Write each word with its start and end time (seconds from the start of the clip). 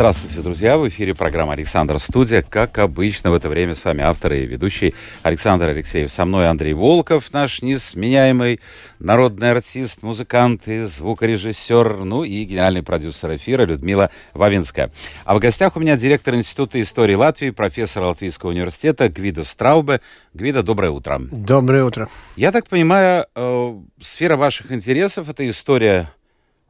Здравствуйте, 0.00 0.40
друзья! 0.40 0.78
В 0.78 0.88
эфире 0.88 1.14
программа 1.14 1.52
«Александр 1.52 1.98
Студия». 1.98 2.40
Как 2.40 2.78
обычно, 2.78 3.30
в 3.30 3.34
это 3.34 3.50
время 3.50 3.74
с 3.74 3.84
вами 3.84 4.02
автор 4.02 4.32
и 4.32 4.46
ведущий 4.46 4.94
Александр 5.22 5.66
Алексеев. 5.66 6.10
Со 6.10 6.24
мной 6.24 6.48
Андрей 6.48 6.72
Волков, 6.72 7.30
наш 7.34 7.60
несменяемый 7.60 8.60
народный 8.98 9.50
артист, 9.50 10.02
музыкант 10.02 10.68
и 10.68 10.84
звукорежиссер, 10.84 11.98
ну 11.98 12.24
и 12.24 12.44
генеральный 12.44 12.82
продюсер 12.82 13.36
эфира 13.36 13.66
Людмила 13.66 14.10
Вавинская. 14.32 14.90
А 15.26 15.34
в 15.34 15.38
гостях 15.38 15.76
у 15.76 15.80
меня 15.80 15.98
директор 15.98 16.34
Института 16.34 16.80
истории 16.80 17.14
Латвии, 17.14 17.50
профессор 17.50 18.04
Латвийского 18.04 18.52
университета 18.52 19.10
Гвидо 19.10 19.44
Страубе. 19.44 20.00
Гвидо, 20.32 20.62
доброе 20.62 20.92
утро. 20.92 21.20
Доброе 21.30 21.84
утро. 21.84 22.08
Я 22.36 22.52
так 22.52 22.66
понимаю, 22.68 23.26
э, 23.34 23.74
сфера 24.00 24.38
ваших 24.38 24.72
интересов– 24.72 25.28
это 25.28 25.46
история 25.46 26.10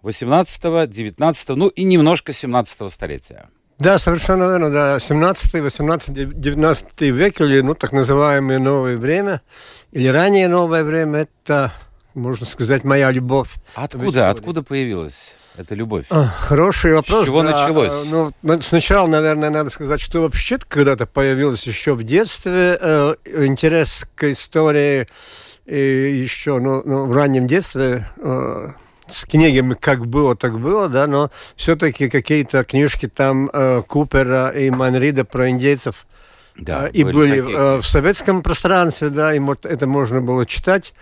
18, 0.02 0.88
19, 0.90 1.48
ну 1.50 1.68
и 1.68 1.84
немножко 1.84 2.32
17 2.32 2.92
столетия. 2.92 3.48
Да, 3.80 3.98
совершенно 3.98 4.44
верно, 4.44 4.70
да. 4.70 5.00
17, 5.00 5.54
18, 5.54 6.38
19 6.38 7.00
век, 7.00 7.40
или 7.40 7.60
ну, 7.62 7.74
так 7.74 7.92
называемое 7.92 8.58
новое 8.58 8.98
время, 8.98 9.40
или 9.90 10.06
ранее 10.08 10.48
новое 10.48 10.84
время, 10.84 11.20
это, 11.20 11.72
можно 12.14 12.44
сказать, 12.44 12.84
моя 12.84 13.10
любовь. 13.10 13.54
Откуда, 13.74 14.28
откуда 14.28 14.62
появилась 14.62 15.38
эта 15.56 15.74
любовь? 15.74 16.04
А, 16.10 16.26
хороший 16.26 16.94
вопрос. 16.94 17.24
С 17.24 17.28
чего 17.28 17.42
да. 17.42 17.50
началось? 17.50 18.10
Ну, 18.10 18.32
сначала, 18.60 19.06
наверное, 19.06 19.48
надо 19.48 19.70
сказать, 19.70 20.00
что 20.00 20.20
вообще 20.20 20.58
когда-то 20.58 21.06
появилось 21.06 21.66
еще 21.66 21.94
в 21.94 22.02
детстве 22.02 22.76
э, 22.78 23.14
интерес 23.24 24.06
к 24.14 24.30
истории, 24.30 25.08
и 25.64 26.20
еще 26.20 26.58
ну, 26.58 26.82
ну, 26.84 27.06
в 27.06 27.12
раннем 27.12 27.46
детстве... 27.46 28.06
Э, 28.18 28.72
с 29.12 29.24
книгами 29.24 29.74
как 29.74 30.06
было, 30.06 30.36
так 30.36 30.58
было, 30.58 30.88
да, 30.88 31.06
но 31.06 31.30
все-таки 31.56 32.08
какие-то 32.08 32.64
книжки 32.64 33.08
там 33.08 33.50
э, 33.52 33.82
Купера 33.86 34.48
и 34.50 34.70
Манрида 34.70 35.24
про 35.24 35.50
индейцев 35.50 36.06
Да, 36.56 36.88
э, 36.88 36.90
и 36.92 37.04
были 37.04 37.40
такие 37.40 37.56
э, 37.56 37.76
в 37.78 37.86
советском 37.86 38.42
пространстве, 38.42 39.10
да, 39.10 39.34
и 39.34 39.38
вот 39.38 39.66
это 39.66 39.86
можно 39.86 40.20
было 40.20 40.46
читать. 40.46 40.94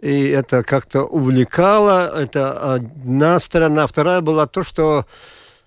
И 0.00 0.28
это 0.28 0.64
как-то 0.64 1.02
увлекало. 1.04 2.20
Это 2.20 2.74
одна 2.74 3.38
сторона. 3.38 3.86
Вторая 3.86 4.20
была 4.20 4.46
то, 4.48 4.64
что 4.64 5.06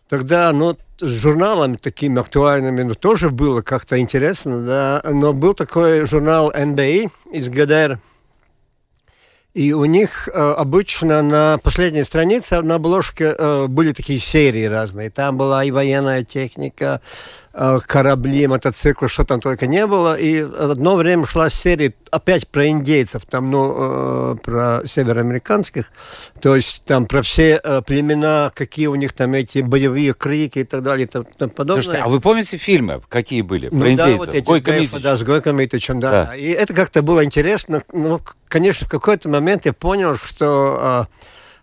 тогда, 0.10 0.52
ну, 0.52 0.78
с 1.00 1.08
журналами 1.08 1.78
такими 1.78 2.20
актуальными, 2.20 2.84
ну, 2.84 2.96
тоже 2.96 3.30
было 3.30 3.62
как-то 3.62 3.98
интересно, 3.98 4.62
да. 4.62 5.02
Но 5.10 5.32
был 5.32 5.54
такой 5.54 6.06
журнал 6.06 6.52
NBA 6.52 7.12
из 7.32 7.50
ГДР, 7.50 8.00
и 9.56 9.72
у 9.72 9.86
них 9.86 10.28
э, 10.28 10.32
обычно 10.38 11.22
на 11.22 11.58
последней 11.64 12.04
странице 12.04 12.62
на 12.62 12.76
обложке 12.76 13.34
э, 13.38 13.68
были 13.68 13.94
такие 13.94 14.20
серии 14.20 14.66
разные. 14.66 15.10
Там 15.10 15.38
была 15.38 15.64
и 15.64 15.72
военная 15.72 16.26
техника, 16.26 17.00
корабли, 17.86 18.48
мотоциклы, 18.48 19.08
что 19.08 19.24
там 19.24 19.40
только 19.40 19.68
не 19.68 19.88
было. 19.88 20.16
И 20.16 20.40
одно 20.40 20.96
время 20.96 21.26
шла 21.26 21.50
серия 21.50 21.94
опять 22.12 22.48
про 22.48 22.68
индейцев, 22.68 23.26
там, 23.26 23.52
ну, 23.52 24.34
э, 24.34 24.36
про 24.44 24.82
североамериканских. 24.86 25.92
То 26.42 26.56
есть 26.56 26.84
там 26.86 27.06
про 27.06 27.22
все 27.22 27.60
э, 27.64 27.82
племена, 27.82 28.52
какие 28.54 28.88
у 28.88 28.96
них 28.96 29.14
там 29.14 29.34
эти 29.34 29.60
боевые 29.60 30.14
крики 30.14 30.60
и 30.60 30.64
так 30.64 30.84
далее 30.84 31.08
и 31.08 31.10
тому 31.10 31.26
подобное. 31.50 31.84
Слушайте, 31.84 32.04
а 32.04 32.08
вы 32.10 32.20
помните 32.20 32.58
фильмы, 32.58 33.02
какие 33.10 33.42
были 33.42 33.70
про 33.70 33.78
Ну 33.78 33.90
индейцев? 33.90 34.12
Да, 34.12 34.18
вот 34.18 34.30
эти 34.36 34.46
Гойко 34.46 34.72
Митич. 34.80 35.02
да, 35.02 35.16
с 35.16 35.24
Гойко 35.24 35.52
Митичем, 35.52 36.00
да. 36.00 36.26
Да. 36.26 36.36
И 36.36 36.48
это 36.50 36.74
как-то 36.74 37.02
было 37.02 37.24
интересно. 37.24 37.84
Ну, 37.92 38.22
конечно, 38.48 38.88
в 38.88 38.90
какой-то 38.90 39.30
момент 39.30 39.66
я 39.66 39.74
понял, 39.74 40.16
что 40.16 40.78
а, 40.80 41.08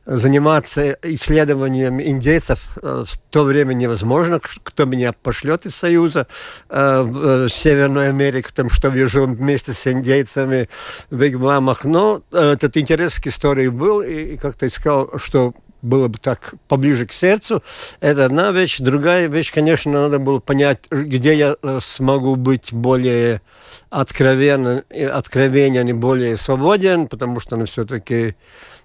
заниматься 0.05 0.97
исследованием 1.03 2.01
индейцев 2.01 2.61
э, 2.83 3.05
в 3.07 3.17
то 3.31 3.45
время 3.45 3.73
невозможно. 3.75 4.41
Кто 4.41 4.85
меня 4.85 5.13
пошлет 5.13 5.67
из 5.67 5.77
Союза 5.77 6.27
э, 6.69 7.03
в 7.03 7.45
э, 7.45 7.49
Северную 7.49 8.09
Америку, 8.11 8.51
там, 8.55 8.69
чтобы 8.69 8.99
я 8.99 9.07
жил 9.07 9.27
вместе 9.27 9.73
с 9.73 9.87
индейцами 9.87 10.69
в 11.11 11.17
вигвамах. 11.17 11.85
Но 11.85 12.23
этот 12.33 12.77
интерес 12.77 13.19
к 13.19 13.27
истории 13.29 13.69
был, 13.69 14.01
и, 14.01 14.37
как-то 14.37 14.67
искал, 14.67 15.11
что 15.19 15.55
было 15.83 16.09
бы 16.09 16.19
так 16.19 16.55
поближе 16.69 17.07
к 17.07 17.13
сердцу. 17.13 17.63
Это 18.01 18.27
одна 18.27 18.53
вещь. 18.53 18.79
Другая 18.79 19.29
вещь, 19.29 19.53
конечно, 19.53 19.91
надо 19.91 20.19
было 20.19 20.39
понять, 20.39 20.79
где 20.91 21.35
я 21.35 21.57
смогу 21.81 22.37
быть 22.37 22.73
более 22.73 23.43
откровенен, 23.91 24.85
откровенен 25.13 25.89
и 25.89 25.93
более 25.93 26.37
свободен, 26.37 27.09
потому 27.09 27.41
что 27.41 27.57
ну, 27.57 27.67
все-таки 27.67 28.37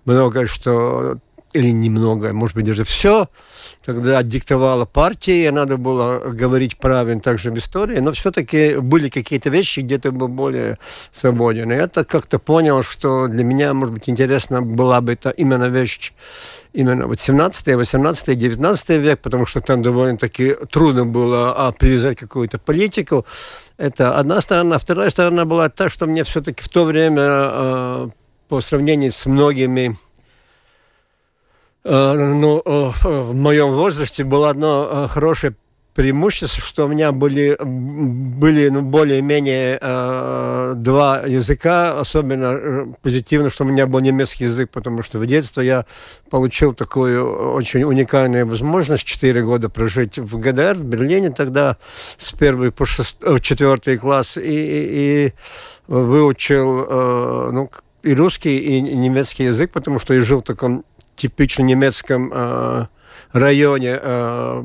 многое, 0.08 0.48
что 0.48 1.20
или 1.54 1.72
немного, 1.72 2.34
может 2.34 2.56
быть, 2.56 2.66
даже 2.66 2.84
все, 2.84 3.30
когда 3.86 4.22
диктовала 4.22 4.86
партия, 4.86 5.52
надо 5.52 5.78
было 5.78 6.20
говорить 6.20 6.78
правильно 6.78 7.22
также 7.22 7.52
в 7.52 7.58
истории, 7.58 8.00
но 8.00 8.12
все-таки 8.12 8.78
были 8.78 9.10
какие-то 9.10 9.50
вещи, 9.50 9.80
где 9.80 9.98
ты 9.98 10.12
был 10.12 10.28
более 10.28 10.78
свободен. 11.12 11.72
И 11.72 11.76
это 11.76 12.04
как-то 12.04 12.38
понял, 12.38 12.84
что 12.84 13.28
для 13.28 13.44
меня, 13.44 13.74
может 13.74 13.94
быть, 13.94 14.10
интересно 14.10 14.62
была 14.62 15.02
бы 15.02 15.14
это 15.14 15.30
именно 15.30 15.70
вещь 15.70 16.14
именно 16.74 17.08
вот 17.08 17.20
17, 17.20 17.76
18, 17.76 18.38
19 18.38 18.90
век, 18.90 19.20
потому 19.22 19.46
что 19.48 19.62
там 19.62 19.82
довольно-таки 19.82 20.56
трудно 20.70 21.06
было 21.06 21.54
а, 21.56 21.72
привязать 21.72 22.20
какую-то 22.20 22.60
политику. 22.60 23.26
Это 23.78 24.20
одна 24.20 24.42
сторона. 24.42 24.78
Вторая 24.78 25.10
сторона 25.10 25.46
была 25.46 25.70
та, 25.70 25.90
что 25.90 26.06
мне 26.06 26.24
все-таки 26.24 26.62
в 26.62 26.70
то 26.70 26.84
время, 26.86 27.24
э, 27.24 28.10
по 28.48 28.62
сравнению 28.62 29.12
с 29.12 29.26
многими 29.26 29.98
Э, 31.90 32.14
ну, 32.14 32.62
э, 32.66 32.92
в 33.04 33.34
моем 33.34 33.72
возрасте 33.72 34.26
было 34.26 34.50
одно 34.50 34.90
э, 34.92 35.08
хорошее 35.08 35.56
преимущество, 35.94 36.62
что 36.62 36.86
у 36.86 36.90
меня 36.90 37.14
были, 37.14 37.58
были 37.60 38.68
ну, 38.68 38.82
более-менее 38.82 39.80
два 40.76 41.24
языка, 41.26 42.00
особенно 42.00 42.94
позитивно, 43.02 43.50
что 43.50 43.64
у 43.64 43.68
меня 43.68 43.88
был 43.88 44.00
немецкий 44.02 44.44
язык, 44.44 44.70
потому 44.70 45.02
что 45.02 45.18
в 45.18 45.26
детстве 45.26 45.66
я 45.66 45.86
получил 46.30 46.74
такую 46.74 47.52
очень 47.52 47.82
уникальную 47.84 48.46
возможность 48.46 49.06
4 49.06 49.42
года 49.42 49.70
прожить 49.70 50.20
в 50.20 50.38
ГДР, 50.38 50.76
в 50.76 50.84
Берлине 50.84 51.32
тогда, 51.32 51.78
с 52.18 52.32
первый 52.32 52.72
по 52.72 52.86
шест... 52.86 53.18
э, 53.24 53.40
четвертый 53.40 53.98
класс, 53.98 54.38
и, 54.38 54.42
и, 54.42 55.26
и 55.28 55.34
выучил 55.88 57.52
ну, 57.52 57.72
и 58.08 58.16
русский, 58.16 58.58
и 58.58 58.82
немецкий 58.82 59.46
язык, 59.46 59.72
потому 59.72 60.00
что 60.00 60.14
я 60.14 60.22
жил 60.22 60.40
в 60.40 60.44
таком 60.44 60.84
типично 61.16 61.64
немецком 61.64 62.32
э, 62.34 62.88
районе, 63.34 64.00
э, 64.02 64.64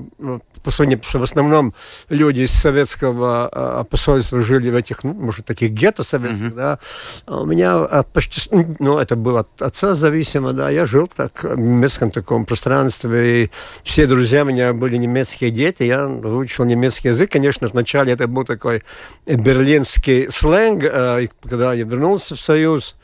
по 0.62 0.70
сравнению, 0.70 0.98
потому 0.98 1.10
что 1.10 1.18
в 1.18 1.22
основном 1.22 1.74
люди 2.08 2.42
из 2.42 2.52
советского 2.52 3.50
э, 3.52 3.84
посольства 3.90 4.40
жили 4.40 4.70
в 4.70 4.76
этих, 4.76 5.02
ну, 5.02 5.12
может, 5.12 5.44
таких 5.44 5.72
гетто 5.72 6.04
советских, 6.04 6.54
да. 6.54 6.78
А 7.26 7.40
у 7.40 7.46
меня 7.46 7.86
э, 7.90 8.04
почти, 8.12 8.48
ну, 8.78 8.98
это 8.98 9.16
было 9.16 9.40
от 9.40 9.62
отца 9.62 9.94
зависимо, 9.94 10.52
да, 10.52 10.70
я 10.70 10.86
жил 10.86 11.08
так 11.08 11.42
в 11.42 11.58
немецком 11.58 12.10
таком 12.10 12.44
пространстве, 12.44 13.44
и 13.44 13.50
все 13.82 14.06
друзья 14.06 14.42
у 14.42 14.46
меня 14.46 14.72
были 14.72 14.96
немецкие 14.96 15.50
дети, 15.50 15.82
я 15.82 16.06
выучил 16.06 16.64
немецкий 16.64 17.08
язык, 17.08 17.32
конечно, 17.32 17.66
вначале 17.68 18.12
это 18.12 18.28
был 18.28 18.44
такой 18.44 18.84
берлинский 19.26 20.30
сленг, 20.30 20.84
э, 20.84 21.26
когда 21.42 21.74
я 21.74 21.84
вернулся 21.84 22.36
в 22.36 22.40
Союз, 22.40 22.94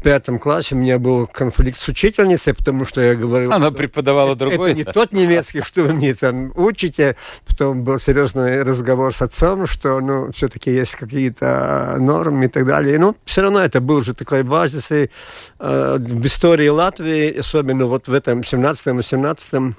в 0.00 0.02
пятом 0.02 0.38
классе 0.38 0.74
у 0.74 0.78
меня 0.78 0.98
был 0.98 1.26
конфликт 1.26 1.78
с 1.78 1.86
учительницей, 1.86 2.54
потому 2.54 2.86
что 2.86 3.02
я 3.02 3.14
говорил... 3.14 3.52
Она 3.52 3.70
преподавала 3.70 4.30
это, 4.30 4.38
другой. 4.46 4.70
Это 4.70 4.78
не 4.78 4.84
тот 4.84 5.12
немецкий, 5.12 5.60
что 5.60 5.82
вы 5.82 5.92
мне 5.92 6.14
там 6.14 6.52
учите. 6.56 7.16
Потом 7.46 7.84
был 7.84 7.98
серьезный 7.98 8.62
разговор 8.62 9.14
с 9.14 9.20
отцом, 9.20 9.66
что, 9.66 10.00
ну, 10.00 10.32
все-таки 10.32 10.70
есть 10.70 10.96
какие-то 10.96 11.96
нормы 11.98 12.46
и 12.46 12.48
так 12.48 12.66
далее. 12.66 12.98
Но 12.98 13.14
все 13.26 13.42
равно 13.42 13.60
это 13.60 13.82
был 13.82 13.96
уже 13.96 14.14
такой 14.14 14.42
базис. 14.42 14.90
И, 14.90 15.10
э, 15.58 15.98
в 16.00 16.24
истории 16.24 16.68
Латвии, 16.68 17.38
особенно 17.38 17.84
вот 17.84 18.08
в 18.08 18.14
этом 18.14 18.40
17-18 18.40 19.74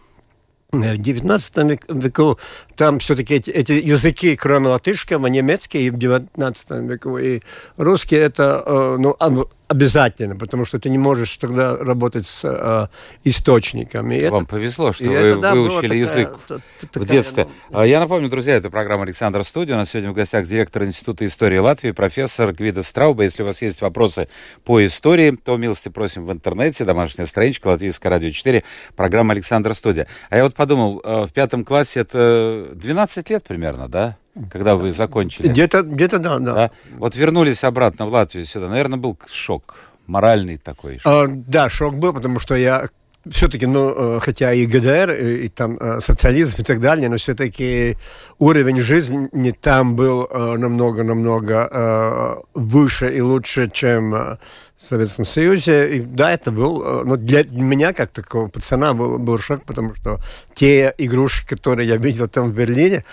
в 0.71 0.97
19 0.97 1.57
век- 1.57 1.85
веку 1.89 2.39
там 2.77 3.00
все-таки 3.00 3.33
эти, 3.35 3.50
эти 3.50 3.73
языки, 3.73 4.35
кроме 4.35 4.68
латышского, 4.69 5.27
немецкий 5.27 5.89
в 5.89 5.97
19 5.97 6.71
веку, 6.89 7.18
и 7.18 7.41
русский, 7.77 8.15
это, 8.15 8.63
э, 8.65 8.95
ну, 8.97 9.15
об- 9.19 9.50
обязательно, 9.71 10.35
потому 10.35 10.65
что 10.65 10.79
ты 10.79 10.89
не 10.89 10.97
можешь 10.97 11.35
тогда 11.38 11.77
работать 11.77 12.27
с 12.27 12.41
э, 12.44 12.88
источниками. 13.23 14.27
Вам 14.27 14.44
это, 14.44 14.50
повезло, 14.50 14.91
что 14.91 15.06
вы 15.06 15.13
это, 15.13 15.39
да, 15.39 15.53
выучили 15.53 15.81
такая, 15.81 15.97
язык 15.97 16.39
такая, 16.47 16.62
в 16.94 17.06
детстве. 17.07 17.47
Ну... 17.69 17.83
Я 17.83 18.00
напомню, 18.00 18.29
друзья, 18.29 18.56
это 18.56 18.69
программа 18.69 19.03
Александр 19.03 19.44
Студия. 19.44 19.75
У 19.75 19.77
нас 19.77 19.89
сегодня 19.89 20.12
в 20.12 20.13
гостях 20.13 20.45
директор 20.45 20.83
Института 20.83 21.25
истории 21.25 21.57
Латвии, 21.57 21.91
профессор 21.91 22.51
Гвида 22.51 22.83
Страуба. 22.83 23.23
Если 23.23 23.44
у 23.44 23.45
вас 23.45 23.62
есть 23.62 23.81
вопросы 23.81 24.27
по 24.65 24.85
истории, 24.85 25.31
то 25.31 25.56
милости 25.57 25.89
просим 25.89 26.25
в 26.25 26.31
интернете, 26.31 26.83
домашняя 26.83 27.25
страничка, 27.25 27.68
Латвийское 27.68 28.09
радио 28.09 28.29
4, 28.29 28.63
программа 28.95 29.33
Александр 29.33 29.73
Студия. 29.73 30.07
А 30.29 30.38
я 30.38 30.44
вот 30.44 30.53
подумал, 30.53 31.01
э, 31.03 31.25
в 31.25 31.31
пятом 31.31 31.63
классе 31.63 32.01
это 32.01 32.68
12 32.73 33.29
лет 33.29 33.44
примерно, 33.44 33.88
да? 33.88 34.18
Когда 34.50 34.75
вы 34.75 34.92
закончили? 34.92 35.48
Где-то, 35.48 35.81
где-то 35.83 36.19
да, 36.19 36.39
да, 36.39 36.54
да. 36.54 36.72
Вот 36.98 37.16
вернулись 37.16 37.63
обратно 37.63 38.06
в 38.06 38.13
Латвию 38.13 38.45
сюда. 38.45 38.68
Наверное, 38.68 38.98
был 38.98 39.18
шок, 39.30 39.75
моральный 40.07 40.57
такой. 40.57 41.00
Шок. 41.00 41.06
А, 41.06 41.25
да, 41.28 41.69
шок 41.69 41.95
был, 41.95 42.13
потому 42.13 42.39
что 42.39 42.56
я 42.56 42.89
все-таки, 43.30 43.68
ну, 43.68 44.16
э, 44.16 44.19
хотя 44.19 44.51
и 44.54 44.66
ГДР, 44.66 45.12
и, 45.12 45.45
и 45.45 45.50
там 45.50 45.78
э, 45.78 46.00
социализм 46.01 46.62
и 46.62 46.63
так 46.63 46.80
далее, 46.80 47.10
но 47.10 47.18
все-таки 47.18 47.98
уровень 48.39 48.80
жизни 48.80 49.51
там 49.51 49.95
был 49.95 50.28
намного-намного 50.31 51.69
э, 51.72 52.36
выше 52.56 53.16
и 53.16 53.22
лучше, 53.22 53.69
чем 53.72 54.12
в 54.12 54.39
Советском 54.78 55.25
Союзе. 55.25 55.98
И 55.98 56.01
да, 56.01 56.31
это 56.31 56.51
был, 56.51 57.06
ну, 57.06 57.16
для 57.16 57.44
меня, 57.44 57.94
как 57.94 58.10
такого 58.10 58.48
пацана, 58.48 58.94
был, 58.94 59.19
был 59.19 59.38
шок, 59.38 59.63
потому 59.66 59.94
что 59.94 60.19
те 60.56 60.94
игрушки, 60.98 61.50
которые 61.50 61.88
я 61.88 61.98
видел 61.98 62.28
там 62.28 62.51
в 62.51 62.56
Берлине, 62.56 63.06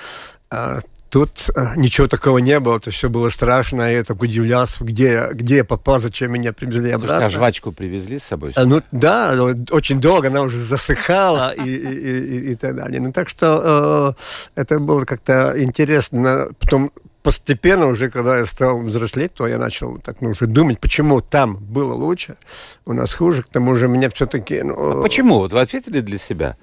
Тут 1.10 1.48
э, 1.56 1.72
ничего 1.76 2.06
такого 2.06 2.38
не 2.38 2.60
было, 2.60 2.76
это 2.76 2.90
все 2.90 3.08
было 3.08 3.30
страшно, 3.30 3.90
я 3.90 4.04
так 4.04 4.20
удивлялся, 4.20 4.84
где, 4.84 5.28
где 5.32 5.56
я 5.56 5.64
попал, 5.64 5.98
зачем 6.00 6.32
меня 6.32 6.52
привезли 6.52 6.90
обратно. 6.90 7.26
А 7.26 7.30
жвачку 7.30 7.72
привезли 7.72 8.18
с 8.18 8.24
собой? 8.24 8.52
А, 8.56 8.64
ну 8.66 8.82
да, 8.92 9.34
очень 9.70 10.00
долго 10.00 10.28
она 10.28 10.42
уже 10.42 10.58
засыхала 10.58 11.52
и, 11.52 11.62
и, 11.62 12.18
и, 12.20 12.52
и 12.52 12.54
так 12.56 12.76
далее. 12.76 13.00
Ну 13.00 13.12
так 13.12 13.30
что 13.30 14.14
э, 14.54 14.60
это 14.60 14.78
было 14.80 15.06
как-то 15.06 15.54
интересно. 15.56 16.48
Потом 16.58 16.92
постепенно 17.22 17.86
уже, 17.86 18.10
когда 18.10 18.38
я 18.38 18.46
стал 18.46 18.80
взрослеть, 18.80 19.34
то 19.34 19.46
я 19.46 19.58
начал 19.58 19.98
так 19.98 20.20
ну, 20.20 20.30
уже 20.30 20.46
думать, 20.46 20.78
почему 20.78 21.20
там 21.20 21.56
было 21.56 21.94
лучше, 21.94 22.36
у 22.84 22.92
нас 22.92 23.14
хуже, 23.14 23.42
к 23.42 23.48
тому 23.48 23.74
же 23.74 23.88
меня 23.88 24.10
все-таки... 24.10 24.62
Ну, 24.62 25.00
а 25.00 25.02
почему? 25.02 25.38
Вот 25.38 25.52
вы 25.52 25.60
ответили 25.60 26.00
для 26.00 26.18
себя? 26.18 26.56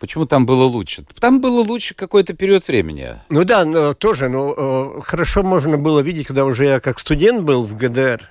Почему 0.00 0.24
там 0.24 0.46
было 0.46 0.64
лучше? 0.64 1.04
Там 1.20 1.42
было 1.42 1.60
лучше 1.62 1.94
какой-то 1.94 2.32
период 2.32 2.66
времени. 2.66 3.16
Ну 3.28 3.44
да, 3.44 3.66
но, 3.66 3.92
тоже, 3.92 4.30
но 4.30 4.54
э, 4.96 5.00
хорошо 5.02 5.42
можно 5.42 5.76
было 5.76 6.00
видеть, 6.00 6.26
когда 6.26 6.46
уже 6.46 6.64
я 6.64 6.80
как 6.80 6.98
студент 6.98 7.42
был 7.42 7.64
в 7.64 7.76
ГДР, 7.76 8.30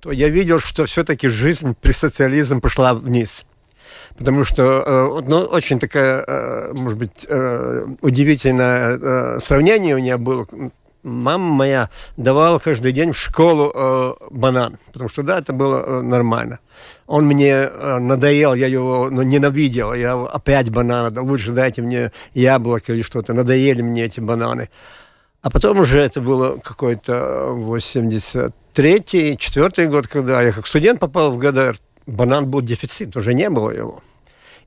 то 0.00 0.10
я 0.10 0.28
видел, 0.28 0.58
что 0.58 0.84
все-таки 0.84 1.28
жизнь 1.28 1.76
при 1.80 1.92
социализме 1.92 2.60
пошла 2.60 2.92
вниз. 2.92 3.44
Потому 4.18 4.42
что, 4.42 5.20
э, 5.22 5.22
ну, 5.28 5.42
очень 5.42 5.78
такая, 5.78 6.24
э, 6.26 6.72
может 6.72 6.98
быть, 6.98 7.24
удивительное 8.02 9.38
сравнение 9.38 9.94
у 9.94 9.98
меня 9.98 10.18
было 10.18 10.44
мама 11.06 11.54
моя 11.54 11.90
давала 12.16 12.58
каждый 12.58 12.92
день 12.92 13.12
в 13.12 13.18
школу 13.18 13.72
э, 13.74 14.14
банан, 14.30 14.78
потому 14.92 15.08
что, 15.08 15.22
да, 15.22 15.38
это 15.38 15.52
было 15.52 15.82
э, 15.86 16.00
нормально. 16.02 16.58
Он 17.06 17.24
мне 17.24 17.50
э, 17.52 17.98
надоел, 17.98 18.54
я 18.54 18.66
его 18.66 19.08
ну, 19.10 19.22
ненавидел, 19.22 19.94
я 19.94 20.14
опять 20.14 20.70
банана, 20.70 21.10
да 21.10 21.22
лучше 21.22 21.52
дайте 21.52 21.82
мне 21.82 22.10
яблоко 22.34 22.92
или 22.92 23.02
что-то, 23.02 23.32
надоели 23.32 23.82
мне 23.82 24.04
эти 24.04 24.20
бананы. 24.20 24.68
А 25.42 25.50
потом 25.50 25.80
уже 25.80 26.00
это 26.00 26.20
было 26.20 26.56
какой-то 26.58 27.54
83-й, 27.56 29.36
4 29.36 29.88
год, 29.88 30.08
когда 30.08 30.42
я 30.42 30.50
как 30.50 30.66
студент 30.66 30.98
попал 30.98 31.30
в 31.30 31.38
ГДР, 31.38 31.78
банан 32.06 32.46
был 32.50 32.62
дефицит, 32.62 33.16
уже 33.16 33.32
не 33.32 33.48
было 33.48 33.70
его. 33.70 34.02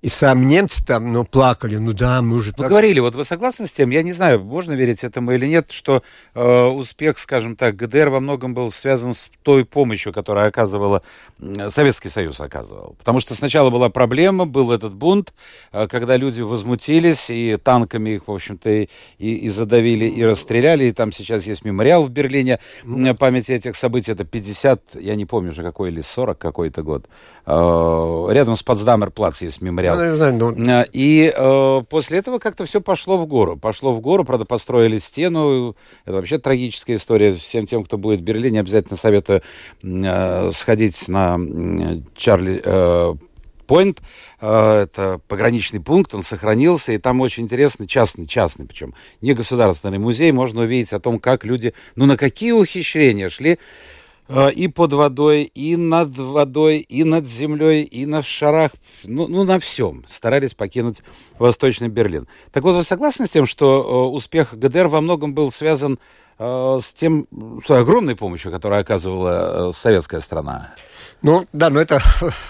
И 0.01 0.07
сам 0.07 0.48
немцы 0.48 0.84
там, 0.86 1.12
ну, 1.12 1.25
плакали, 1.25 1.75
ну 1.75 1.92
да, 1.92 2.22
мы 2.22 2.38
уже... 2.38 2.51
Вы 2.51 2.63
так... 2.63 2.69
говорили, 2.69 3.01
вот 3.01 3.16
вы 3.16 3.25
согласны 3.25 3.68
с 3.68 3.72
тем, 3.74 3.90
я 3.90 4.01
не 4.01 4.13
знаю, 4.13 4.42
можно 4.42 4.72
верить 4.72 5.04
этому 5.04 5.31
или 5.31 5.46
нет, 5.46 5.72
что 5.72 6.04
э, 6.36 6.63
успех, 6.66 7.19
скажем 7.19 7.57
так, 7.57 7.75
ГДР 7.75 8.07
во 8.07 8.22
многом 8.22 8.54
был 8.54 8.72
связан 8.72 9.13
с 9.13 9.30
той 9.44 9.66
помощью, 9.66 10.13
которую 10.13 10.48
оказывала 10.48 11.04
Советский 11.69 12.09
Союз 12.09 12.41
оказывал. 12.41 12.95
Потому 12.97 13.19
что 13.21 13.33
сначала 13.33 13.69
была 13.69 13.89
проблема, 13.89 14.45
был 14.45 14.71
этот 14.71 14.94
бунт, 14.94 15.33
э, 15.71 15.88
когда 15.88 16.18
люди 16.18 16.41
возмутились, 16.41 17.30
и 17.30 17.57
танками 17.62 18.12
их, 18.12 18.27
в 18.27 18.31
общем-то, 18.31 18.69
и, 18.69 18.88
и 19.18 19.50
задавили, 19.50 20.06
и 20.06 20.24
расстреляли, 20.24 20.86
и 20.86 20.91
там 20.91 21.12
сейчас 21.13 21.47
есть 21.47 21.63
мемориал 21.63 22.03
в 22.03 22.09
Берлине 22.09 22.59
ну. 22.83 23.15
памяти 23.15 23.53
этих 23.53 23.77
событий, 23.77 24.12
это 24.12 24.25
50, 24.25 24.95
я 24.95 25.15
не 25.15 25.25
помню 25.25 25.51
уже 25.51 25.63
какой, 25.63 25.91
или 25.91 26.01
40 26.01 26.38
какой-то 26.38 26.83
год. 26.83 27.07
Э, 27.45 28.27
рядом 28.31 28.56
с 28.56 28.63
Потсдамер-плац 28.63 29.41
есть 29.41 29.62
мемориал. 29.62 29.97
Ну. 29.97 30.86
И 30.91 31.33
э, 31.36 31.81
после 31.89 32.19
этого 32.19 32.39
как-то 32.39 32.65
все 32.65 32.81
пошло 32.81 33.18
в 33.18 33.25
гору. 33.25 33.56
Пошло 33.56 33.94
в 33.94 34.01
гору, 34.01 34.25
правда, 34.25 34.44
построили 34.45 34.97
стену. 34.97 35.75
Это 36.03 36.18
вообще 36.18 36.38
трагическая 36.38 36.97
история. 36.97 37.33
Всем 37.33 37.65
тем, 37.65 37.86
кто 37.86 37.97
будет 37.97 38.19
в 38.19 38.24
Берлине, 38.24 38.59
обязательно 38.59 38.97
советую 38.97 39.41
э, 39.83 40.51
сходить 40.53 41.07
на 41.07 41.29
Чарли 42.16 42.62
э, 42.64 43.16
Пойнт. 43.68 44.00
Э, 44.42 44.84
это 44.84 45.20
пограничный 45.28 45.80
пункт, 45.80 46.16
он 46.16 46.24
сохранился, 46.24 46.92
и 46.94 46.98
там 46.98 47.22
очень 47.22 47.44
интересный 47.44 47.88
частный, 47.88 48.26
частный, 48.26 48.66
причем 48.66 48.94
не 49.22 49.34
государственный 49.34 50.00
музей. 50.00 50.31
Можно 50.31 50.62
увидеть 50.62 50.94
о 50.94 51.00
том, 51.00 51.20
как 51.20 51.46
люди, 51.46 51.74
ну 51.96 52.06
на 52.06 52.18
какие 52.18 52.52
ухищрения 52.52 53.30
шли 53.30 53.60
Э, 54.30 54.52
и 54.52 54.68
под 54.68 54.94
водой, 54.94 55.44
и 55.44 55.76
над 55.76 56.16
водой, 56.16 56.78
и 56.78 57.04
над 57.04 57.28
землей, 57.28 57.82
и 57.82 58.06
на 58.06 58.22
шарах, 58.22 58.72
ну, 59.04 59.28
ну 59.28 59.44
на 59.44 59.60
всем 59.60 60.06
старались 60.08 60.54
покинуть 60.54 61.02
Восточный 61.40 61.90
Берлин. 61.90 62.28
Так 62.52 62.64
вот, 62.64 62.75
вы 62.75 62.84
согласны 62.84 63.25
с 63.25 63.32
тем, 63.32 63.48
что 63.48 64.12
успех 64.12 64.54
ГДР 64.54 64.88
во 64.88 65.02
многом 65.02 65.34
был 65.34 65.52
связан 65.52 65.98
с 66.39 66.94
тем, 66.94 67.27
с 67.65 67.69
огромной 67.69 68.15
помощью, 68.15 68.51
которую 68.51 68.81
оказывала 68.81 69.71
советская 69.71 70.21
страна? 70.21 70.74
Ну, 71.21 71.45
да, 71.51 71.69
но 71.69 71.81
это... 71.81 72.01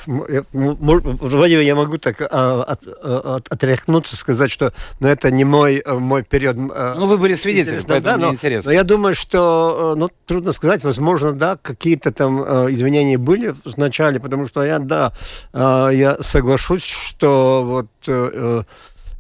Вроде 0.54 1.64
я 1.64 1.76
могу 1.76 1.98
так 1.98 2.22
а, 2.22 2.64
от, 2.64 2.82
а, 2.86 3.38
от, 3.38 3.48
отряхнуться, 3.52 4.16
сказать, 4.16 4.52
что 4.52 4.74
но 5.00 5.08
ну, 5.08 5.14
это 5.14 5.32
не 5.32 5.44
мой, 5.44 5.82
э, 5.84 5.94
мой 5.94 6.24
период. 6.24 6.56
Э, 6.76 6.94
ну, 6.96 7.08
вы 7.08 7.18
были 7.18 7.34
свидетелем, 7.34 7.82
поэтому 7.88 8.02
да, 8.04 8.18
мне 8.18 8.26
но, 8.28 8.34
интересно. 8.34 8.70
Но 8.70 8.74
я 8.74 8.84
думаю, 8.84 9.16
что, 9.16 9.94
э, 9.96 10.00
ну, 10.00 10.10
трудно 10.28 10.52
сказать, 10.52 10.84
возможно, 10.84 11.34
да, 11.34 11.58
какие-то 11.58 12.12
там 12.12 12.44
изменения 12.72 13.18
были 13.18 13.56
в 13.66 13.78
начале, 13.78 14.20
потому 14.20 14.48
что 14.48 14.64
я, 14.64 14.80
да, 14.80 15.14
я 15.54 16.18
соглашусь, 16.22 16.84
что 16.84 17.64
вот 17.66 18.66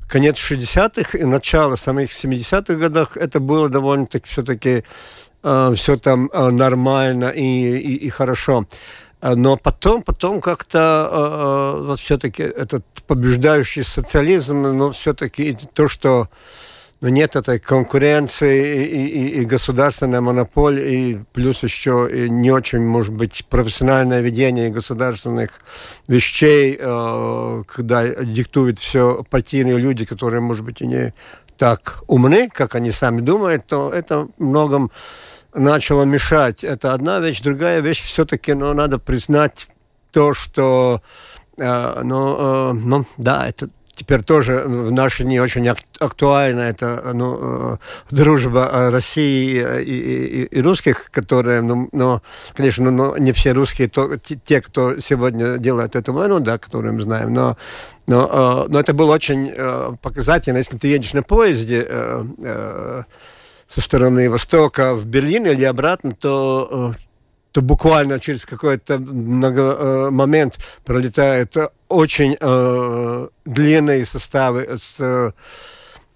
конец 0.09 0.37
60-х 0.37 1.17
и 1.17 1.23
начало 1.23 1.75
самых 1.75 2.09
70-х 2.11 2.73
годах 2.73 3.15
это 3.15 3.39
было 3.39 3.69
довольно-таки 3.69 4.27
все-таки 4.27 4.83
все 5.41 5.97
там 5.97 6.29
нормально 6.33 7.29
и, 7.29 7.77
и, 7.77 7.95
и 7.95 8.09
хорошо. 8.09 8.65
Но 9.21 9.57
потом, 9.57 10.01
потом 10.01 10.41
как-то 10.41 11.09
э, 11.79 11.83
вот 11.87 11.99
все-таки 11.99 12.43
этот 12.43 12.85
побеждающий 13.05 13.83
социализм, 13.83 14.61
но 14.61 14.91
все-таки 14.91 15.57
то, 15.73 15.89
что 15.89 16.29
ну, 17.01 17.07
нет 17.07 17.35
этой 17.37 17.59
конкуренции 17.59 18.85
и, 18.85 19.07
и, 19.07 19.41
и 19.41 19.45
государственная 19.45 20.19
монополия, 20.19 20.89
и 20.89 21.19
плюс 21.31 21.63
еще 21.63 22.09
и 22.11 22.29
не 22.29 22.51
очень, 22.51 22.79
может 22.79 23.13
быть, 23.13 23.45
профессиональное 23.49 24.19
ведение 24.19 24.69
государственных 24.69 25.61
вещей, 26.07 26.77
э, 26.77 27.63
когда 27.67 28.05
диктуют 28.07 28.79
все 28.79 29.23
партийные 29.29 29.77
люди, 29.77 30.03
которые, 30.03 30.41
может 30.41 30.65
быть, 30.65 30.81
и 30.81 30.87
не 30.87 31.13
так 31.57 32.03
умны, 32.07 32.49
как 32.49 32.75
они 32.75 32.91
сами 32.91 33.21
думают, 33.21 33.65
то 33.65 33.91
это 33.93 34.27
многом 34.37 34.91
начало 35.53 36.03
мешать. 36.03 36.63
Это 36.63 36.93
одна 36.93 37.19
вещь. 37.19 37.41
Другая 37.41 37.79
вещь 37.79 38.03
все-таки, 38.03 38.53
ну, 38.53 38.73
надо 38.73 38.99
признать 38.99 39.69
то, 40.11 40.33
что, 40.33 41.01
э, 41.57 42.01
ну, 42.03 42.71
э, 42.71 42.73
ну, 42.73 43.05
да, 43.17 43.47
это 43.47 43.69
теперь 43.99 44.23
тоже 44.23 44.63
в 44.65 44.91
наши 44.91 45.23
дни 45.23 45.41
очень 45.41 45.67
актуально, 45.99 46.61
это 46.61 47.11
ну, 47.13 47.73
э, 47.73 47.77
дружба 48.09 48.89
России 48.91 49.61
и, 49.83 50.43
и, 50.43 50.43
и 50.45 50.61
русских, 50.61 51.11
которые, 51.11 51.61
ну, 51.61 51.89
ну 51.91 52.21
конечно, 52.55 52.91
ну, 52.91 53.17
не 53.17 53.33
все 53.33 53.51
русские, 53.51 53.89
то, 53.89 54.15
те, 54.17 54.61
кто 54.61 54.99
сегодня 54.99 55.57
делает 55.57 55.97
эту 55.97 56.13
войну, 56.13 56.39
да, 56.39 56.57
которую 56.57 56.93
мы 56.93 57.01
знаем, 57.01 57.33
но, 57.33 57.57
но, 58.07 58.65
э, 58.65 58.71
но 58.71 58.79
это 58.79 58.93
было 58.93 59.13
очень 59.13 59.51
э, 59.53 59.91
показательно, 60.01 60.57
если 60.57 60.77
ты 60.77 60.87
едешь 60.87 61.11
на 61.11 61.21
поезде, 61.21 61.85
э, 61.87 62.25
э, 62.41 63.03
со 63.67 63.81
стороны 63.81 64.29
Востока 64.29 64.95
в 64.95 65.05
Берлин 65.05 65.45
или 65.45 65.65
обратно, 65.65 66.11
то, 66.11 66.93
э, 66.95 67.08
то 67.51 67.61
буквально 67.61 68.19
через 68.19 68.45
какой-то 68.45 68.95
э, 68.95 70.09
момент 70.09 70.59
пролетают 70.85 71.55
очень 71.87 72.37
э, 72.39 73.27
длинные 73.45 74.05
составы 74.05 74.77
с 74.77 75.33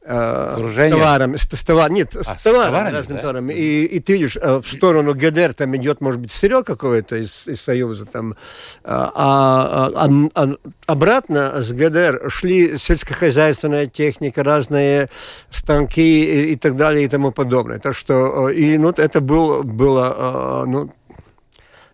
с 0.05 0.89
товарами, 0.89 1.37
с, 1.37 1.43
с, 1.43 1.63
товар, 1.63 1.89
нет, 1.89 2.15
а, 2.15 2.23
с, 2.23 2.43
товарами, 2.43 2.71
товарами 2.71 2.95
разными 2.95 3.17
да? 3.17 3.21
товарами. 3.21 3.53
И, 3.53 3.85
и 3.85 3.99
ты 4.01 4.13
видишь, 4.13 4.35
в 4.35 4.63
сторону 4.63 5.13
ГДР 5.13 5.53
там 5.53 5.75
идет, 5.77 6.01
может 6.01 6.19
быть, 6.19 6.31
сырье 6.31 6.63
какое-то 6.63 7.15
из, 7.15 7.47
из 7.47 7.61
Союза, 7.61 8.05
там, 8.05 8.35
а, 8.83 9.89
а, 9.95 10.09
а 10.35 10.55
обратно 10.87 11.61
с 11.61 11.71
ГДР 11.71 12.29
шли 12.29 12.77
сельскохозяйственная 12.77 13.85
техника, 13.85 14.43
разные 14.43 15.09
станки 15.49 16.25
и, 16.25 16.53
и 16.53 16.55
так 16.57 16.75
далее 16.75 17.05
и 17.05 17.07
тому 17.07 17.31
подобное. 17.31 17.79
Так 17.79 17.95
что, 17.95 18.49
и, 18.49 18.77
ну, 18.77 18.89
это 18.89 19.21
был, 19.21 19.63
было, 19.63 20.65
ну, 20.67 20.91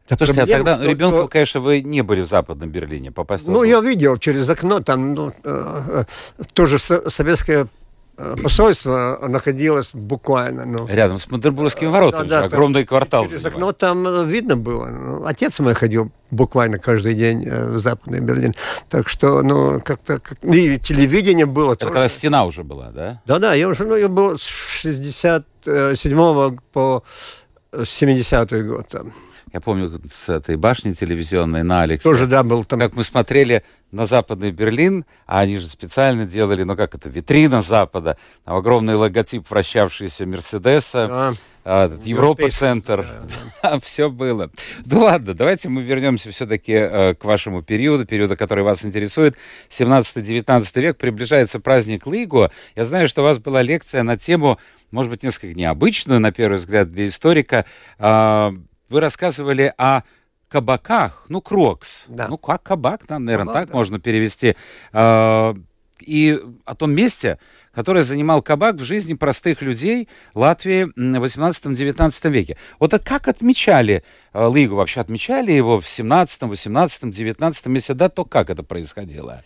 это 0.09 0.25
Слушайте, 0.25 0.41
проблема, 0.41 0.61
а 0.61 0.65
тогда 0.65 0.83
что, 0.83 0.91
ребенку, 0.91 1.17
что... 1.17 1.27
конечно, 1.27 1.59
вы 1.59 1.81
не 1.81 2.01
были 2.01 2.21
в 2.21 2.25
Западном 2.25 2.69
Берлине, 2.69 3.11
попасть 3.11 3.47
Ну, 3.47 3.63
я 3.63 3.79
видел 3.79 4.17
через 4.17 4.49
окно, 4.49 4.79
там 4.79 5.13
ну, 5.13 5.31
э, 5.43 6.03
э, 6.39 6.43
тоже 6.53 6.79
советское 6.79 7.67
э, 8.17 8.35
посольство 8.41 9.19
находилось 9.27 9.91
буквально. 9.93 10.65
Ну, 10.65 10.87
Рядом 10.87 11.19
с 11.19 11.29
Мандербургскими 11.29 11.89
воротами, 11.89 12.27
да, 12.27 12.41
да, 12.41 12.47
огромный 12.47 12.81
там, 12.81 12.87
квартал. 12.87 13.25
Через 13.25 13.43
занимает. 13.43 13.55
окно 13.55 13.71
там 13.73 14.27
видно 14.27 14.55
было. 14.55 14.87
Ну, 14.87 15.25
отец 15.25 15.59
мой 15.59 15.75
ходил 15.75 16.11
буквально 16.31 16.79
каждый 16.79 17.13
день 17.13 17.47
в 17.47 17.77
Западный 17.77 18.19
Берлин. 18.19 18.55
Так 18.89 19.09
что, 19.09 19.43
ну, 19.43 19.79
как-то... 19.79 20.19
Как... 20.19 20.43
И 20.43 20.79
телевидение 20.79 21.45
было. 21.45 21.73
Это 21.73 21.81
тоже. 21.81 21.93
когда 21.93 22.07
стена 22.07 22.45
уже 22.45 22.63
была, 22.63 22.89
да? 22.89 23.21
Да-да, 23.27 23.53
я 23.53 23.67
уже, 23.67 23.85
ну, 23.85 23.95
я 23.95 24.09
был 24.09 24.39
с 24.39 24.43
67 24.43 26.57
по 26.73 27.03
70 27.83 28.65
год 28.65 28.87
там. 28.87 29.13
Я 29.51 29.61
помню 29.61 29.99
с 30.11 30.29
этой 30.29 30.55
башни 30.57 30.93
телевизионной 30.93 31.63
на 31.63 31.81
Алексе. 31.81 32.03
Тоже, 32.03 32.27
да, 32.27 32.43
был 32.43 32.63
там. 32.63 32.79
Как 32.79 32.95
мы 32.95 33.03
смотрели 33.03 33.63
на 33.91 34.05
западный 34.05 34.51
Берлин, 34.51 35.05
а 35.25 35.39
они 35.39 35.57
же 35.57 35.67
специально 35.67 36.25
делали, 36.25 36.63
ну 36.63 36.75
как 36.75 36.93
это, 36.95 37.09
витрина 37.09 37.61
Запада, 37.61 38.17
там 38.45 38.55
огромный 38.55 38.95
логотип 38.95 39.49
вращавшийся 39.49 40.27
Мерседеса, 40.27 41.07
а, 41.09 41.33
а, 41.65 41.99
Европа-центр, 42.03 43.05
да, 43.63 43.71
да. 43.71 43.79
все 43.83 44.11
было. 44.11 44.51
Ну 44.85 44.99
ладно, 44.99 45.33
давайте 45.33 45.69
мы 45.69 45.81
вернемся 45.81 46.29
все-таки 46.31 46.73
э, 46.73 47.15
к 47.15 47.25
вашему 47.25 47.63
периоду, 47.63 48.05
периоду, 48.05 48.37
который 48.37 48.63
вас 48.63 48.85
интересует. 48.85 49.35
17-19 49.69 50.81
век, 50.81 50.97
приближается 50.97 51.59
праздник 51.59 52.05
Лиго. 52.05 52.51
Я 52.75 52.85
знаю, 52.85 53.09
что 53.09 53.21
у 53.21 53.25
вас 53.25 53.39
была 53.39 53.63
лекция 53.63 54.03
на 54.03 54.17
тему, 54.17 54.59
может 54.91 55.11
быть, 55.11 55.23
несколько 55.23 55.55
необычную, 55.55 56.19
на 56.19 56.31
первый 56.31 56.57
взгляд, 56.57 56.89
для 56.89 57.07
историка, 57.07 57.65
э, 57.97 58.51
вы 58.89 58.99
рассказывали 58.99 59.73
о 59.77 60.01
кабаках, 60.47 61.25
ну, 61.29 61.41
крокс. 61.41 62.05
Да. 62.07 62.27
Ну, 62.27 62.37
как 62.37 62.63
кабак, 62.63 63.05
да, 63.07 63.19
наверное, 63.19 63.47
кабак, 63.47 63.63
так 63.63 63.71
да. 63.71 63.77
можно 63.77 63.99
перевести. 63.99 64.55
А, 64.91 65.55
и 66.01 66.39
о 66.65 66.75
том 66.75 66.91
месте, 66.91 67.37
которое 67.73 68.03
занимал 68.03 68.41
кабак 68.41 68.75
в 68.75 68.83
жизни 68.83 69.13
простых 69.13 69.61
людей 69.61 70.07
Латвии 70.33 70.85
в 70.95 71.23
18-19 71.23 72.29
веке. 72.29 72.57
Вот 72.79 72.93
а 72.93 72.99
как 72.99 73.27
отмечали 73.27 74.03
э, 74.33 74.51
Лигу? 74.53 74.75
Вообще 74.75 75.01
отмечали 75.01 75.51
его 75.51 75.79
в 75.79 75.87
17, 75.87 76.41
18, 76.43 77.11
19 77.11 77.65
если 77.67 77.93
да, 77.93 78.09
то 78.09 78.25
как 78.25 78.49
это 78.49 78.63
происходило? 78.63 79.43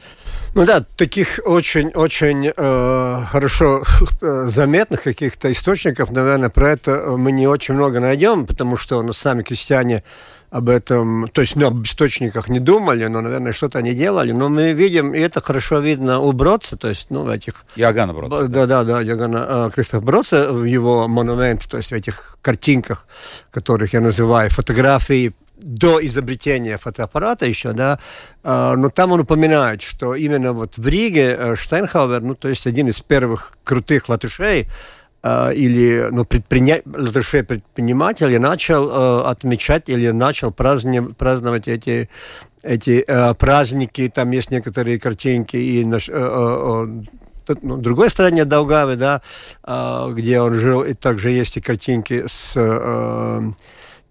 Ну 0.55 0.65
да, 0.65 0.86
таких 0.98 1.39
очень-очень 1.43 2.53
э, 2.55 3.25
хорошо 3.27 3.83
э, 4.22 4.43
заметных 4.45 5.01
каких-то 5.01 5.51
источников, 5.51 6.12
наверное, 6.12 6.50
про 6.50 6.72
это 6.72 7.17
мы 7.17 7.31
не 7.31 7.48
очень 7.48 7.74
много 7.74 8.00
найдем, 8.00 8.45
потому 8.45 8.77
что 8.77 9.01
ну, 9.01 9.13
сами 9.13 9.41
крестьяне 9.41 10.03
об 10.51 10.69
этом, 10.69 11.27
то 11.29 11.41
есть 11.41 11.55
ну, 11.55 11.65
об 11.65 11.81
источниках 11.83 12.50
не 12.50 12.60
думали, 12.60 13.07
но, 13.07 13.22
наверное, 13.22 13.53
что-то 13.53 13.79
они 13.79 13.95
делали. 13.95 14.31
Но 14.31 14.50
мы 14.50 14.74
видим, 14.74 15.15
и 15.15 15.19
это 15.19 15.41
хорошо 15.41 15.79
видно 15.79 16.19
у 16.19 16.31
Бродца, 16.31 16.77
то 16.77 16.88
есть, 16.88 17.07
ну, 17.10 17.24
в 17.24 17.29
этих... 17.29 17.65
Иоганна 17.75 18.13
Бродца. 18.13 18.48
Да, 18.48 18.67
да, 18.67 18.83
да, 18.83 19.03
Иоганна 19.03 19.45
э, 19.50 19.69
Кристоф 19.74 20.03
Бродца 20.03 20.53
в 20.53 20.65
его 20.65 21.07
монументе, 21.07 21.67
то 21.67 21.77
есть 21.77 21.89
в 21.89 21.95
этих 21.95 22.38
картинках, 22.43 23.07
которых 23.50 23.93
я 23.93 24.01
называю 24.01 24.51
фотографии 24.51 25.33
до 25.63 26.05
изобретения 26.05 26.77
фотоаппарата 26.77 27.46
еще, 27.46 27.72
да, 27.72 28.00
э, 28.43 28.74
но 28.75 28.89
там 28.89 29.13
он 29.13 29.22
упоминает, 29.22 29.82
что 29.82 30.13
именно 30.13 30.51
вот 30.51 30.77
в 30.77 30.88
Риге 30.88 31.36
э, 31.38 31.55
Штайнхауэр, 31.55 32.22
ну, 32.22 32.36
то 32.36 32.50
есть 32.50 32.67
один 32.67 32.89
из 32.89 33.00
первых 33.00 33.53
крутых 33.63 34.10
латышей, 34.10 34.67
э, 35.24 35.53
или 35.53 36.10
ну, 36.12 36.25
предприня... 36.25 36.82
латышей 36.86 37.43
предпринимателей 37.43 38.39
начал 38.39 39.25
отмечать 39.25 39.88
или 39.88 40.10
начал 40.10 40.51
праздновать, 40.51 41.15
праздновать 41.15 41.70
эти, 41.70 42.10
эти 42.62 43.03
э, 43.08 43.34
праздники, 43.36 44.12
там 44.13 44.32
есть 44.32 44.51
некоторые 44.51 45.00
картинки 45.00 45.55
и 45.55 45.86
наш, 45.86 46.10
э, 46.10 46.13
э, 46.13 47.55
ну, 47.62 47.77
другой 47.77 48.10
стороне 48.10 48.43
Даугавы, 48.46 48.96
да, 48.96 49.22
где 50.13 50.39
он 50.39 50.53
жил, 50.53 50.82
и 50.82 50.93
также 50.93 51.32
есть 51.32 51.58
и 51.58 51.62
картинки 51.62 52.24
с 52.25 52.58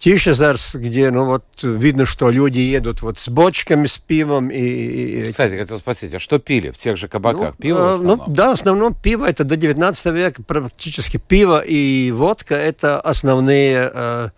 э, 0.02 0.10
Тишезарс, 0.10 0.74
где, 0.74 1.10
ну 1.10 1.24
вот, 1.24 1.44
видно, 1.62 2.06
что 2.06 2.30
люди 2.30 2.58
едут 2.58 3.02
вот 3.02 3.20
с 3.20 3.28
бочками, 3.28 3.86
с 3.86 3.98
пивом 3.98 4.50
и... 4.50 5.30
Кстати, 5.30 5.56
хотел 5.56 5.78
спросить, 5.78 6.12
а 6.14 6.18
что 6.18 6.40
пили 6.40 6.70
в 6.70 6.76
тех 6.76 6.96
же 6.96 7.06
кабаках? 7.06 7.54
Ну, 7.58 7.62
пиво 7.62 7.96
в 7.96 8.02
Ну, 8.02 8.24
да, 8.26 8.50
в 8.50 8.54
основном 8.54 8.94
пиво, 8.94 9.24
это 9.26 9.44
до 9.44 9.56
19 9.56 10.06
века 10.06 10.42
практически 10.42 11.18
пиво 11.18 11.60
и 11.60 12.10
водка, 12.10 12.56
это 12.56 13.00
основные 13.00 13.92
э, 13.94 14.28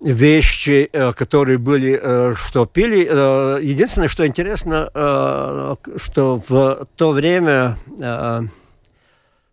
вещи, 0.00 0.90
э, 0.92 1.12
которые 1.12 1.58
были, 1.58 1.98
э, 2.02 2.34
что 2.34 2.66
пили. 2.66 3.06
Э, 3.08 3.60
единственное, 3.62 4.08
что 4.08 4.26
интересно, 4.26 4.90
э, 4.92 5.76
что 6.02 6.42
в 6.48 6.88
то 6.96 7.12
время... 7.12 7.78
Э, 8.00 8.42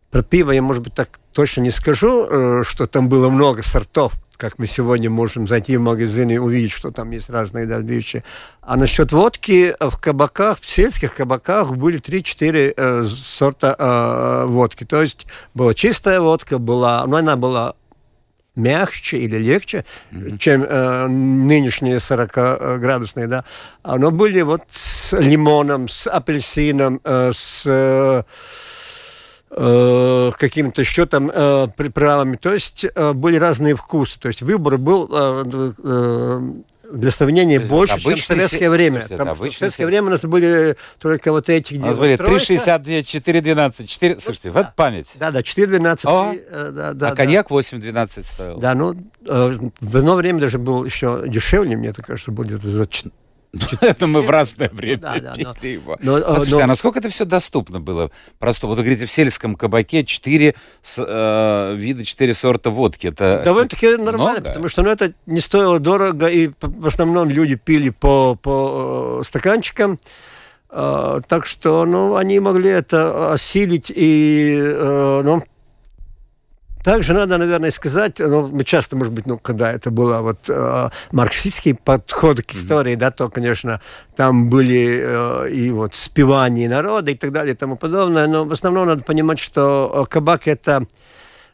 про 0.10 0.22
пиво 0.22 0.51
я, 0.51 0.62
может 0.62 0.84
быть, 0.84 0.94
так 0.94 1.20
точно 1.32 1.62
не 1.62 1.72
скажу, 1.72 2.27
э, 2.30 2.63
что 2.63 2.86
там 2.86 3.10
было 3.10 3.30
много 3.30 3.63
сортов 3.63 4.13
как 4.38 4.60
мы 4.60 4.68
сегодня 4.68 5.10
можем 5.10 5.48
зайти 5.48 5.78
в 5.78 5.82
магазин 5.82 6.30
и 6.30 6.38
увидеть, 6.38 6.72
что 6.72 6.92
там 6.92 7.12
есть 7.12 7.30
разные 7.30 7.66
да, 7.66 7.80
вещи. 7.80 8.24
А 8.62 8.75
насчет 8.75 9.12
водки 9.12 9.75
в 9.80 9.98
кабаках, 9.98 10.60
в 10.60 10.70
сельских 10.70 11.16
кабаках 11.16 11.75
были 11.75 12.00
3-4 12.00 12.74
э, 12.75 13.04
сорта 13.06 13.75
э, 13.78 14.46
водки. 14.48 14.84
То 14.84 15.02
есть 15.02 15.28
была 15.54 15.74
чистая 15.74 16.20
водка, 16.20 16.58
была, 16.58 17.06
но 17.06 17.18
она 17.18 17.36
была 17.36 17.75
мягче 18.56 19.18
или 19.18 19.38
легче, 19.38 19.86
mm-hmm. 20.12 20.38
чем 20.38 20.63
э, 20.63 21.08
нынешние 21.08 21.98
40-градусные, 21.98 23.28
да. 23.28 23.44
Но 23.84 24.12
были 24.12 24.42
вот 24.42 24.63
с 24.70 25.18
лимоном, 25.18 25.88
с 25.88 26.08
апельсином, 26.08 27.02
э, 27.04 27.32
с... 27.34 27.63
Э, 27.66 28.24
э, 29.56 30.32
каким-то 30.38 30.82
еще 30.82 31.06
там 31.06 31.30
э, 31.34 31.68
приправами. 31.76 32.36
То 32.36 32.54
есть 32.54 32.86
э, 32.86 33.14
были 33.14 33.38
разные 33.38 33.76
вкусы. 33.76 34.20
То 34.20 34.28
есть 34.28 34.42
выбор 34.42 34.78
был 34.78 35.10
э, 35.12 35.72
э, 35.84 36.42
для 36.94 37.12
сравнения 37.12 37.60
больше, 37.60 38.00
чем 38.00 38.16
в 38.16 38.24
советское 38.24 38.70
время. 38.70 39.00
Слушайте, 39.00 39.18
Там, 39.18 39.34
в 39.36 39.52
советское 39.52 39.86
время 39.86 40.08
у 40.08 40.10
нас 40.12 40.22
были 40.22 40.78
только 41.00 41.32
вот 41.32 41.50
эти... 41.50 41.76
У 41.76 41.80
нас 41.80 41.98
были 41.98 42.16
3,62, 42.18 43.02
4,12, 43.02 43.88
4... 43.88 44.20
Слушайте, 44.20 44.52
вот 44.52 44.76
память. 44.76 45.16
Да, 45.20 45.32
да, 45.32 45.40
4,12. 45.42 46.42
Э, 46.52 46.72
да, 46.72 46.94
да, 46.94 47.10
а 47.10 47.16
коньяк 47.16 47.50
8,12 47.50 48.26
стоил. 48.26 48.58
Да, 48.60 48.76
ну, 48.76 48.96
э, 49.28 49.58
в 49.80 49.98
одно 49.98 50.16
время 50.16 50.40
даже 50.40 50.60
был 50.60 50.86
еще 50.86 51.24
дешевле, 51.28 51.76
мне 51.76 51.94
так 51.94 52.06
кажется, 52.06 52.32
будет 52.32 52.62
за 52.62 52.86
Это 53.82 54.08
мы 54.08 54.22
в 54.22 54.30
разное 54.30 54.70
время 54.70 54.98
да, 54.98 55.20
да, 55.20 55.54
пили 55.54 55.74
его. 55.74 55.98
Но, 56.02 56.16
а, 56.16 56.22
слушайте, 56.22 56.58
но... 56.58 56.64
а 56.64 56.68
насколько 56.68 57.00
это 57.00 57.10
все 57.10 57.24
доступно 57.24 57.80
было? 57.80 58.10
Просто 58.40 58.66
вот 58.66 58.78
вы 58.78 58.84
говорите, 58.84 59.06
в 59.06 59.12
сельском 59.12 59.56
кабаке 59.56 60.04
четыре 60.06 60.56
э, 60.98 61.76
вида, 61.76 62.04
четыре 62.04 62.34
сорта 62.34 62.72
водки. 62.72 63.08
Это 63.08 63.44
Довольно-таки 63.46 63.98
нормально, 63.98 64.42
потому 64.42 64.70
что 64.70 64.82
ну, 64.82 64.90
это 64.90 65.14
не 65.28 65.40
стоило 65.40 65.80
дорого, 65.80 66.28
и 66.28 66.50
в 66.62 66.88
основном 66.88 67.30
люди 67.30 67.56
пили 67.56 67.90
по, 67.90 68.36
по 68.36 69.20
э, 69.22 69.24
стаканчикам. 69.26 70.00
Uh, 70.70 71.22
так 71.28 71.46
что, 71.46 71.86
ну, 71.86 72.16
они 72.16 72.40
могли 72.40 72.72
это 72.72 73.32
осилить, 73.32 73.92
и, 73.96 74.60
ну, 75.24 75.44
также 76.84 77.13
надо, 77.13 77.38
наверное, 77.38 77.72
сказать, 77.72 78.20
ну, 78.20 78.48
мы 78.48 78.63
часто, 78.63 78.96
может 78.98 79.13
быть, 79.13 79.25
ну, 79.25 79.38
когда 79.38 79.72
это 79.72 79.90
было 79.90 80.22
вот 80.22 80.50
э, 80.50 80.90
марксистский 81.12 81.75
подход 81.75 82.42
к 82.42 82.52
истории, 82.52 82.94
mm-hmm. 82.94 82.98
да, 82.98 83.12
то, 83.12 83.30
конечно, 83.30 83.82
там 84.16 84.50
были 84.50 85.00
э, 85.02 85.50
и 85.52 85.72
вот 85.72 85.96
спивание 85.96 86.68
народа 86.68 87.12
и 87.12 87.16
так 87.16 87.32
далее 87.32 87.54
и 87.54 87.58
тому 87.58 87.78
подобное, 87.78 88.28
но 88.28 88.46
в 88.46 88.52
основном 88.52 88.88
надо 88.88 89.04
понимать, 89.04 89.40
что 89.40 90.04
э, 90.04 90.12
кабак 90.12 90.48
это 90.48 90.86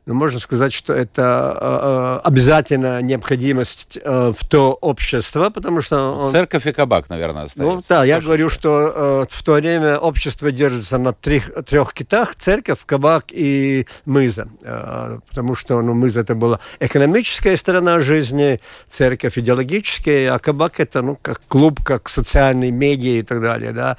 ну, 0.09 0.15
можно 0.15 0.39
сказать, 0.39 0.73
что 0.73 0.91
это 0.91 1.55
э, 1.61 2.19
э, 2.23 2.27
обязательно 2.27 2.99
необходимость 2.99 3.99
э, 4.03 4.33
в 4.35 4.43
то 4.43 4.73
общество, 4.73 5.51
потому 5.51 5.81
что... 5.81 6.13
Он... 6.13 6.31
Церковь 6.31 6.65
и 6.65 6.71
кабак, 6.71 7.09
наверное, 7.09 7.43
остается. 7.43 7.75
Ну, 7.75 7.83
да, 7.87 8.03
я 8.03 8.19
говорю, 8.19 8.49
что 8.49 8.71
э, 8.87 9.25
в 9.29 9.43
то 9.43 9.53
время 9.53 9.99
общество 9.99 10.51
держится 10.51 10.97
на 10.97 11.13
трех, 11.13 11.63
трех 11.63 11.93
китах, 11.93 12.33
церковь, 12.33 12.79
кабак 12.87 13.25
и 13.29 13.85
мыза, 14.05 14.47
э, 14.63 15.19
потому 15.29 15.53
что 15.53 15.79
ну, 15.79 15.93
мыза 15.93 16.21
это 16.21 16.33
была 16.33 16.59
экономическая 16.79 17.55
сторона 17.55 17.99
жизни, 17.99 18.59
церковь 18.87 19.37
идеологическая, 19.37 20.33
а 20.33 20.39
кабак 20.39 20.79
это 20.79 21.03
ну, 21.03 21.19
как 21.21 21.39
клуб, 21.47 21.83
как 21.83 22.09
социальные 22.09 22.71
медиа 22.71 23.19
и 23.19 23.21
так 23.21 23.41
далее, 23.41 23.73
да. 23.73 23.97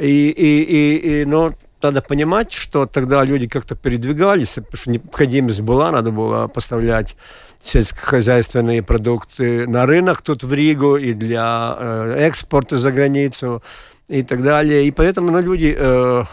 И, 0.00 0.28
и, 0.28 0.62
и, 0.64 1.20
и 1.20 1.24
ну, 1.24 1.54
надо 1.82 2.02
понимать, 2.02 2.52
что 2.52 2.86
тогда 2.86 3.24
люди 3.24 3.46
как-то 3.46 3.74
передвигались, 3.74 4.54
потому 4.54 4.76
что 4.76 4.90
необходимость 4.90 5.60
была, 5.60 5.90
надо 5.90 6.10
было 6.10 6.48
поставлять 6.48 7.16
сельскохозяйственные 7.62 8.82
продукты 8.82 9.66
на 9.68 9.86
рынок 9.86 10.22
тут 10.22 10.42
в 10.42 10.52
Ригу 10.52 10.96
и 10.96 11.12
для 11.12 11.76
э, 11.78 12.14
экспорта 12.26 12.76
за 12.76 12.90
границу 12.90 13.62
и 14.08 14.22
так 14.22 14.42
далее. 14.42 14.86
И 14.86 14.90
поэтому 14.90 15.30
ну, 15.30 15.40
люди 15.40 15.74
э, 15.76 16.24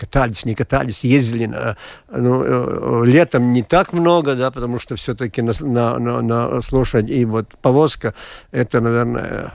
катались, 0.00 0.44
не 0.44 0.54
катались, 0.54 1.04
ездили. 1.04 1.46
На, 1.46 1.76
ну, 2.10 2.42
э, 2.42 3.06
летом 3.06 3.52
не 3.52 3.62
так 3.62 3.92
много, 3.92 4.34
да, 4.34 4.50
потому 4.50 4.78
что 4.78 4.96
все-таки 4.96 5.42
на, 5.42 5.52
на, 5.60 5.98
на, 5.98 6.22
на 6.22 6.60
лошадь 6.72 7.10
и 7.10 7.24
вот 7.24 7.54
повозка, 7.62 8.14
это, 8.50 8.80
наверное, 8.80 9.52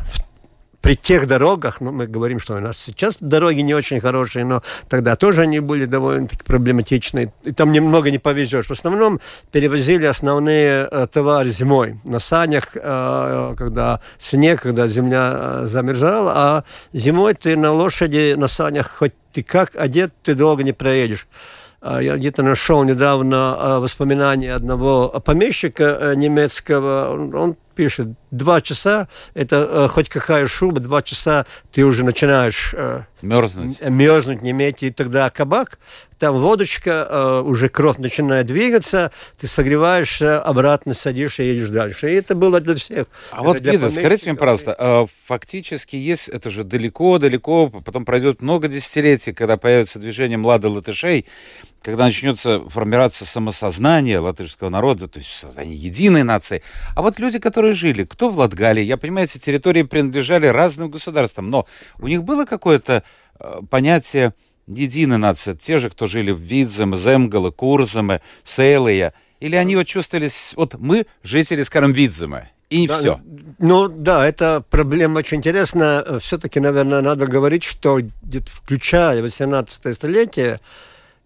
при 0.85 0.95
тех 0.95 1.25
дорогах, 1.25 1.81
ну, 1.81 1.91
мы 1.91 2.05
говорим, 2.05 2.39
что 2.39 2.53
у 2.53 2.59
нас 2.59 2.77
сейчас 2.77 3.17
дороги 3.19 3.61
не 3.61 3.73
очень 3.73 3.99
хорошие, 3.99 4.45
но 4.45 4.61
тогда 4.87 5.15
тоже 5.15 5.41
они 5.41 5.59
были 5.59 5.85
довольно-таки 5.85 6.43
проблематичные. 6.43 7.33
И 7.41 7.51
там 7.53 7.71
немного 7.71 8.11
не 8.11 8.19
повезешь. 8.19 8.67
В 8.67 8.71
основном 8.71 9.19
перевозили 9.51 10.05
основные 10.05 10.87
э, 10.91 11.07
товары 11.11 11.49
зимой 11.49 11.99
на 12.03 12.19
санях, 12.19 12.75
э, 12.75 13.55
когда 13.57 13.99
снег, 14.19 14.61
когда 14.61 14.85
земля 14.85 15.31
э, 15.33 15.65
замерзала, 15.65 16.33
а 16.35 16.63
зимой 16.93 17.33
ты 17.33 17.57
на 17.57 17.71
лошади, 17.71 18.35
на 18.37 18.47
санях, 18.47 18.91
хоть 18.95 19.13
ты 19.33 19.41
как 19.41 19.75
одет, 19.75 20.13
ты 20.21 20.35
долго 20.35 20.61
не 20.61 20.73
проедешь. 20.73 21.25
А, 21.87 21.99
я 22.01 22.17
где-то 22.17 22.41
нашел 22.41 22.83
недавно 22.83 23.55
а, 23.57 23.79
воспоминания 23.79 24.55
одного 24.55 25.07
помещика 25.23 25.83
э, 25.83 26.15
немецкого. 26.15 27.11
Он 27.11 27.55
пишет, 27.75 28.07
два 28.31 28.59
часа, 28.61 29.07
это 29.35 29.67
э, 29.69 29.87
хоть 29.87 30.09
какая 30.09 30.47
шуба, 30.47 30.79
два 30.79 31.03
часа 31.03 31.45
ты 31.71 31.83
уже 31.83 32.03
начинаешь 32.03 32.73
э, 32.73 33.01
мерзнуть, 33.21 33.81
мерзнуть 33.81 34.41
не 34.41 34.49
иметь, 34.49 34.81
и 34.81 34.89
тогда 34.89 35.29
кабак, 35.29 35.77
там 36.19 36.37
водочка, 36.37 37.07
э, 37.09 37.41
уже 37.41 37.69
кровь 37.69 37.97
начинает 37.97 38.45
двигаться, 38.45 39.11
ты 39.37 39.47
согреваешься, 39.47 40.41
обратно 40.41 40.93
садишься 40.93 41.43
и 41.43 41.47
едешь 41.47 41.69
дальше. 41.69 42.11
И 42.11 42.13
это 42.15 42.35
было 42.35 42.59
для 42.59 42.75
всех. 42.75 43.07
А 43.31 43.43
вот, 43.43 43.59
Вида, 43.59 43.89
скажите 43.89 44.29
мне, 44.29 44.35
пожалуйста, 44.35 44.75
э, 44.77 45.05
фактически 45.25 45.95
есть, 45.95 46.29
это 46.29 46.49
же 46.49 46.63
далеко-далеко, 46.63 47.69
потом 47.69 48.05
пройдет 48.05 48.41
много 48.41 48.67
десятилетий, 48.67 49.33
когда 49.33 49.57
появится 49.57 49.99
движение 49.99 50.37
младых 50.37 50.71
латышей, 50.71 51.25
когда 51.81 52.05
начнется 52.05 52.61
формироваться 52.67 53.25
самосознание 53.25 54.19
латышского 54.19 54.69
народа, 54.69 55.07
то 55.07 55.19
есть 55.19 55.31
создание 55.31 55.75
единой 55.75 56.23
нации. 56.23 56.63
А 56.95 57.01
вот 57.01 57.19
люди, 57.19 57.37
которые 57.39 57.73
жили, 57.73 58.05
кто 58.05 58.29
в 58.29 58.39
Латгалии, 58.39 58.81
я 58.81 58.97
понимаю, 58.97 59.27
эти 59.27 59.37
территории 59.37 59.83
принадлежали 59.83 60.47
разным 60.47 60.89
государствам, 60.89 61.49
но 61.49 61.67
у 61.99 62.07
них 62.07 62.23
было 62.23 62.45
какое-то 62.45 63.03
э, 63.39 63.59
понятие 63.69 64.33
нации, 64.67 65.53
те 65.53 65.79
же, 65.79 65.89
кто 65.89 66.07
жили 66.07 66.31
в 66.31 66.39
Видземе, 66.39 66.97
Земгале, 66.97 67.51
Курземе, 67.51 68.21
Сейлия, 68.43 69.13
или 69.39 69.55
они 69.55 69.75
вот 69.75 69.87
чувствовались, 69.87 70.53
вот 70.55 70.75
мы 70.79 71.05
жители, 71.23 71.63
скажем, 71.63 71.91
Видземе, 71.91 72.51
и 72.69 72.87
да, 72.87 72.95
все. 72.95 73.21
Ну 73.59 73.87
да, 73.87 74.27
это 74.27 74.63
проблема 74.69 75.19
очень 75.19 75.37
интересная. 75.37 76.19
Все-таки, 76.19 76.59
наверное, 76.59 77.01
надо 77.01 77.27
говорить, 77.27 77.63
что 77.63 77.99
включая 78.47 79.21
18 79.21 79.95
столетие, 79.95 80.59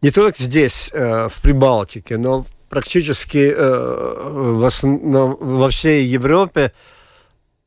не 0.01 0.11
только 0.11 0.41
здесь, 0.41 0.89
э, 0.93 1.29
в 1.29 1.41
Прибалтике, 1.41 2.17
но 2.17 2.45
практически 2.69 3.51
э, 3.55 4.57
в 4.57 4.63
основном, 4.63 5.37
во 5.39 5.69
всей 5.69 6.05
Европе 6.05 6.71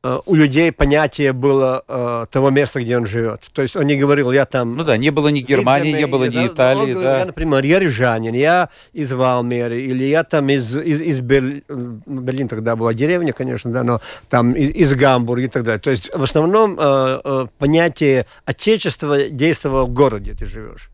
у 0.03 0.35
людей 0.35 0.71
понятие 0.71 1.31
было 1.31 2.27
того 2.31 2.49
места, 2.49 2.81
где 2.81 2.97
он 2.97 3.05
живет. 3.05 3.49
То 3.53 3.61
есть 3.61 3.75
он 3.75 3.87
не 3.87 3.95
говорил, 3.95 4.31
я 4.31 4.45
там... 4.45 4.75
Ну 4.75 4.83
да, 4.83 4.97
не 4.97 5.11
было 5.11 5.29
ни 5.29 5.39
Германии, 5.39 5.93
не 5.93 6.07
было 6.07 6.25
ни 6.25 6.47
Италии. 6.47 6.93
Да. 6.93 7.19
Я, 7.19 7.25
например, 7.25 7.63
я 7.63 7.79
рижанин, 7.79 8.33
я 8.33 8.69
из 8.91 9.13
Валмеры, 9.13 9.81
или 9.81 10.03
я 10.03 10.23
там 10.23 10.49
из, 10.49 10.75
из, 10.75 11.01
из 11.01 11.19
Берлина, 11.21 11.61
Берлин 12.05 12.47
тогда 12.47 12.75
была 12.75 12.93
деревня, 12.93 13.33
конечно, 13.33 13.71
да, 13.71 13.83
но 13.83 14.01
там 14.29 14.53
из, 14.53 14.71
из 14.71 14.93
Гамбурга 14.95 15.45
и 15.45 15.47
так 15.47 15.63
далее. 15.63 15.79
То 15.79 15.91
есть 15.91 16.13
в 16.13 16.23
основном 16.23 16.77
понятие 17.57 18.25
отечества 18.45 19.29
действовало 19.29 19.85
в 19.85 19.93
городе, 19.93 20.31
где 20.31 20.45
ты 20.45 20.49
живешь 20.49 20.89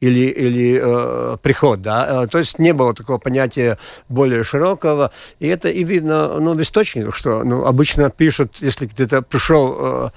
или, 0.00 0.30
или 0.30 0.80
э, 0.82 1.36
приход, 1.42 1.82
да, 1.82 2.24
э, 2.24 2.26
то 2.26 2.38
есть 2.38 2.58
не 2.58 2.72
было 2.72 2.94
такого 2.94 3.18
понятия 3.18 3.78
более 4.08 4.42
широкого, 4.42 5.12
и 5.38 5.46
это 5.46 5.68
и 5.68 5.84
видно, 5.84 6.40
ну, 6.40 6.54
в 6.54 6.62
источниках, 6.62 7.14
что, 7.14 7.44
ну, 7.44 7.66
обычно 7.66 8.10
пишут, 8.10 8.56
если 8.60 8.86
где-то 8.86 9.22
пришел 9.22 9.76
э, 9.78 10.10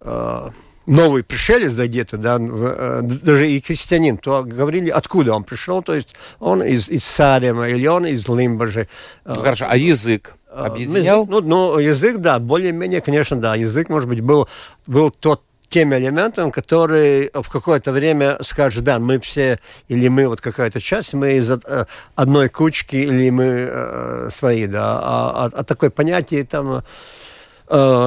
э, 0.00 0.50
новый 0.86 1.22
пришелец, 1.22 1.74
да, 1.74 1.86
где-то, 1.86 2.16
да, 2.16 2.38
э, 2.40 3.00
даже 3.02 3.50
и 3.50 3.60
крестьянин, 3.60 4.16
то 4.16 4.42
говорили, 4.42 4.88
откуда 4.88 5.34
он 5.34 5.44
пришел, 5.44 5.82
то 5.82 5.94
есть 5.94 6.14
он 6.40 6.62
из, 6.62 6.88
из 6.88 7.04
Сарема 7.04 7.68
или 7.68 7.86
он 7.86 8.06
из 8.06 8.26
Лимбажи. 8.26 8.88
Ну, 9.26 9.34
хорошо, 9.34 9.66
а 9.68 9.76
язык? 9.76 10.34
Э, 10.48 10.64
объединял? 10.66 11.26
Ну, 11.26 11.42
ну, 11.42 11.78
язык, 11.78 12.16
да, 12.16 12.38
более-менее, 12.38 13.02
конечно, 13.02 13.36
да. 13.36 13.56
Язык, 13.56 13.90
может 13.90 14.08
быть, 14.08 14.22
был, 14.22 14.48
был 14.86 15.10
тот 15.10 15.42
тем 15.72 15.94
элементом, 15.94 16.52
который 16.52 17.30
в 17.32 17.48
какое-то 17.48 17.92
время 17.92 18.36
скажет, 18.42 18.84
да, 18.84 18.98
мы 18.98 19.18
все, 19.18 19.58
или 19.88 20.06
мы 20.08 20.28
вот 20.28 20.42
какая-то 20.42 20.80
часть, 20.80 21.14
мы 21.14 21.32
из 21.32 21.50
э, 21.50 21.86
одной 22.14 22.50
кучки, 22.50 22.96
или 22.96 23.30
мы 23.30 23.44
э, 23.44 24.28
свои, 24.30 24.66
да. 24.66 25.00
А, 25.02 25.46
а, 25.46 25.50
а 25.60 25.64
такое 25.64 25.88
понятие 25.88 26.44
там 26.44 26.74
э, 26.74 26.82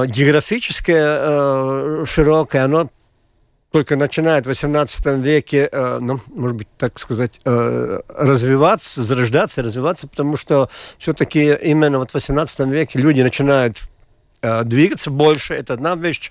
географическое, 0.06 1.16
э, 1.18 2.04
широкое, 2.06 2.64
оно 2.64 2.88
только 3.72 3.96
начинает 3.96 4.46
в 4.46 4.50
XVIII 4.50 5.20
веке, 5.20 5.68
э, 5.70 5.98
ну, 6.00 6.20
может 6.28 6.56
быть, 6.56 6.68
так 6.78 6.96
сказать, 7.00 7.40
э, 7.44 8.00
развиваться, 8.16 9.02
зарождаться, 9.02 9.62
развиваться, 9.62 10.06
потому 10.06 10.36
что 10.36 10.70
все-таки 10.98 11.52
именно 11.52 11.98
вот 11.98 12.12
в 12.12 12.14
XVIII 12.14 12.70
веке 12.70 13.00
люди 13.00 13.22
начинают 13.22 13.82
э, 14.40 14.62
двигаться 14.62 15.10
больше, 15.10 15.54
это 15.54 15.74
одна 15.74 15.96
вещь, 15.96 16.30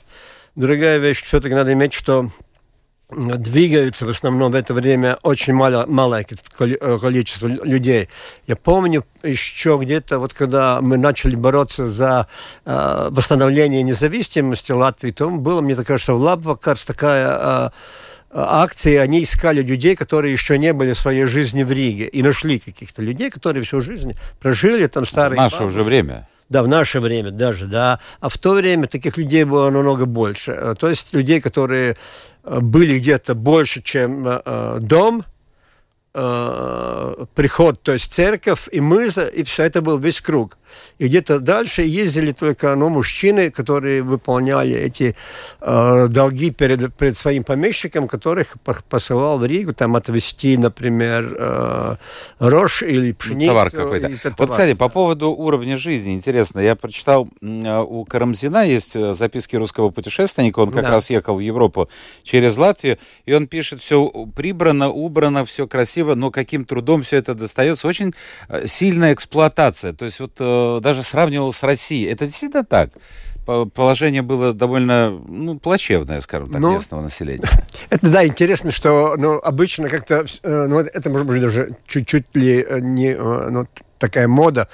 Другая 0.56 1.00
вещь, 1.00 1.24
все-таки 1.24 1.54
надо 1.54 1.74
иметь, 1.74 1.94
что 1.94 2.30
двигаются 3.10 4.06
в 4.06 4.10
основном 4.10 4.52
в 4.52 4.56
это 4.56 4.74
время 4.74 5.18
очень 5.22 5.54
мало, 5.54 5.86
малое 5.88 6.26
э, 6.60 6.98
количество 7.00 7.48
людей. 7.48 8.10
Я 8.48 8.56
помню 8.56 9.06
еще 9.22 9.78
где-то, 9.80 10.18
вот 10.20 10.34
когда 10.34 10.82
мы 10.82 10.98
начали 10.98 11.36
бороться 11.36 11.88
за 11.88 12.28
э, 12.66 13.08
восстановление 13.12 13.84
независимости 13.84 14.72
Латвии, 14.72 15.12
то 15.12 15.30
было, 15.30 15.62
мне 15.62 15.76
так 15.76 15.88
кажется, 15.88 16.14
в 16.14 16.20
Лабвакарс 16.20 16.84
такая 16.86 17.28
э, 17.28 17.70
акции, 18.32 18.96
они 18.96 19.24
искали 19.24 19.62
людей, 19.62 19.96
которые 19.96 20.34
еще 20.34 20.58
не 20.58 20.74
были 20.74 20.94
в 20.94 20.98
своей 20.98 21.26
жизни 21.26 21.64
в 21.64 21.72
Риге, 21.72 22.08
и 22.08 22.24
нашли 22.24 22.60
каких-то 22.60 23.02
людей, 23.04 23.30
которые 23.30 23.64
всю 23.64 23.82
жизнь 23.82 24.14
прожили 24.40 24.88
там 24.88 25.06
старые... 25.06 25.38
В 25.38 25.44
наше 25.44 25.58
бабушки. 25.58 25.74
уже 25.74 25.84
время. 25.84 26.28
Да, 26.50 26.62
в 26.62 26.68
наше 26.68 27.00
время 27.00 27.32
даже, 27.32 27.66
да. 27.66 28.00
А 28.20 28.30
в 28.30 28.38
то 28.38 28.54
время 28.54 28.88
таких 28.88 29.18
людей 29.18 29.44
было 29.44 29.70
намного 29.70 30.06
больше. 30.06 30.52
Э, 30.52 30.76
то 30.78 30.90
есть 30.90 31.14
людей, 31.14 31.42
которые 31.42 31.98
э, 32.44 32.60
были 32.60 33.00
где-то 33.00 33.34
больше, 33.34 33.82
чем 33.82 34.28
э, 34.28 34.78
дом, 34.82 35.26
э, 36.16 37.26
приход, 37.36 37.82
то 37.82 37.94
есть 37.94 38.14
церковь 38.14 38.68
и 38.72 38.80
мыза, 38.80 39.28
и 39.28 39.44
все 39.44 39.64
это 39.64 39.82
был 39.82 39.98
весь 39.98 40.22
круг. 40.22 40.58
И 40.98 41.08
где-то 41.08 41.40
дальше 41.40 41.84
ездили 41.84 42.32
только 42.32 42.76
ну, 42.76 42.90
мужчины, 42.90 43.50
которые 43.52 44.02
выполняли 44.02 44.76
эти 44.76 45.16
э, 45.62 46.08
долги 46.10 46.52
перед, 46.52 46.94
перед 46.96 47.18
своим 47.18 47.44
помещиком, 47.44 48.08
которых 48.08 48.56
посылал 48.90 49.38
в 49.40 49.46
Ригу, 49.46 49.74
там 49.74 49.96
отвезти, 49.96 50.58
например, 50.58 51.36
э, 51.38 51.96
рожь 52.40 52.84
или 52.84 53.12
пшеницу. 53.12 53.52
Товар 53.52 53.70
какой-то. 53.70 54.12
Вот, 54.38 54.50
кстати, 54.52 54.74
по 54.74 54.90
поводу 54.90 55.32
уровня 55.32 55.78
жизни, 55.78 56.14
интересно, 56.14 56.60
я 56.60 56.76
прочитал, 56.76 57.28
у 57.42 58.06
Карамзина 58.06 58.66
есть 58.66 58.96
э, 58.96 59.14
записки 59.14 59.56
русского 59.56 59.90
путешественника, 59.90 60.60
он 60.60 60.72
как 60.72 60.84
да. 60.84 60.92
раз 60.92 61.10
ехал 61.10 61.36
в 61.36 61.40
Европу 61.40 61.90
через 62.24 62.58
Латвию, 62.58 62.98
и 63.26 63.34
он 63.34 63.48
пишет, 63.48 63.82
все 63.82 64.10
прибрано, 64.36 64.90
убрано, 64.90 65.44
все 65.46 65.68
красиво, 65.68 66.05
но 66.14 66.30
каким 66.30 66.66
трудом 66.66 67.02
все 67.02 67.18
это 67.18 67.34
достается. 67.34 67.88
Очень 67.88 68.14
э, 68.50 68.68
сильная 68.68 69.14
эксплуатация. 69.14 69.94
То 69.94 70.06
есть 70.06 70.20
вот 70.20 70.34
э, 70.40 70.80
даже 70.82 71.02
сравнивал 71.02 71.52
с 71.52 71.64
Россией. 71.64 72.12
Это 72.12 72.26
действительно 72.26 72.64
так? 72.64 72.92
положение 73.76 74.24
было 74.24 74.54
довольно 74.54 75.12
ну, 75.12 75.60
плачевное, 75.60 76.20
скажем 76.22 76.52
так, 76.52 76.60
ну, 76.60 76.74
местного 76.74 77.02
населения. 77.02 77.48
Это, 77.92 78.12
да, 78.12 78.26
интересно, 78.26 78.72
что 78.72 79.16
ну, 79.20 79.38
обычно 79.38 79.88
как-то, 79.88 80.26
э, 80.42 80.66
ну, 80.66 80.80
это, 80.80 81.12
может 81.12 81.28
быть, 81.28 81.42
даже 81.42 81.76
чуть-чуть 81.86 82.26
ли 82.34 82.66
не 82.82 83.16
ну, 83.16 83.68
такая 84.00 84.28
мода, 84.28 84.68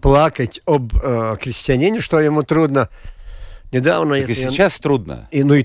плакать 0.00 0.60
об 0.66 0.92
крестьянине, 1.40 2.00
что 2.00 2.20
ему 2.20 2.42
трудно. 2.42 2.90
Недавно... 3.72 4.18
Так 4.18 4.30
и 4.30 4.34
сейчас 4.34 4.78
трудно. 4.78 5.28
И, 5.30 5.42
ну, 5.42 5.54
и... 5.54 5.64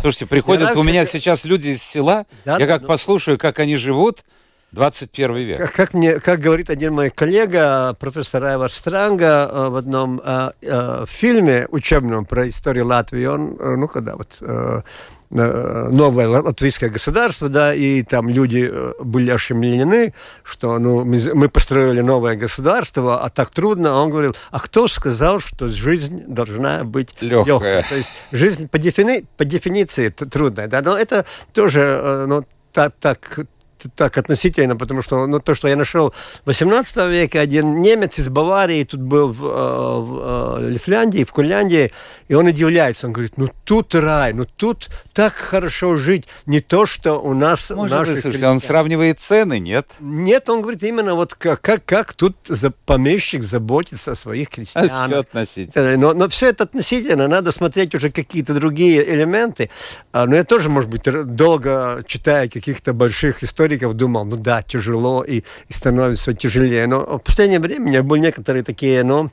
Слушайте, 0.00 0.26
приходят 0.26 0.76
у 0.76 0.82
меня 0.82 1.04
сейчас 1.06 1.44
люди 1.44 1.68
из 1.68 1.82
села, 1.82 2.26
да, 2.44 2.56
я 2.58 2.66
как 2.66 2.82
ну... 2.82 2.88
послушаю, 2.88 3.38
как 3.38 3.58
они 3.58 3.76
живут, 3.76 4.24
21 4.72 5.36
век. 5.36 5.58
Как, 5.58 5.72
как, 5.72 5.94
мне, 5.94 6.20
как 6.20 6.40
говорит 6.40 6.70
один 6.70 6.94
мой 6.94 7.10
коллега, 7.10 7.94
профессор 7.98 8.44
Айвар 8.44 8.70
Странга, 8.70 9.48
э, 9.50 9.68
в 9.68 9.76
одном 9.76 10.20
э, 10.24 10.50
э, 10.62 11.04
фильме 11.08 11.66
учебном 11.70 12.24
про 12.24 12.48
историю 12.48 12.86
Латвии, 12.86 13.24
он, 13.24 13.56
э, 13.58 13.76
ну, 13.76 13.88
когда 13.88 14.16
вот 14.16 14.36
э 14.40 14.82
новое 15.30 16.26
латвийское 16.28 16.90
государство, 16.90 17.48
да, 17.48 17.72
и 17.72 18.02
там 18.02 18.28
люди 18.28 18.68
э, 18.70 18.94
были 19.00 19.30
ошеломлены, 19.30 20.12
что 20.42 20.78
ну, 20.78 21.04
мы, 21.04 21.18
мы 21.34 21.48
построили 21.48 22.00
новое 22.00 22.34
государство, 22.34 23.22
а 23.22 23.28
так 23.30 23.50
трудно. 23.50 23.90
А 23.90 24.02
он 24.02 24.10
говорил, 24.10 24.34
а 24.50 24.58
кто 24.58 24.88
сказал, 24.88 25.38
что 25.38 25.68
жизнь 25.68 26.24
должна 26.26 26.82
быть 26.82 27.10
легкая? 27.20 27.76
легкой? 27.76 27.88
То 27.88 27.96
есть 27.96 28.10
жизнь 28.32 28.68
по, 28.68 28.78
дефини, 28.78 29.24
по 29.36 29.44
дефиниции 29.44 30.08
трудная, 30.08 30.66
да, 30.66 30.82
но 30.82 30.98
это 30.98 31.24
тоже, 31.52 32.24
ну, 32.26 32.44
так, 32.72 32.94
так 32.98 33.40
так 33.94 34.18
относительно, 34.18 34.76
потому 34.76 35.02
что 35.02 35.26
ну, 35.26 35.40
то, 35.40 35.54
что 35.54 35.68
я 35.68 35.76
нашел 35.76 36.14
в 36.44 36.46
18 36.46 36.96
веке, 37.08 37.40
один 37.40 37.80
немец 37.80 38.18
из 38.18 38.28
Баварии 38.28 38.84
тут 38.84 39.00
был 39.00 39.32
в, 39.32 39.44
э, 39.44 39.48
в, 39.48 40.74
в 40.74 40.78
Финляндии, 40.78 41.24
в 41.24 41.32
Курляндии, 41.32 41.90
и 42.28 42.34
он 42.34 42.46
удивляется, 42.46 43.06
он 43.06 43.12
говорит, 43.12 43.36
ну 43.36 43.48
тут 43.64 43.94
рай, 43.94 44.32
ну 44.32 44.44
тут 44.44 44.90
так 45.12 45.34
хорошо 45.34 45.96
жить, 45.96 46.26
не 46.46 46.60
то, 46.60 46.86
что 46.86 47.20
у 47.20 47.34
нас... 47.34 47.70
Может 47.70 48.06
быть, 48.06 48.20
слушайте, 48.20 48.46
он 48.46 48.60
сравнивает 48.60 49.20
цены, 49.20 49.58
нет? 49.58 49.86
Нет, 50.00 50.48
он 50.48 50.62
говорит 50.62 50.82
именно 50.82 51.14
вот 51.14 51.34
как, 51.34 51.60
как, 51.60 51.84
как 51.84 52.14
тут 52.14 52.36
за, 52.46 52.70
помещик 52.70 53.42
заботится 53.42 54.12
о 54.12 54.14
своих 54.14 54.50
крестьянах. 54.50 55.06
Все 55.06 55.18
относительно. 55.20 55.96
Но, 55.96 56.14
но 56.14 56.28
все 56.28 56.48
это 56.48 56.64
относительно, 56.64 57.28
надо 57.28 57.52
смотреть 57.52 57.94
уже 57.94 58.10
какие-то 58.10 58.54
другие 58.54 59.08
элементы. 59.14 59.70
А, 60.12 60.26
но 60.26 60.36
я 60.36 60.44
тоже, 60.44 60.68
может 60.68 60.90
быть, 60.90 61.02
долго 61.02 62.02
читая 62.06 62.48
каких-то 62.48 62.92
больших 62.92 63.42
историй, 63.42 63.69
историков 63.70 63.94
думал, 63.94 64.24
ну 64.24 64.36
да, 64.36 64.62
тяжело 64.62 65.22
и, 65.22 65.42
и 65.68 65.72
становится 65.72 66.32
тяжелее. 66.32 66.86
Но 66.86 67.18
в 67.18 67.22
последнее 67.22 67.60
время 67.60 67.84
у 67.84 67.88
меня 67.88 68.02
были 68.02 68.20
некоторые 68.20 68.62
такие, 68.62 69.04
ну, 69.04 69.30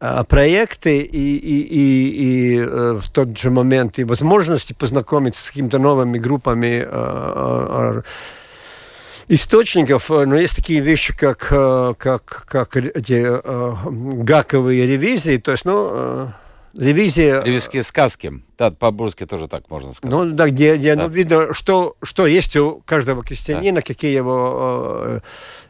а, 0.00 0.24
проекты 0.24 1.00
и, 1.00 1.36
и, 1.36 1.60
и, 1.60 2.54
и 2.56 2.60
э, 2.60 3.00
в 3.00 3.08
тот 3.10 3.38
же 3.38 3.50
момент 3.50 3.98
и 3.98 4.04
возможности 4.04 4.72
познакомиться 4.72 5.44
с 5.44 5.48
какими-то 5.48 5.78
новыми 5.78 6.18
группами 6.18 6.86
э, 6.86 8.02
источников, 9.28 10.08
но 10.08 10.36
есть 10.36 10.56
такие 10.56 10.80
вещи, 10.80 11.16
как, 11.16 11.38
как, 11.38 12.44
как 12.48 12.76
эти 12.76 13.24
гаковые 14.24 14.86
ревизии, 14.86 15.36
то 15.36 15.52
есть, 15.52 15.64
ну, 15.64 16.32
ревизия... 16.74 17.42
Ревизские 17.42 17.82
сказки. 17.82 18.42
Да, 18.58 18.70
по-бурски 18.70 19.26
тоже 19.26 19.48
так 19.48 19.70
можно 19.70 19.92
сказать. 19.92 20.10
Ну, 20.10 20.30
да, 20.30 20.48
где, 20.48 20.76
где 20.76 20.94
да. 20.94 21.04
Ну, 21.04 21.08
видно, 21.08 21.54
что, 21.54 21.96
что 22.02 22.26
есть 22.26 22.56
у 22.56 22.82
каждого 22.84 23.24
крестьянина, 23.24 23.76
да. 23.76 23.82
какие 23.82 24.14
его 24.14 25.02
э, 25.04 25.20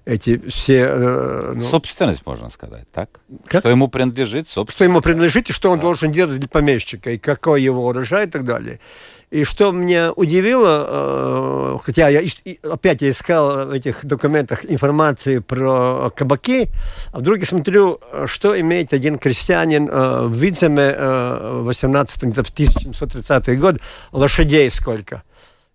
эти 0.04 0.38
все... 0.48 0.86
Э, 0.88 1.52
ну... 1.54 1.60
Собственность, 1.60 2.26
можно 2.26 2.50
сказать, 2.50 2.90
так? 2.90 3.20
Как? 3.46 3.60
Что 3.60 3.70
ему 3.70 3.88
принадлежит 3.88 4.48
собственность. 4.48 4.76
Что 4.76 4.84
ему 4.84 5.00
принадлежит, 5.00 5.50
и 5.50 5.52
что 5.52 5.70
он 5.70 5.78
да. 5.78 5.82
должен 5.82 6.10
делать 6.10 6.40
для 6.40 6.48
помещика, 6.48 7.12
и 7.12 7.18
какой 7.18 7.62
его 7.62 7.86
урожай 7.86 8.26
и 8.26 8.30
так 8.30 8.44
далее. 8.44 8.80
И 9.31 9.45
что 9.45 9.71
меня 9.71 10.12
удивило, 10.12 11.77
э, 11.77 11.79
хотя 11.85 12.09
я 12.09 12.21
опять 12.64 13.01
я 13.01 13.11
искал 13.11 13.69
в 13.69 13.71
этих 13.71 14.05
документах 14.05 14.64
информации 14.69 15.38
про 15.38 16.11
кабаки, 16.11 16.69
а 17.12 17.21
вдруг 17.21 17.38
я 17.38 17.47
смотрю, 17.47 18.01
что 18.27 18.59
имеет 18.61 18.93
один 18.93 19.21
крестьянин 19.21 19.88
э, 19.88 20.27
в 20.27 20.35
Видземе 20.35 20.95
э, 20.97 21.61
в 21.61 21.66
18 21.66 22.23
в 22.23 22.51
1730 22.51 23.61
год, 23.61 23.77
лошадей 24.11 24.69
сколько. 24.69 25.23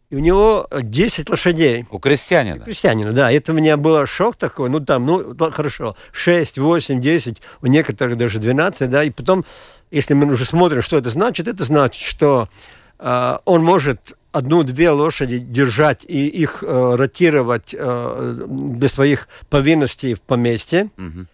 И 0.10 0.18
у 0.18 0.20
него 0.20 0.68
10 0.78 1.30
лошадей. 1.30 1.86
У 1.89 1.98
крестьянина? 1.98 2.62
У 2.62 2.65
крестьянина, 2.65 3.13
да. 3.13 3.32
Это 3.32 3.54
у 3.54 3.56
меня 3.56 3.78
был 3.78 4.06
шок 4.06 4.36
такой. 4.36 4.70
Ну, 4.70 4.82
там, 4.82 5.06
ну, 5.06 5.34
хорошо, 5.52 5.96
6, 6.12 6.58
8, 6.58 7.02
10, 7.02 7.41
у 7.62 7.68
некоторых 7.68 8.18
даже 8.18 8.39
12, 8.39 8.89
да. 8.89 9.04
И 9.06 9.12
потом, 9.12 9.46
если 9.91 10.13
мы 10.13 10.32
уже 10.32 10.44
смотрим, 10.44 10.82
что 10.82 10.98
это 10.98 11.10
значит, 11.10 11.48
это 11.48 11.63
значит, 11.63 12.04
что 12.04 12.50
он 12.97 13.63
может 13.63 14.15
одну-две 14.36 14.89
лошади 14.89 15.38
держать 15.38 16.03
и 16.05 16.27
их 16.27 16.62
э, 16.62 16.95
ротировать 16.95 17.73
э, 17.73 18.45
для 18.47 18.89
своих 18.89 19.29
повинностей 19.49 20.13
в 20.13 20.21
поместье. 20.21 20.89
Угу. 20.97 21.27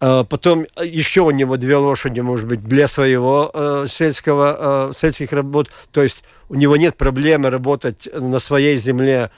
Uh, 0.00 0.24
потом 0.24 0.64
еще 0.80 1.22
у 1.22 1.32
него 1.32 1.56
две 1.56 1.74
лошади, 1.74 2.20
может 2.20 2.46
быть, 2.46 2.62
для 2.62 2.86
своего 2.86 3.50
э, 3.52 3.86
сельского, 3.88 4.90
э, 4.90 4.92
сельских 4.94 5.32
работ. 5.32 5.70
То 5.90 6.04
есть 6.04 6.22
у 6.48 6.54
него 6.54 6.76
нет 6.76 6.96
проблемы 6.96 7.50
работать 7.50 8.08
на 8.14 8.38
своей 8.38 8.76
земле 8.76 9.32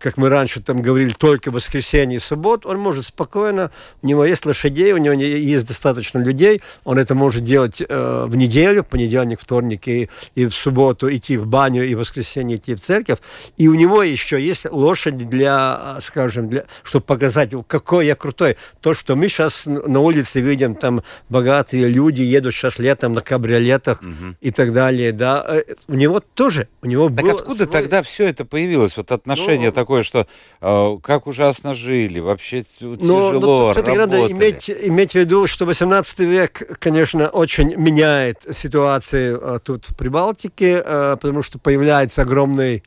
как 0.00 0.16
мы 0.16 0.28
раньше 0.28 0.60
там 0.60 0.82
говорили, 0.82 1.14
только 1.16 1.50
воскресенье 1.52 2.16
и 2.16 2.20
суббот, 2.20 2.66
он 2.66 2.78
может 2.78 3.06
спокойно, 3.06 3.70
у 4.02 4.06
него 4.06 4.24
есть 4.24 4.44
лошадей, 4.44 4.92
у 4.92 4.96
него 4.96 5.14
есть 5.14 5.68
достаточно 5.68 6.18
людей, 6.18 6.60
он 6.82 6.98
это 6.98 7.14
может 7.14 7.44
делать 7.44 7.80
э, 7.80 8.24
в 8.26 8.34
неделю, 8.34 8.82
понедельник, 8.82 9.40
вторник 9.40 9.86
и, 9.86 10.10
и 10.34 10.46
в 10.46 10.54
субботу 10.54 11.14
идти 11.14 11.36
в 11.36 11.46
баню, 11.46 11.86
и 11.86 11.94
в 11.94 11.98
воскресенье 11.98 12.56
идти 12.56 12.74
в 12.74 12.80
церковь, 12.80 13.18
и 13.56 13.68
у 13.68 13.74
него 13.74 14.02
еще 14.02 14.44
есть 14.44 14.66
лошади 14.68 15.24
для, 15.24 15.98
скажем, 16.00 16.48
для, 16.48 16.64
чтобы 16.82 17.04
показать, 17.04 17.52
какой 17.68 18.06
я 18.06 18.16
крутой. 18.16 18.56
То, 18.80 18.92
что 18.92 19.14
мы 19.14 19.28
сейчас 19.28 19.66
на 19.66 20.00
улице 20.00 20.40
видим, 20.40 20.74
там 20.74 21.02
богатые 21.28 21.86
люди 21.88 22.22
едут 22.22 22.54
сейчас 22.54 22.80
летом 22.80 23.12
на 23.12 23.20
кабриолетах 23.20 24.02
угу. 24.02 24.34
и 24.40 24.50
так 24.50 24.72
далее, 24.72 25.12
да, 25.12 25.44
э, 25.46 25.62
у 25.86 25.94
него 25.94 26.18
тоже, 26.18 26.66
у 26.82 26.86
него 26.86 27.08
Так 27.08 27.28
откуда 27.28 27.64
свой... 27.64 27.68
тогда 27.68 28.02
все 28.02 28.26
это 28.26 28.44
появилось, 28.44 28.96
вот 28.96 29.12
отношение 29.12 29.68
ну, 29.68 29.75
такое, 29.76 30.02
что 30.02 30.26
э, 30.60 30.96
как 31.02 31.26
ужасно 31.26 31.74
жили, 31.74 32.18
вообще 32.18 32.62
тяжело 32.62 32.96
но, 33.32 33.40
но 33.40 33.72
все-таки 33.72 33.98
надо 33.98 34.26
иметь, 34.32 34.70
иметь 34.70 35.12
в 35.12 35.14
виду, 35.14 35.46
что 35.46 35.66
18 35.66 36.18
век, 36.20 36.78
конечно, 36.80 37.28
очень 37.28 37.76
меняет 37.76 38.38
ситуацию 38.50 39.38
э, 39.40 39.58
тут 39.62 39.86
в 39.90 39.94
Прибалтике, 39.94 40.82
э, 40.84 41.16
потому 41.20 41.42
что 41.42 41.58
появляется 41.58 42.22
огромный 42.22 42.82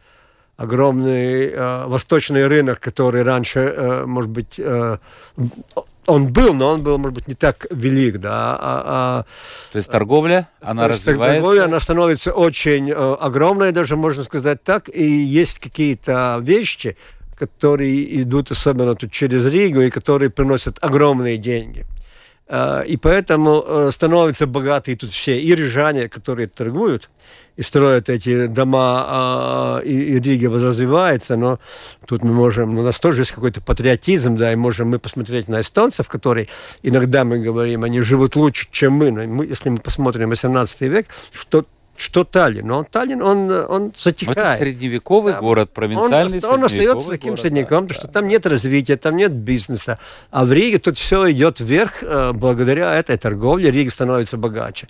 огромный 0.57 1.51
э, 1.51 1.85
восточный 1.85 2.45
рынок, 2.47 2.81
который 2.81 3.23
раньше, 3.23 3.59
э, 3.59 4.05
может 4.05 4.29
быть, 4.29 4.55
э, 4.57 4.97
он 6.09 6.33
был, 6.33 6.53
но 6.53 6.69
он 6.69 6.81
был, 6.81 6.97
может 6.97 7.13
быть, 7.13 7.27
не 7.27 7.35
так 7.35 7.65
велик, 7.69 8.17
да. 8.17 8.57
А, 8.59 8.83
а, 8.85 9.25
то 9.71 9.77
есть 9.77 9.89
торговля, 9.89 10.49
она 10.61 10.83
то 10.83 10.89
развивается? 10.89 11.41
Торговля, 11.41 11.65
она 11.65 11.79
становится 11.79 12.31
очень 12.31 12.89
э, 12.89 12.93
огромной, 12.93 13.71
даже 13.71 13.95
можно 13.95 14.23
сказать 14.23 14.63
так, 14.63 14.89
и 14.89 15.03
есть 15.03 15.59
какие-то 15.59 16.39
вещи, 16.41 16.97
которые 17.37 18.21
идут 18.21 18.51
особенно 18.51 18.95
тут 18.95 19.11
через 19.11 19.45
Ригу 19.45 19.81
и 19.81 19.89
которые 19.89 20.29
приносят 20.29 20.77
огромные 20.81 21.37
деньги. 21.37 21.85
Э, 22.47 22.83
и 22.85 22.97
поэтому 22.97 23.63
э, 23.65 23.89
становятся 23.91 24.47
богатые 24.47 24.97
тут 24.97 25.11
все 25.11 25.39
и 25.39 25.55
рижане, 25.55 26.09
которые 26.09 26.47
торгуют, 26.47 27.09
и 27.59 27.61
строят 27.61 28.07
эти 28.07 28.47
дома, 28.47 29.03
а, 29.05 29.79
и, 29.79 29.91
и 29.91 30.19
Рига 30.21 30.49
развивается, 30.49 31.35
но 31.35 31.59
тут 32.05 32.23
мы 32.23 32.33
можем, 32.33 32.73
ну, 32.73 32.81
у 32.81 32.83
нас 32.85 33.01
тоже 33.01 33.23
есть 33.23 33.33
какой-то 33.33 33.59
патриотизм, 33.59 34.37
да, 34.37 34.53
и 34.53 34.55
можем 34.55 34.87
мы 34.87 34.97
посмотреть 34.97 35.49
на 35.49 35.59
эстонцев, 35.59 36.07
которые 36.07 36.47
иногда 36.83 37.25
мы 37.25 37.39
говорим, 37.39 37.83
они 37.83 37.99
живут 37.99 38.37
лучше, 38.37 38.69
чем 38.71 38.93
мы, 38.93 39.11
но 39.11 39.27
мы, 39.27 39.45
если 39.45 39.67
мы 39.67 39.77
посмотрим 39.77 40.29
18 40.29 40.81
век, 40.81 41.07
что 41.33 41.65
что 41.97 42.23
Таллин. 42.23 42.65
Но 42.65 42.85
Таллин, 42.85 43.21
он, 43.21 43.51
он 43.51 43.91
затихает. 43.97 44.37
Это 44.37 44.57
средневековый 44.63 45.33
да. 45.33 45.41
город, 45.41 45.71
провинциальный 45.73 46.39
Он, 46.45 46.59
он 46.59 46.63
остается 46.63 47.09
таким 47.09 47.31
город, 47.31 47.41
средневековым, 47.41 47.87
да, 47.87 47.93
что 47.93 48.07
да. 48.07 48.13
там 48.13 48.29
нет 48.29 48.45
развития, 48.45 48.95
там 48.95 49.17
нет 49.17 49.33
бизнеса. 49.33 49.99
А 50.31 50.45
в 50.45 50.53
Риге 50.53 50.79
тут 50.79 50.97
все 50.97 51.29
идет 51.29 51.59
вверх 51.59 52.01
э, 52.01 52.31
благодаря 52.31 52.95
этой 52.95 53.17
торговле. 53.17 53.69
Рига 53.69 53.91
становится 53.91 54.37
богаче. 54.37 54.87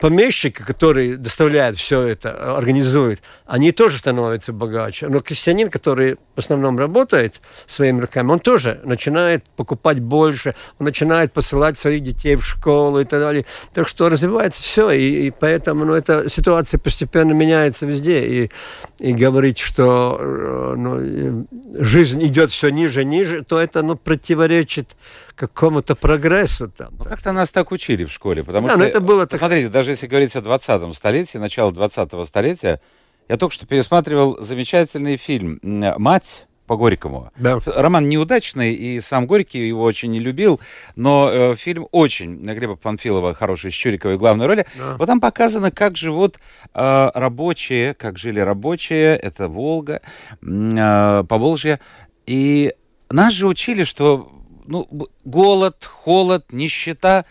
Помещики, 0.00 0.62
которые 0.62 1.16
доставляют 1.16 1.76
все 1.76 2.02
это, 2.02 2.56
организуют, 2.56 3.20
они 3.46 3.70
тоже 3.70 3.98
становятся 3.98 4.52
богаче. 4.52 5.08
Но 5.08 5.20
крестьянин, 5.20 5.70
который 5.70 6.16
в 6.34 6.38
основном 6.38 6.78
работает 6.78 7.40
своими 7.66 8.00
руками, 8.00 8.32
он 8.32 8.40
тоже 8.40 8.80
начинает 8.82 9.44
покупать 9.50 10.00
больше, 10.00 10.54
он 10.78 10.86
начинает 10.86 11.32
посылать 11.32 11.78
своих 11.78 12.02
детей 12.02 12.36
в 12.36 12.44
школу 12.44 13.00
и 13.00 13.04
так 13.04 13.20
далее. 13.20 13.44
Так 13.74 13.88
что 13.88 14.08
развивается 14.08 14.62
все, 14.62 14.90
и, 14.90 15.26
и 15.26 15.30
поэтому 15.30 15.84
ну, 15.84 15.94
эта 15.94 16.28
ситуация 16.30 16.78
постепенно 16.78 17.32
меняется 17.32 17.86
везде. 17.86 18.26
И, 18.26 18.50
и 18.98 19.12
говорить, 19.12 19.58
что 19.58 20.18
э, 20.18 20.74
ну, 20.76 21.46
жизнь 21.78 22.24
идет 22.24 22.50
все 22.50 22.70
ниже, 22.70 23.04
ниже, 23.04 23.44
то 23.44 23.58
это 23.58 23.82
ну, 23.82 23.96
противоречит 23.96 24.96
какому-то 25.34 25.94
прогрессу 25.94 26.68
там. 26.68 26.94
Ну, 26.98 27.04
как-то 27.04 27.32
нас 27.32 27.50
так 27.50 27.72
учили 27.72 28.04
в 28.04 28.12
школе, 28.12 28.44
потому 28.44 28.68
да, 28.68 28.74
что... 28.74 28.82
это 28.82 29.00
было 29.00 29.26
так... 29.26 29.38
Смотрите, 29.38 29.68
даже 29.68 29.90
если 29.90 30.06
говорить 30.06 30.34
о 30.36 30.40
20-м 30.40 30.94
столетии, 30.94 31.38
начало 31.38 31.70
20-го 31.70 32.24
столетия, 32.24 32.80
я 33.28 33.36
только 33.36 33.54
что 33.54 33.66
пересматривал 33.66 34.36
замечательный 34.40 35.16
фильм 35.16 35.58
«Мать», 35.62 36.46
по 36.66 36.76
Горькому. 36.76 37.30
Да. 37.36 37.58
Роман 37.66 38.08
неудачный, 38.08 38.72
и 38.72 39.00
сам 39.00 39.26
Горький 39.26 39.66
его 39.68 39.82
очень 39.82 40.10
не 40.10 40.20
любил, 40.20 40.60
но 40.96 41.28
э, 41.30 41.54
фильм 41.54 41.86
очень, 41.90 42.36
Глеба 42.36 42.76
Панфилова, 42.76 43.34
хороший, 43.34 43.70
с 43.70 43.74
Чуриковой 43.74 44.16
главной 44.16 44.46
роли. 44.46 44.66
Да. 44.78 44.96
Вот 44.96 45.06
там 45.06 45.20
показано, 45.20 45.70
как 45.70 45.96
живут 45.96 46.38
э, 46.72 47.10
рабочие, 47.14 47.94
как 47.94 48.16
жили 48.16 48.40
рабочие, 48.40 49.16
это 49.16 49.48
Волга, 49.48 50.00
э, 50.40 51.24
Поволжье, 51.28 51.80
И 52.26 52.72
нас 53.10 53.34
же 53.34 53.48
учили, 53.48 53.84
что 53.84 54.30
ну, 54.66 54.88
голод, 55.24 55.84
холод, 55.84 56.52
нищета, 56.52 57.24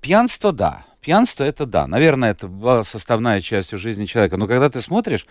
пьянство, 0.00 0.52
да. 0.52 0.84
Пьянство 1.00 1.44
это 1.44 1.66
да. 1.66 1.86
Наверное, 1.86 2.32
это 2.32 2.48
была 2.48 2.82
составная 2.82 3.40
часть 3.40 3.70
жизни 3.72 4.06
человека. 4.06 4.36
Но 4.36 4.46
когда 4.46 4.68
ты 4.68 4.80
смотришь, 4.80 5.26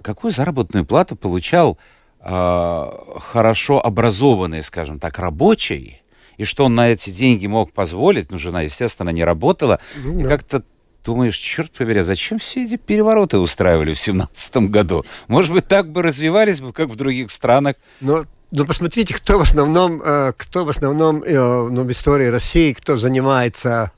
какую 0.00 0.32
заработную 0.32 0.84
плату 0.84 1.16
получал 1.16 1.78
э, 2.20 2.90
хорошо 3.18 3.84
образованный, 3.84 4.62
скажем 4.62 5.00
так, 5.00 5.18
рабочий, 5.18 6.02
и 6.36 6.44
что 6.44 6.64
он 6.64 6.74
на 6.74 6.88
эти 6.88 7.10
деньги 7.10 7.46
мог 7.46 7.72
позволить, 7.72 8.30
ну, 8.30 8.38
жена, 8.38 8.62
естественно, 8.62 9.10
не 9.10 9.24
работала, 9.24 9.80
ну, 10.02 10.22
да. 10.22 10.28
как-то 10.28 10.62
думаешь, 11.04 11.36
черт 11.36 11.72
побери, 11.72 12.00
а 12.00 12.04
зачем 12.04 12.38
все 12.38 12.64
эти 12.64 12.76
перевороты 12.76 13.38
устраивали 13.38 13.92
в 13.94 13.98
семнадцатом 13.98 14.68
году? 14.70 15.04
Может 15.28 15.52
быть, 15.52 15.66
так 15.66 15.90
бы 15.90 16.02
развивались 16.02 16.60
бы, 16.60 16.72
как 16.72 16.88
в 16.88 16.96
других 16.96 17.30
странах. 17.30 17.76
Но 18.00 18.24
ну, 18.52 18.66
посмотрите, 18.66 19.14
кто 19.14 19.38
в 19.38 19.42
основном, 19.42 20.00
э, 20.04 20.32
кто 20.36 20.64
в 20.64 20.68
основном 20.68 21.22
э, 21.22 21.32
ну, 21.34 21.84
в 21.84 21.90
истории 21.90 22.26
России, 22.26 22.74
кто 22.74 22.96
занимается 22.96 23.92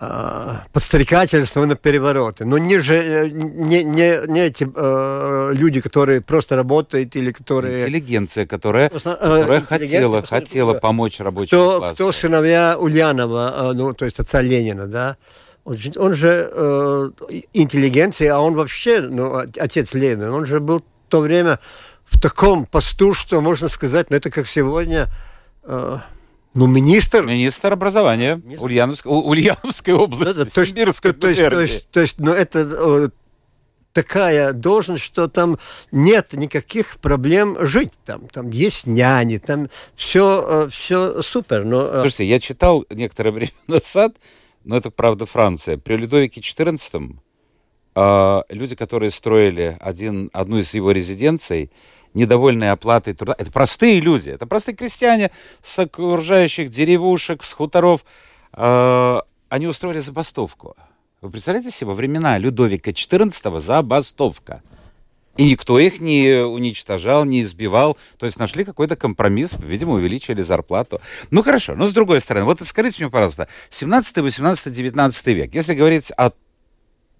э, 0.00 0.56
подстрекательством 0.72 1.68
на 1.68 1.76
перевороты. 1.76 2.46
Но 2.46 2.56
не 2.56 2.78
же 2.78 3.30
не, 3.30 3.84
не, 3.84 4.26
не 4.26 4.40
эти 4.40 4.66
э, 4.74 5.50
люди, 5.52 5.82
которые 5.82 6.22
просто 6.22 6.56
работают 6.56 7.14
или 7.16 7.32
которые... 7.32 7.82
Интеллигенция, 7.82 8.46
которая, 8.46 8.88
которая 8.88 9.60
хотела, 9.60 10.22
хотела 10.22 10.74
помочь 10.74 11.20
рабочему 11.20 11.60
кто, 11.60 11.78
классу. 11.78 11.94
Кто 11.96 12.12
сыновья 12.12 12.78
Ульянова, 12.78 13.72
ну, 13.74 13.92
то 13.92 14.06
есть 14.06 14.18
отца 14.18 14.40
Ленина, 14.40 14.86
да? 14.86 15.18
Он 15.64 15.76
же, 15.76 15.92
он 15.96 16.14
же 16.14 16.50
э, 16.50 17.10
интеллигенция, 17.52 18.34
а 18.34 18.38
он 18.38 18.54
вообще, 18.54 19.02
ну, 19.02 19.36
отец 19.36 19.92
Ленина, 19.92 20.34
он 20.34 20.46
же 20.46 20.60
был 20.60 20.78
в 20.78 21.10
то 21.10 21.20
время 21.20 21.58
в 22.10 22.20
таком 22.20 22.66
посту, 22.66 23.14
что 23.14 23.40
можно 23.40 23.68
сказать, 23.68 24.10
ну, 24.10 24.16
это 24.16 24.30
как 24.30 24.46
сегодня... 24.46 25.08
Э, 25.62 25.98
ну, 26.54 26.66
министр... 26.66 27.24
Министр 27.24 27.72
образования 27.72 28.40
министр... 28.44 28.64
Ульяновской, 28.64 29.12
Ульяновской 29.12 29.94
области, 29.94 30.24
да, 30.24 30.44
да, 30.44 30.50
то, 30.50 30.66
Сибирской 30.66 31.12
то, 31.12 31.28
есть, 31.28 31.40
то, 31.40 31.60
есть, 31.60 31.90
то 31.90 32.00
есть, 32.00 32.20
ну, 32.20 32.32
это 32.32 32.68
э, 32.68 33.08
такая 33.92 34.52
должность, 34.52 35.04
что 35.04 35.28
там 35.28 35.58
нет 35.92 36.32
никаких 36.32 36.98
проблем 36.98 37.56
жить. 37.60 37.92
Там, 38.04 38.28
там 38.28 38.50
есть 38.50 38.86
няни, 38.86 39.38
там 39.38 39.68
все, 39.94 40.64
э, 40.64 40.68
все 40.70 41.22
супер. 41.22 41.64
Но, 41.64 41.86
э... 41.86 42.00
Слушайте, 42.00 42.24
я 42.24 42.40
читал 42.40 42.84
некоторое 42.90 43.30
время 43.32 43.52
назад, 43.66 44.16
но 44.64 44.76
это, 44.76 44.90
правда, 44.90 45.26
Франция. 45.26 45.78
При 45.78 45.96
Людовике 45.96 46.40
XIV 46.40 47.16
э, 47.94 48.42
люди, 48.48 48.74
которые 48.74 49.10
строили 49.10 49.76
один, 49.80 50.30
одну 50.32 50.58
из 50.58 50.74
его 50.74 50.92
резиденций, 50.92 51.70
недовольные 52.14 52.72
оплатой 52.72 53.14
труда, 53.14 53.34
это 53.38 53.50
простые 53.50 54.00
люди, 54.00 54.30
это 54.30 54.46
простые 54.46 54.76
крестьяне 54.76 55.30
с 55.62 55.78
окружающих 55.78 56.70
деревушек, 56.70 57.42
с 57.42 57.52
хуторов, 57.52 58.04
э, 58.52 59.20
они 59.48 59.66
устроили 59.66 60.00
забастовку. 60.00 60.76
Вы 61.20 61.30
представляете 61.30 61.70
себе, 61.70 61.88
во 61.88 61.94
времена 61.94 62.38
Людовика 62.38 62.90
XIV 62.92 63.60
забастовка. 63.60 64.62
И 65.36 65.50
никто 65.50 65.78
их 65.78 66.00
не 66.00 66.44
уничтожал, 66.44 67.24
не 67.24 67.42
избивал. 67.42 67.96
То 68.18 68.26
есть 68.26 68.38
нашли 68.38 68.64
какой-то 68.64 68.96
компромисс, 68.96 69.56
видимо, 69.58 69.92
увеличили 69.92 70.42
зарплату. 70.42 71.00
Ну 71.30 71.42
хорошо, 71.42 71.74
но 71.76 71.86
с 71.86 71.92
другой 71.92 72.20
стороны, 72.20 72.44
вот 72.46 72.60
скажите 72.62 73.02
мне, 73.02 73.10
пожалуйста, 73.10 73.48
17, 73.70 74.18
18, 74.18 74.72
19 74.72 75.26
век, 75.28 75.54
если 75.54 75.74
говорить 75.74 76.10
о 76.16 76.32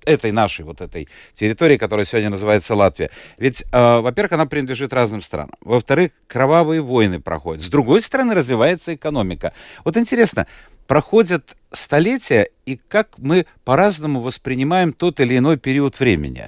этой 0.05 0.33
нашей 0.33 0.65
вот 0.65 0.81
этой 0.81 1.09
территории, 1.35 1.77
которая 1.77 2.05
сегодня 2.05 2.31
называется 2.31 2.75
Латвия. 2.75 3.11
Ведь, 3.39 3.65
э, 3.71 4.01
во-первых, 4.01 4.33
она 4.33 4.47
принадлежит 4.47 4.93
разным 4.93 5.23
странам. 5.23 5.55
Во-вторых, 5.61 6.13
кровавые 6.27 6.81
войны 6.81 7.21
проходят. 7.21 7.63
С 7.63 7.69
другой 7.69 8.03
стороны, 8.03 8.35
развивается 8.35 8.95
экономика. 8.95 9.53
Вот 9.85 9.97
интересно, 9.97 10.47
проходят 10.87 11.57
столетия, 11.73 12.49
и 12.67 12.77
как 12.77 13.19
мы 13.19 13.47
по-разному 13.65 14.21
воспринимаем 14.21 14.93
тот 14.93 15.21
или 15.21 15.39
иной 15.39 15.57
период 15.57 16.01
времени. 16.01 16.47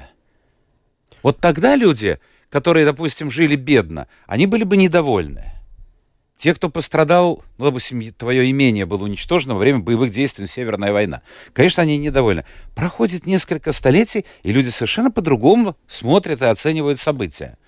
Вот 1.23 1.39
тогда 1.39 1.77
люди, 1.77 2.19
которые, 2.51 2.85
допустим, 2.85 3.31
жили 3.31 3.57
бедно, 3.57 4.09
они 4.27 4.47
были 4.47 4.65
бы 4.65 4.77
недовольны. 4.77 5.53
Те, 6.37 6.55
кто 6.55 6.69
пострадал, 6.69 7.45
ну, 7.59 7.67
допустим, 7.67 8.03
твое 8.15 8.51
имение 8.51 8.85
было 8.85 9.05
уничтожено 9.05 9.55
во 9.55 9.61
время 9.61 9.79
боевых 9.79 10.11
действий 10.11 10.47
Северная 10.47 10.93
война. 10.93 11.23
Конечно, 11.53 11.83
они 11.83 11.99
недовольны. 11.99 12.45
Проходит 12.75 13.27
несколько 13.27 13.73
столетий, 13.73 14.25
и 14.43 14.51
люди 14.51 14.69
совершенно 14.69 15.11
по-другому 15.11 15.77
смотрят 15.87 16.43
и 16.43 16.47
оценивают 16.47 16.99
события. 16.99 17.59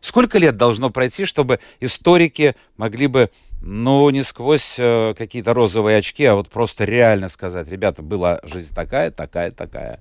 Сколько 0.00 0.38
лет 0.38 0.56
должно 0.56 0.90
пройти, 0.90 1.24
чтобы 1.24 1.58
историки 1.80 2.54
могли 2.76 3.08
бы, 3.08 3.30
ну, 3.60 4.08
не 4.10 4.22
сквозь 4.22 4.76
э, 4.78 5.14
какие-то 5.18 5.52
розовые 5.52 5.98
очки, 5.98 6.24
а 6.26 6.36
вот 6.36 6.48
просто 6.48 6.84
реально 6.84 7.28
сказать, 7.28 7.66
ребята, 7.68 8.02
была 8.02 8.40
жизнь 8.44 8.72
такая, 8.72 9.10
такая, 9.10 9.50
такая. 9.50 10.00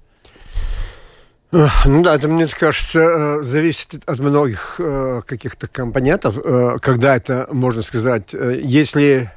Ну 1.86 2.04
да, 2.04 2.16
это, 2.16 2.28
мне 2.28 2.48
кажется, 2.48 3.00
э, 3.00 3.44
зависит 3.44 4.04
от 4.06 4.20
многих 4.20 4.76
э, 4.78 5.22
каких-то 5.26 5.68
компонентов, 5.68 6.38
э, 6.38 6.80
когда 6.82 7.16
это, 7.16 7.48
можно 7.50 7.82
сказать, 7.82 8.34
если 8.34 9.32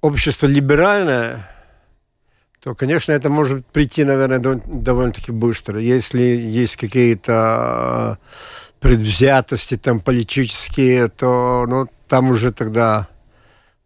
общество 0.00 0.46
либеральное, 0.46 1.50
то, 2.60 2.74
конечно, 2.74 3.12
это 3.12 3.28
может 3.28 3.66
прийти, 3.66 4.04
наверное, 4.04 4.38
довольно-таки 4.38 5.32
быстро. 5.32 5.78
Если 5.78 6.22
есть 6.22 6.76
какие-то 6.76 8.18
предвзятости 8.80 9.76
там 9.76 10.00
политические, 10.00 11.08
то 11.08 11.66
ну, 11.68 11.88
там 12.08 12.30
уже 12.30 12.52
тогда 12.52 13.08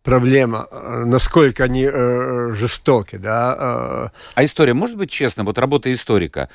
проблема, 0.08 0.68
насколько 1.04 1.64
они 1.64 1.84
э, 1.84 2.52
жестоки, 2.54 3.16
да. 3.16 3.56
Э. 3.58 4.08
А 4.34 4.44
история 4.44 4.74
может 4.74 4.96
быть 4.96 5.10
честной? 5.10 5.44
Вот 5.44 5.58
работа 5.58 5.92
историка. 5.92 6.48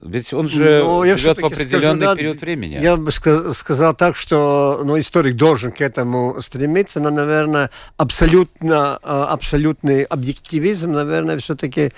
Ведь 0.00 0.32
он 0.32 0.48
же 0.48 0.80
ну, 0.84 1.04
живет 1.04 1.42
в 1.42 1.44
определенный 1.44 2.02
скажу, 2.02 2.16
период 2.16 2.40
времени. 2.40 2.78
Я 2.80 2.96
бы 2.96 3.10
сказал 3.10 3.94
так, 3.94 4.14
что 4.14 4.82
ну, 4.84 4.96
историк 4.96 5.34
должен 5.34 5.72
к 5.72 5.80
этому 5.80 6.36
стремиться, 6.40 7.00
но, 7.00 7.10
наверное, 7.10 7.70
абсолютно, 7.96 9.00
э, 9.02 9.08
абсолютный 9.08 10.04
объективизм, 10.04 10.92
наверное, 10.92 11.38
все-таки 11.38 11.90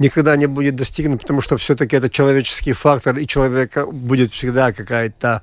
никогда 0.00 0.34
не 0.36 0.46
будет 0.46 0.74
достигнут, 0.74 1.20
потому 1.20 1.42
что 1.42 1.56
все-таки 1.56 1.94
это 1.94 2.10
человеческий 2.10 2.72
фактор, 2.72 3.18
и 3.18 3.26
человека 3.26 3.86
будет 3.86 4.32
всегда 4.32 4.72
какая-то 4.72 5.42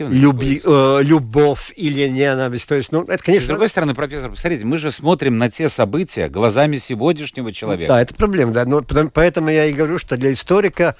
люби, 0.00 0.60
э, 0.64 0.98
любовь 1.02 1.72
или 1.76 2.08
ненависть. 2.08 2.68
То 2.68 2.74
есть, 2.74 2.90
ну, 2.90 3.04
это, 3.04 3.22
конечно... 3.22 3.46
С 3.46 3.48
другой 3.48 3.68
стороны, 3.68 3.94
профессор, 3.94 4.30
посмотрите, 4.30 4.64
мы 4.64 4.78
же 4.78 4.90
смотрим 4.90 5.38
на 5.38 5.48
те 5.48 5.68
события 5.68 6.28
глазами 6.28 6.76
сегодняшнего 6.76 7.52
человека. 7.52 7.92
Да, 7.92 8.02
это 8.02 8.16
проблема, 8.16 8.52
да. 8.52 8.64
Но, 8.64 8.82
поэтому 8.82 9.48
я 9.50 9.66
и 9.66 9.72
говорю, 9.72 9.98
что 9.98 10.16
для 10.16 10.32
историка 10.32 10.96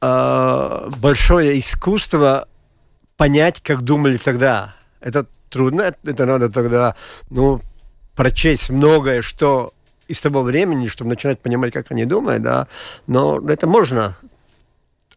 э, 0.00 0.90
большое 0.98 1.58
искусство 1.58 2.48
понять, 3.16 3.60
как 3.62 3.82
думали 3.82 4.16
тогда. 4.16 4.74
Это 5.00 5.26
трудно, 5.50 5.94
это 6.02 6.26
надо 6.26 6.50
тогда, 6.50 6.96
ну, 7.30 7.60
прочесть 8.16 8.70
многое, 8.70 9.22
что 9.22 9.74
из 10.08 10.20
того 10.20 10.42
времени, 10.42 10.86
чтобы 10.86 11.10
начинать 11.10 11.40
понимать, 11.40 11.72
как 11.72 11.90
они 11.90 12.04
думают, 12.04 12.42
да, 12.42 12.68
но 13.06 13.40
это 13.48 13.66
можно 13.66 14.16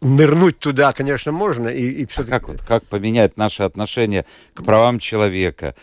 нырнуть 0.01 0.59
туда, 0.59 0.93
конечно, 0.93 1.31
можно. 1.31 1.67
И, 1.67 1.89
и 1.89 2.05
все 2.05 2.21
а 2.21 2.25
как, 2.25 2.47
вот, 2.47 2.61
как 2.61 2.85
поменять 2.85 3.37
наши 3.37 3.63
отношения 3.63 4.25
к 4.53 4.63
правам 4.63 4.99
человека? 4.99 5.75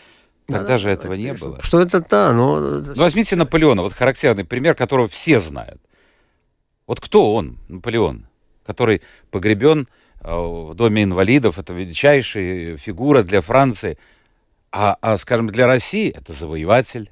Тогда 0.47 0.67
да, 0.67 0.77
же 0.77 0.89
этого 0.89 1.13
это, 1.13 1.21
не 1.21 1.33
было. 1.33 1.61
Что 1.61 1.81
это 1.81 2.01
да, 2.07 2.31
но... 2.31 2.59
Ну, 2.59 2.93
возьмите 2.95 3.35
Наполеона, 3.35 3.81
вот 3.81 3.93
характерный 3.93 4.45
пример, 4.45 4.75
которого 4.75 5.07
все 5.07 5.39
знают. 5.39 5.81
Вот 6.85 6.99
кто 6.99 7.33
он, 7.33 7.57
Наполеон? 7.67 8.27
Который 8.65 9.01
погребен 9.31 9.87
э, 10.21 10.31
в 10.33 10.73
Доме 10.73 11.03
инвалидов. 11.03 11.59
Это 11.59 11.73
величайшая 11.73 12.77
фигура 12.77 13.23
для 13.23 13.41
Франции. 13.41 13.97
А, 14.71 14.97
а, 15.01 15.17
скажем, 15.17 15.47
для 15.47 15.67
России 15.67 16.13
это 16.15 16.33
завоеватель. 16.33 17.09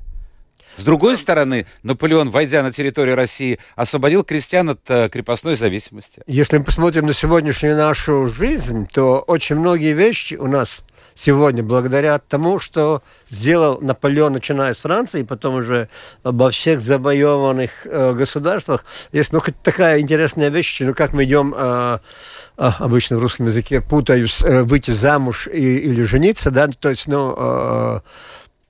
С 0.76 0.84
другой 0.84 1.18
стороны, 1.18 1.68
Наполеон, 1.84 2.30
войдя 2.30 2.64
на 2.64 2.74
территорию 2.74 3.16
России, 3.16 3.60
освободил 3.76 4.24
крестьян 4.24 4.70
от 4.70 4.82
э, 4.90 5.08
крепостной 5.10 5.56
зависимости. 5.56 6.22
Если 6.26 6.58
мы 6.58 6.64
посмотрим 6.64 7.06
на 7.06 7.14
сегодняшнюю 7.14 7.78
нашу 7.78 8.28
жизнь, 8.28 8.88
то 8.92 9.20
очень 9.20 9.56
многие 9.56 9.94
вещи 9.94 10.34
у 10.34 10.48
нас 10.48 10.84
сегодня 11.16 11.64
благодаря 11.64 12.20
тому, 12.20 12.60
что 12.60 13.02
сделал 13.30 13.80
Наполеон, 13.82 14.34
начиная 14.34 14.74
с 14.74 14.80
Франции, 14.80 15.22
и 15.22 15.24
потом 15.24 15.56
уже 15.56 15.90
обо 16.24 16.50
всех 16.50 16.82
завоеванных 16.82 17.86
э, 17.86 18.14
государствах. 18.14 18.86
Есть 19.12 19.34
ну, 19.34 19.40
хоть 19.40 19.60
такая 19.62 20.00
интересная 20.00 20.50
вещь, 20.50 20.80
ну, 20.82 20.94
как 20.94 21.14
мы 21.14 21.24
идем... 21.24 21.54
Э, 21.56 22.00
э, 22.58 22.72
обычно 22.80 23.18
в 23.18 23.22
русском 23.22 23.48
языке 23.48 23.82
путаюсь, 23.82 24.42
э, 24.42 24.64
выйти 24.64 24.92
замуж 24.92 25.48
и, 25.48 25.78
или 25.78 26.04
жениться, 26.04 26.52
да, 26.52 26.68
то 26.68 26.90
есть, 26.90 27.08
ну, 27.08 27.36
э, 27.38 28.00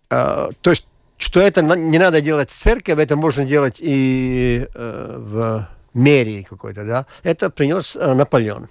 э, 0.10 0.50
то 0.62 0.70
есть, 0.70 0.88
что 1.18 1.40
это 1.40 1.62
не 1.62 2.00
надо 2.00 2.22
делать 2.22 2.50
в 2.50 2.54
церкви, 2.54 3.02
это 3.02 3.16
можно 3.16 3.46
делать 3.46 3.78
и 3.80 4.68
э, 4.74 5.16
в 5.18 5.68
мерии 5.94 6.46
какой-то, 6.50 6.84
да, 6.84 7.06
это 7.24 7.50
принес 7.50 7.96
э, 7.96 8.14
Наполеон. 8.14 8.68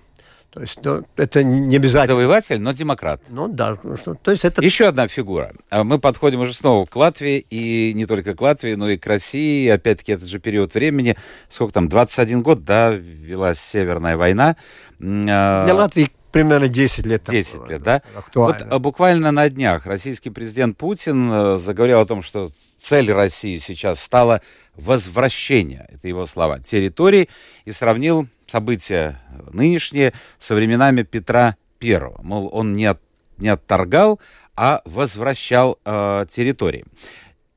То 0.52 0.60
есть 0.60 0.78
ну, 0.84 1.02
это 1.16 1.42
не 1.42 1.76
обязательно. 1.76 2.14
Завоеватель, 2.14 2.60
но 2.60 2.72
демократ. 2.72 3.22
Ну 3.30 3.48
да, 3.48 3.78
ну, 3.82 3.96
что, 3.96 4.14
то 4.14 4.30
есть 4.30 4.44
это... 4.44 4.62
Еще 4.62 4.86
одна 4.86 5.08
фигура. 5.08 5.52
А 5.70 5.82
Мы 5.82 5.98
подходим 5.98 6.40
уже 6.40 6.52
снова 6.52 6.84
к 6.84 6.94
Латвии, 6.94 7.38
и 7.48 7.94
не 7.94 8.04
только 8.04 8.34
к 8.34 8.40
Латвии, 8.40 8.74
но 8.74 8.90
и 8.90 8.98
к 8.98 9.06
России. 9.06 9.66
Опять-таки, 9.68 10.12
этот 10.12 10.28
же 10.28 10.38
период 10.40 10.74
времени, 10.74 11.16
сколько 11.48 11.72
там, 11.72 11.88
21 11.88 12.42
год, 12.42 12.64
да, 12.64 12.92
велась 12.92 13.60
Северная 13.60 14.18
война. 14.18 14.56
А, 15.00 15.64
Для 15.64 15.74
Латвии 15.74 16.10
примерно 16.32 16.68
10 16.68 17.06
лет. 17.06 17.22
10 17.28 17.56
было, 17.56 17.68
лет, 17.68 17.82
да? 17.82 18.02
Вот 18.34 18.62
а, 18.62 18.78
буквально 18.78 19.30
на 19.30 19.48
днях 19.48 19.86
российский 19.86 20.30
президент 20.30 20.76
Путин 20.76 21.30
э, 21.30 21.58
заговорил 21.58 22.00
о 22.00 22.06
том, 22.06 22.22
что 22.22 22.50
цель 22.78 23.12
России 23.12 23.58
сейчас 23.58 24.02
стала 24.02 24.40
возвращение, 24.74 25.86
это 25.92 26.08
его 26.08 26.26
слова, 26.26 26.58
территорий, 26.58 27.28
и 27.64 27.72
сравнил 27.72 28.26
события 28.46 29.20
нынешние 29.52 30.12
со 30.38 30.54
временами 30.54 31.02
Петра 31.02 31.56
I. 31.80 32.00
Мол, 32.22 32.48
он 32.52 32.74
не, 32.74 32.86
от, 32.86 33.00
не 33.38 33.48
отторгал, 33.48 34.18
а 34.56 34.82
возвращал 34.84 35.78
э, 35.84 36.26
территории. 36.28 36.84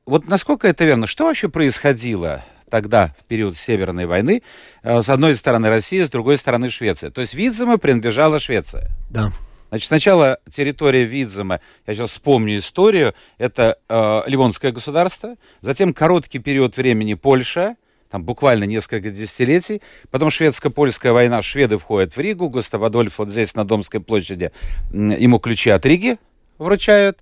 Вот 0.04 0.28
насколько 0.28 0.68
это 0.68 0.84
верно? 0.84 1.06
Что 1.06 1.24
вообще 1.24 1.48
происходило 1.48 2.44
тогда, 2.70 3.14
в 3.18 3.24
период 3.24 3.56
Северной 3.56 4.06
войны, 4.06 4.42
э, 4.82 5.02
с 5.02 5.08
одной 5.08 5.34
стороны 5.34 5.68
Россия, 5.68 6.04
с 6.04 6.10
другой 6.10 6.36
стороны 6.36 6.70
Швеция? 6.70 7.10
То 7.10 7.20
есть 7.20 7.34
Видзема 7.34 7.78
принадлежала 7.78 8.38
Швеция? 8.38 8.90
Да. 9.10 9.32
Значит, 9.68 9.88
сначала 9.88 10.38
территория 10.48 11.04
Видзема, 11.04 11.60
я 11.86 11.94
сейчас 11.94 12.10
вспомню 12.10 12.58
историю, 12.58 13.14
это 13.38 13.78
э, 13.88 14.22
Ливонское 14.26 14.72
государство, 14.72 15.36
затем 15.60 15.92
короткий 15.92 16.38
период 16.38 16.76
времени 16.76 17.14
Польша, 17.14 17.76
там 18.10 18.22
буквально 18.22 18.64
несколько 18.64 19.10
десятилетий. 19.10 19.82
Потом 20.10 20.30
шведско-польская 20.30 21.12
война, 21.12 21.42
шведы 21.42 21.76
входят 21.76 22.16
в 22.16 22.20
Ригу, 22.20 22.48
Густав 22.48 22.82
Адольф 22.82 23.18
вот 23.18 23.28
здесь 23.28 23.54
на 23.54 23.64
Домской 23.64 24.00
площади, 24.00 24.52
ему 24.92 25.38
ключи 25.40 25.70
от 25.70 25.84
Риги 25.84 26.18
вручают. 26.58 27.18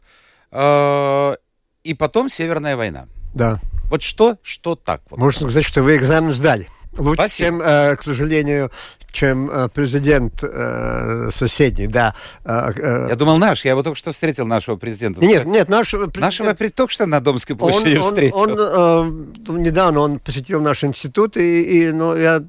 А, 0.50 1.36
и 1.82 1.94
потом 1.94 2.28
Северная 2.28 2.76
война. 2.76 3.08
Да. 3.34 3.58
Вот 3.90 4.02
что, 4.02 4.36
что 4.42 4.74
так 4.76 5.02
вот? 5.10 5.18
Можно 5.18 5.48
сказать, 5.50 5.64
что 5.64 5.82
вы 5.82 5.96
экзамен 5.96 6.32
сдали. 6.32 6.68
Лучше, 6.96 7.14
Спасибо. 7.14 7.48
чем, 7.48 7.62
э, 7.62 7.96
к 7.96 8.02
сожалению, 8.02 8.70
чем 9.10 9.50
э, 9.50 9.68
президент 9.68 10.42
э, 10.42 11.30
соседний, 11.32 11.86
да. 11.86 12.14
Я 12.44 13.14
думал 13.16 13.38
наш, 13.38 13.64
я 13.64 13.72
его 13.72 13.82
только 13.82 13.98
что 13.98 14.12
встретил, 14.12 14.46
нашего 14.46 14.76
президента. 14.76 15.20
Нет, 15.20 15.44
нет, 15.44 15.68
нашего 15.68 16.06
президента. 16.06 16.44
Нашего 16.44 16.70
только 16.70 16.92
что 16.92 17.06
на 17.06 17.20
Домской 17.20 17.56
площади 17.56 17.96
он, 17.96 18.02
встретил. 18.02 18.36
Он, 18.36 18.50
он 18.52 19.58
э, 19.58 19.60
недавно 19.60 20.00
он 20.00 20.18
посетил 20.18 20.60
наш 20.60 20.84
институт, 20.84 21.36
и, 21.36 21.88
и 21.88 21.92
ну, 21.92 22.16
я 22.16 22.42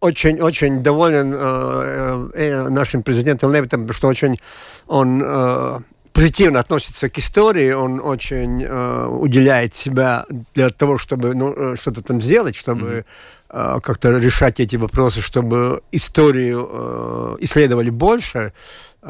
очень-очень 0.00 0.82
доволен 0.82 1.34
э, 1.34 2.30
э, 2.34 2.68
нашим 2.68 3.02
президентом 3.02 3.52
Левитом, 3.52 3.90
что 3.92 4.08
очень 4.08 4.38
он 4.86 5.22
э, 5.24 5.80
позитивно 6.18 6.60
относится 6.60 7.08
к 7.08 7.18
истории, 7.18 7.72
он 7.72 8.00
очень 8.00 8.64
э, 8.64 9.06
уделяет 9.06 9.74
себя 9.74 10.26
для 10.54 10.68
того, 10.68 10.98
чтобы 10.98 11.34
ну, 11.34 11.76
что-то 11.76 12.02
там 12.02 12.20
сделать, 12.20 12.56
чтобы 12.56 12.88
mm-hmm 12.88 13.04
Э, 13.50 13.80
как-то 13.82 14.10
решать 14.10 14.60
эти 14.60 14.76
вопросы, 14.76 15.22
чтобы 15.22 15.80
историю 15.90 16.68
э, 16.70 17.36
исследовали 17.40 17.88
больше. 17.88 18.52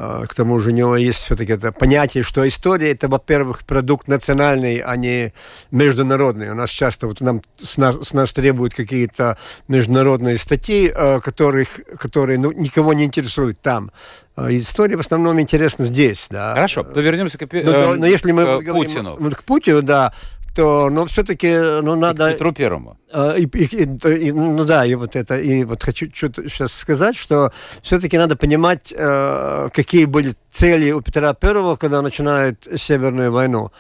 Э, 0.01 0.27
к 0.29 0.35
тому 0.35 0.61
же 0.61 0.71
у 0.71 0.73
него 0.73 0.97
есть 0.97 1.19
все-таки 1.25 1.53
это 1.53 1.73
понятие, 1.73 2.23
что 2.23 2.47
история 2.47 2.93
это, 2.93 3.09
во-первых, 3.09 3.65
продукт 3.65 4.07
национальный, 4.07 4.79
а 4.79 4.95
не 4.97 5.33
международный. 5.73 6.51
У 6.51 6.55
нас 6.55 6.71
часто 6.71 7.09
вот 7.09 7.21
нам 7.21 7.43
с 7.59 7.77
нас, 7.77 7.97
с 7.97 8.13
нас 8.13 8.33
требуют 8.33 8.75
какие-то 8.75 9.39
международные 9.67 10.39
статьи, 10.39 10.93
которых, 11.23 11.81
которые 11.99 12.39
ну, 12.39 12.53
никого 12.53 12.93
не 12.93 13.05
интересуют 13.05 13.61
там. 13.61 13.91
История 14.37 14.97
в 14.97 15.01
основном 15.01 15.41
интересна 15.41 15.85
здесь, 15.85 16.29
да. 16.31 16.55
Хорошо, 16.55 16.85
то 16.85 17.01
вернемся 17.01 17.39
к, 17.39 17.53
но, 17.53 17.73
но, 17.73 17.95
но 17.97 18.07
если 18.07 18.31
мы 18.31 18.45
говорим, 18.45 18.75
Путину. 18.75 19.17
К 19.33 19.43
Путину, 19.43 19.83
да, 19.83 20.13
то, 20.59 20.91
ну, 20.91 21.05
все-таки, 21.05 21.57
ну, 21.83 21.95
надо... 21.95 22.31
И 22.31 22.31
к 22.31 22.33
Петру 22.33 22.53
Первому. 22.53 22.97
А, 23.13 23.35
и, 23.35 23.45
и, 23.45 24.27
и, 24.27 24.33
ну 24.33 24.65
да, 24.65 24.85
и 24.85 24.97
вот 24.97 25.15
это, 25.15 25.39
и 25.39 25.63
вот 25.63 25.85
хочу 25.85 26.11
что-то 26.13 26.49
сейчас 26.49 26.73
сказать, 26.73 27.17
что 27.17 27.53
все-таки 27.81 28.19
надо 28.19 28.35
понимать, 28.35 28.93
э, 28.93 29.69
какие 29.73 30.07
были 30.07 30.35
цели 30.51 30.91
у 30.91 31.01
Петра 31.01 31.33
Первого, 31.35 31.77
когда 31.77 32.03
начинает 32.03 32.67
Северную 32.77 33.31
войну. 33.31 33.71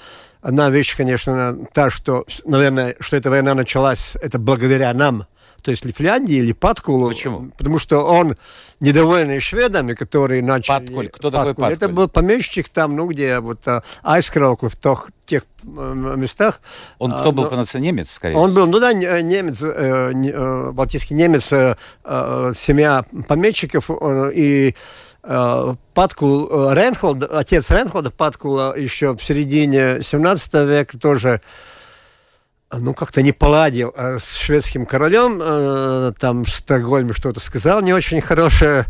Одна 0.40 0.70
вещь, 0.70 0.96
конечно, 0.96 1.58
та, 1.74 1.90
что, 1.90 2.24
наверное, 2.44 2.94
что 3.00 3.16
эта 3.16 3.28
война 3.28 3.54
началась, 3.54 4.14
это 4.22 4.38
благодаря 4.38 4.94
нам, 4.94 5.26
то 5.62 5.70
есть 5.70 5.84
Лифляндии 5.84 6.36
или 6.36 6.52
Паткулу. 6.52 7.08
Почему? 7.08 7.50
Потому 7.56 7.78
что 7.78 8.04
он 8.04 8.36
недовольный 8.80 9.40
шведами, 9.40 9.94
которые 9.94 10.42
начали... 10.42 10.86
Паткуль, 10.86 11.08
кто 11.08 11.30
такой 11.30 11.54
Паткуль? 11.54 11.74
Это 11.74 11.88
был 11.88 12.08
помещик 12.08 12.68
там, 12.68 12.96
ну, 12.96 13.06
где 13.06 13.40
вот 13.40 13.66
а, 13.66 13.82
Айскралку 14.02 14.68
в 14.68 14.76
тех, 14.76 15.10
тех 15.26 15.42
местах. 15.62 16.60
Он 16.98 17.10
кто 17.10 17.30
а, 17.30 17.32
был 17.32 17.44
но, 17.44 17.50
по 17.50 17.56
национальности? 17.56 17.78
Немец, 17.78 18.10
скорее 18.10 18.36
Он 18.36 18.54
был, 18.54 18.66
ну 18.66 18.80
да, 18.80 18.92
немец, 18.92 19.62
э, 19.62 20.12
э, 20.12 20.70
балтийский 20.72 21.16
немец, 21.16 21.52
э, 21.52 21.76
э, 22.04 22.52
семья 22.54 23.04
помещиков, 23.26 23.90
э, 23.90 24.30
и 24.34 24.74
э, 25.22 25.74
Паткул 25.94 26.48
э, 26.50 26.74
Ренхолд, 26.74 27.24
отец 27.24 27.70
Ренхолда 27.70 28.10
Паткула 28.10 28.74
еще 28.76 29.14
в 29.14 29.22
середине 29.22 30.02
17 30.02 30.54
века 30.66 30.98
тоже 30.98 31.40
ну, 32.70 32.92
как-то 32.92 33.22
не 33.22 33.33
поладил 33.33 33.94
э, 33.96 34.18
с 34.18 34.37
шведским 34.37 34.85
королем, 34.85 35.40
э, 35.42 36.12
там 36.18 36.44
в 36.44 36.50
Стокгольме 36.50 37.14
что-то 37.14 37.40
сказал 37.40 37.81
не 37.81 37.94
очень 37.94 38.20
хорошее, 38.20 38.85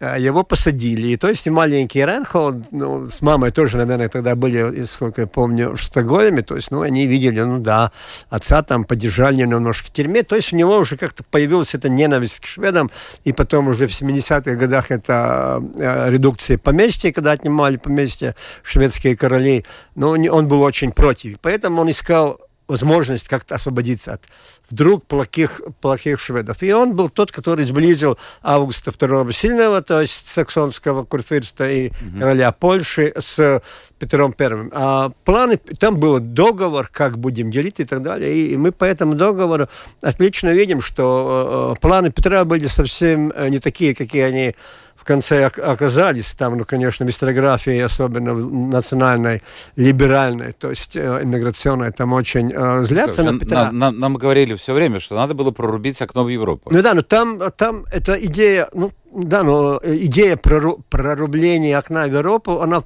его 0.00 0.42
посадили. 0.42 1.08
И 1.08 1.16
то 1.16 1.28
есть 1.28 1.46
маленький 1.46 2.04
Ренхолд, 2.04 2.72
ну, 2.72 3.08
с 3.08 3.22
мамой 3.22 3.52
тоже, 3.52 3.78
наверное, 3.78 4.08
тогда 4.08 4.34
были, 4.34 4.84
сколько 4.84 5.22
я 5.22 5.26
помню, 5.26 5.76
в 5.76 5.82
Стокгольме, 5.82 6.42
то 6.42 6.56
есть, 6.56 6.70
ну, 6.70 6.82
они 6.82 7.06
видели, 7.06 7.40
ну, 7.40 7.58
да, 7.58 7.92
отца 8.28 8.62
там 8.62 8.84
подержали 8.84 9.36
немножко 9.36 9.86
в 9.86 9.92
тюрьме, 9.92 10.24
то 10.24 10.36
есть 10.36 10.52
у 10.52 10.56
него 10.56 10.76
уже 10.76 10.96
как-то 10.96 11.24
появилась 11.24 11.74
эта 11.74 11.88
ненависть 11.88 12.40
к 12.40 12.46
шведам, 12.46 12.90
и 13.24 13.32
потом 13.32 13.68
уже 13.68 13.86
в 13.86 13.92
70-х 13.92 14.56
годах 14.56 14.90
это 14.90 15.62
редукция 16.08 16.58
поместья, 16.58 17.12
когда 17.12 17.30
отнимали 17.30 17.76
поместья 17.76 18.34
шведские 18.62 19.16
короли, 19.16 19.64
но 19.94 20.10
он 20.10 20.48
был 20.48 20.62
очень 20.62 20.92
против, 20.92 21.38
поэтому 21.40 21.80
он 21.80 21.90
искал 21.90 22.40
возможность 22.72 23.28
как-то 23.28 23.54
освободиться 23.54 24.14
от 24.14 24.22
вдруг 24.70 25.06
плохих, 25.06 25.60
плохих 25.80 26.18
шведов. 26.18 26.62
И 26.62 26.72
он 26.72 26.96
был 26.96 27.10
тот, 27.10 27.30
который 27.30 27.66
сблизил 27.66 28.18
Августа 28.42 28.90
II 28.90 29.30
Сильного, 29.32 29.82
то 29.82 30.00
есть 30.00 30.28
саксонского 30.28 31.04
курфюрста 31.04 31.70
и 31.70 31.88
угу. 31.88 32.18
короля 32.18 32.50
Польши 32.52 33.12
с 33.18 33.62
Петром 33.98 34.34
I. 34.38 34.70
А 34.72 35.10
планы, 35.24 35.58
там 35.58 35.98
был 35.98 36.18
договор, 36.18 36.88
как 36.90 37.18
будем 37.18 37.50
делить 37.50 37.78
и 37.80 37.84
так 37.84 38.02
далее. 38.02 38.34
И, 38.34 38.56
мы 38.56 38.72
по 38.72 38.84
этому 38.84 39.14
договору 39.14 39.68
отлично 40.00 40.48
видим, 40.48 40.80
что 40.80 41.74
э, 41.76 41.80
планы 41.80 42.10
Петра 42.10 42.44
были 42.44 42.66
совсем 42.66 43.30
э, 43.34 43.48
не 43.50 43.58
такие, 43.58 43.94
какие 43.94 44.22
они 44.22 44.54
в 45.02 45.04
конце 45.04 45.46
оказались 45.46 46.32
там, 46.34 46.56
ну, 46.56 46.64
конечно, 46.64 47.04
в 47.04 47.10
историографии, 47.10 47.80
особенно 47.80 48.34
национальной, 48.34 49.42
либеральной, 49.74 50.52
то 50.52 50.70
есть 50.70 50.94
э, 50.94 51.00
иммиграционной, 51.24 51.90
там 51.90 52.12
очень 52.12 52.52
э, 52.54 52.84
злятся 52.84 53.24
на 53.24 53.36
Петра. 53.36 53.72
На, 53.72 53.90
на, 53.90 53.90
нам 53.90 54.14
говорили 54.14 54.54
все 54.54 54.72
время, 54.74 55.00
что 55.00 55.16
надо 55.16 55.34
было 55.34 55.50
прорубить 55.50 56.00
окно 56.00 56.22
в 56.22 56.28
Европу. 56.28 56.70
Ну 56.72 56.82
да, 56.82 56.94
но 56.94 57.02
там, 57.02 57.40
там 57.56 57.84
эта 57.90 58.14
идея, 58.14 58.68
ну, 58.72 58.92
да, 59.12 59.42
но 59.42 59.80
идея 59.82 60.36
прорубления 60.36 61.76
окна 61.76 62.06
в 62.06 62.12
Европу, 62.12 62.60
она, 62.60 62.84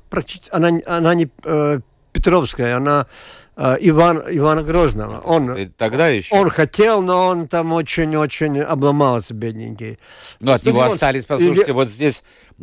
она, 0.52 0.70
она 0.86 1.14
не 1.14 1.28
э, 1.44 1.80
Петровская, 2.12 2.78
она 2.78 3.00
Э, 3.00 3.45
Иван, 3.56 4.22
Ивана 4.28 4.62
Грозного. 4.62 5.20
Он, 5.20 5.72
тогда 5.78 6.08
еще. 6.08 6.34
он 6.34 6.50
хотел, 6.50 7.00
но 7.00 7.28
он 7.28 7.48
там 7.48 7.72
очень-очень 7.72 8.60
обломался, 8.60 9.32
бедненький. 9.32 9.98
Ну, 10.40 10.52
от 10.52 10.64
него 10.64 10.82
остались, 10.82 11.24
послушайте, 11.24 11.72
вот 11.72 11.88
здесь 11.88 12.22
э, 12.58 12.62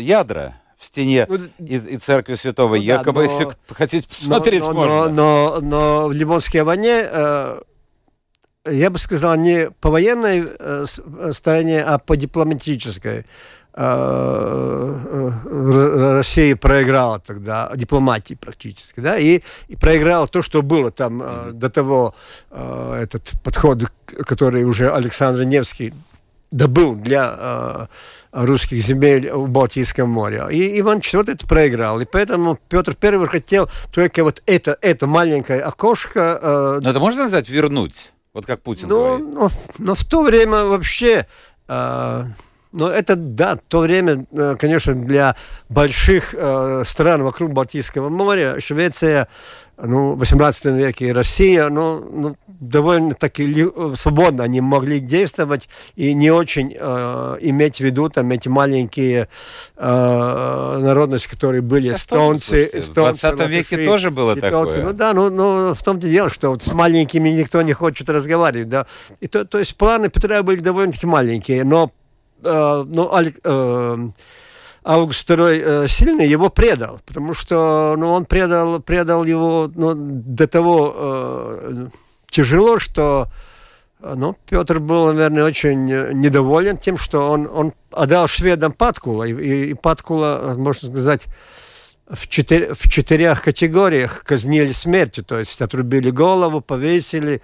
ядра 0.00 0.56
в 0.76 0.84
стене 0.84 1.26
ну, 1.28 1.38
и, 1.58 1.76
и 1.76 1.96
церкви 1.96 2.34
святого 2.34 2.74
ну, 2.74 2.82
Якоба, 2.82 3.22
да, 3.22 3.28
но, 3.28 3.32
если 3.32 3.48
хотите 3.68 4.06
посмотреть, 4.06 4.62
но, 4.62 4.72
можно. 4.72 5.08
Но, 5.08 5.08
но, 5.08 5.60
но 5.60 6.08
в 6.08 6.12
Ливонской 6.12 6.62
войне, 6.64 7.06
э, 7.10 7.60
я 8.66 8.90
бы 8.90 8.98
сказал, 8.98 9.36
не 9.36 9.70
по 9.70 9.90
военной 9.90 10.44
э, 10.58 10.84
стороне, 11.32 11.82
а 11.82 11.98
по 11.98 12.16
дипломатической. 12.16 13.24
Э, 13.74 15.30
э, 15.44 16.12
Россия 16.12 16.56
проиграла 16.56 17.20
тогда 17.20 17.72
дипломатии 17.74 18.34
практически, 18.34 19.00
да, 19.00 19.16
и, 19.16 19.40
и 19.68 19.76
проиграла 19.76 20.26
то, 20.26 20.42
что 20.42 20.60
было 20.60 20.90
там 20.90 21.22
mm-hmm. 21.22 21.52
до 21.52 21.70
того, 21.70 22.14
этот 22.50 23.32
подход, 23.42 23.90
который 24.26 24.64
уже 24.64 24.92
Александр 24.92 25.44
Невский 25.44 25.94
добыл 26.50 26.94
для 26.96 27.88
русских 28.30 28.82
земель 28.82 29.30
в 29.30 29.48
Балтийском 29.48 30.10
море. 30.10 30.46
И 30.50 30.78
Иван 30.80 30.98
IV 30.98 31.32
это 31.32 31.46
проиграл. 31.46 32.00
И 32.00 32.04
поэтому 32.04 32.58
Петр 32.68 32.94
I 33.00 33.26
хотел 33.26 33.70
только 33.90 34.22
вот 34.22 34.42
это, 34.44 34.76
это 34.82 35.06
маленькое 35.06 35.62
окошко... 35.62 36.78
Но 36.82 36.90
это 36.90 37.00
можно 37.00 37.22
назвать 37.22 37.48
вернуть? 37.48 38.12
Вот 38.34 38.44
как 38.44 38.60
Путин 38.60 38.88
ну, 38.88 38.98
говорит. 38.98 39.34
Но, 39.34 39.50
но 39.78 39.94
в 39.94 40.04
то 40.04 40.22
время 40.22 40.64
вообще 40.64 41.26
Но 42.72 42.88
это, 42.88 43.16
да, 43.16 43.58
то 43.68 43.80
время, 43.80 44.26
э, 44.32 44.56
конечно, 44.58 44.94
для 44.94 45.36
больших 45.68 46.34
э, 46.36 46.82
стран 46.86 47.22
вокруг 47.22 47.52
Балтийского 47.52 48.08
моря, 48.08 48.56
Швеция, 48.60 49.28
ну, 49.76 50.12
в 50.12 50.18
18 50.18 50.66
веке 50.66 51.12
Россия, 51.12 51.68
ну, 51.68 52.00
ну 52.00 52.36
довольно-таки 52.46 53.66
свободно 53.96 54.44
они 54.44 54.60
могли 54.60 55.00
действовать 55.00 55.68
и 55.96 56.14
не 56.14 56.30
очень 56.30 56.74
э, 56.78 57.36
иметь 57.40 57.78
в 57.78 57.80
виду 57.80 58.08
там 58.08 58.30
эти 58.30 58.48
маленькие 58.48 59.28
э, 59.76 60.78
народности, 60.82 61.28
которые 61.28 61.62
были 61.62 61.88
Сейчас 61.88 62.02
эстонцы, 62.02 62.66
тоже, 62.66 62.78
эстонцы. 62.78 63.28
В 63.28 63.36
20 63.36 63.48
веке 63.48 63.84
тоже 63.84 64.10
было 64.10 64.34
литовцы. 64.34 64.76
такое. 64.76 64.92
Ну 64.92 64.92
да, 64.92 65.12
ну, 65.14 65.30
ну 65.30 65.74
в 65.74 65.82
том-то 65.82 66.08
дело, 66.08 66.30
что 66.30 66.50
вот 66.50 66.62
с 66.62 66.72
маленькими 66.72 67.30
никто 67.30 67.60
не 67.62 67.72
хочет 67.72 68.08
разговаривать, 68.08 68.68
да. 68.68 68.86
И 69.20 69.26
то, 69.26 69.44
то 69.44 69.58
есть 69.58 69.76
планы 69.76 70.08
Петра 70.08 70.42
были 70.42 70.60
довольно-таки 70.60 71.06
маленькие, 71.06 71.64
но, 71.64 71.90
э, 72.42 72.84
ну, 72.86 73.10
э, 73.12 74.08
Август 74.84 75.30
II 75.30 75.84
э, 75.84 75.88
сильный 75.88 76.26
его 76.26 76.50
предал, 76.50 77.00
потому 77.06 77.34
что 77.34 77.94
ну, 77.96 78.10
он 78.10 78.24
предал, 78.24 78.80
предал 78.80 79.24
его 79.24 79.70
ну, 79.74 79.94
до 79.94 80.46
того 80.48 80.94
э, 80.94 81.86
тяжело, 82.30 82.78
что 82.78 83.28
ну, 84.00 84.36
Петр 84.48 84.80
был, 84.80 85.12
наверное, 85.12 85.44
очень 85.44 85.84
недоволен 85.86 86.76
тем, 86.76 86.96
что 86.96 87.30
он, 87.30 87.48
он 87.52 87.72
отдал 87.92 88.26
шведам 88.26 88.72
Паткула, 88.72 89.22
и, 89.22 89.32
и, 89.32 89.70
и 89.70 89.74
Паткула, 89.74 90.54
можно 90.58 90.88
сказать, 90.88 91.22
в, 92.08 92.28
четыре, 92.28 92.74
в 92.74 92.88
четырех 92.88 93.42
категориях. 93.42 94.24
Казнили 94.24 94.72
смертью, 94.72 95.24
то 95.24 95.38
есть 95.38 95.60
отрубили 95.60 96.10
голову, 96.10 96.60
повесили, 96.60 97.42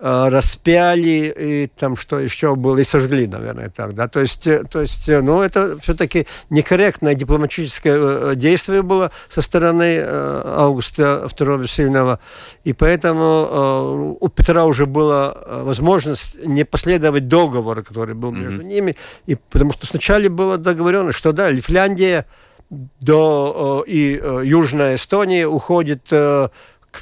Э, 0.00 0.28
распяли, 0.28 1.34
и 1.36 1.66
там 1.66 1.96
что 1.96 2.20
еще 2.20 2.54
было, 2.54 2.78
и 2.78 2.84
сожгли, 2.84 3.26
наверное, 3.26 3.68
так, 3.68 3.96
да, 3.96 4.06
то 4.06 4.20
есть, 4.20 4.46
э, 4.46 4.62
то 4.62 4.80
есть 4.80 5.08
э, 5.08 5.20
ну, 5.20 5.42
это 5.42 5.76
все-таки 5.80 6.28
некорректное 6.50 7.14
дипломатическое 7.14 8.36
действие 8.36 8.82
было 8.82 9.10
со 9.28 9.42
стороны 9.42 10.00
Августа 10.00 11.26
II 11.28 11.66
Сильного, 11.66 12.20
и 12.62 12.74
поэтому 12.74 14.16
у 14.20 14.28
Петра 14.28 14.66
уже 14.66 14.86
была 14.86 15.36
возможность 15.48 16.36
не 16.46 16.64
последовать 16.64 17.26
договору, 17.26 17.82
который 17.82 18.14
был 18.14 18.30
между 18.30 18.62
mm-hmm. 18.62 18.66
ними, 18.66 18.96
и 19.26 19.34
потому 19.34 19.72
что 19.72 19.88
сначала 19.88 20.28
было 20.28 20.58
договорено, 20.58 21.10
что, 21.10 21.32
да, 21.32 21.50
Лифляндия 21.50 22.24
до, 22.70 23.84
и 23.86 24.20
Южная 24.44 24.96
Эстония 24.96 25.46
уходит 25.46 26.02
к 26.08 26.50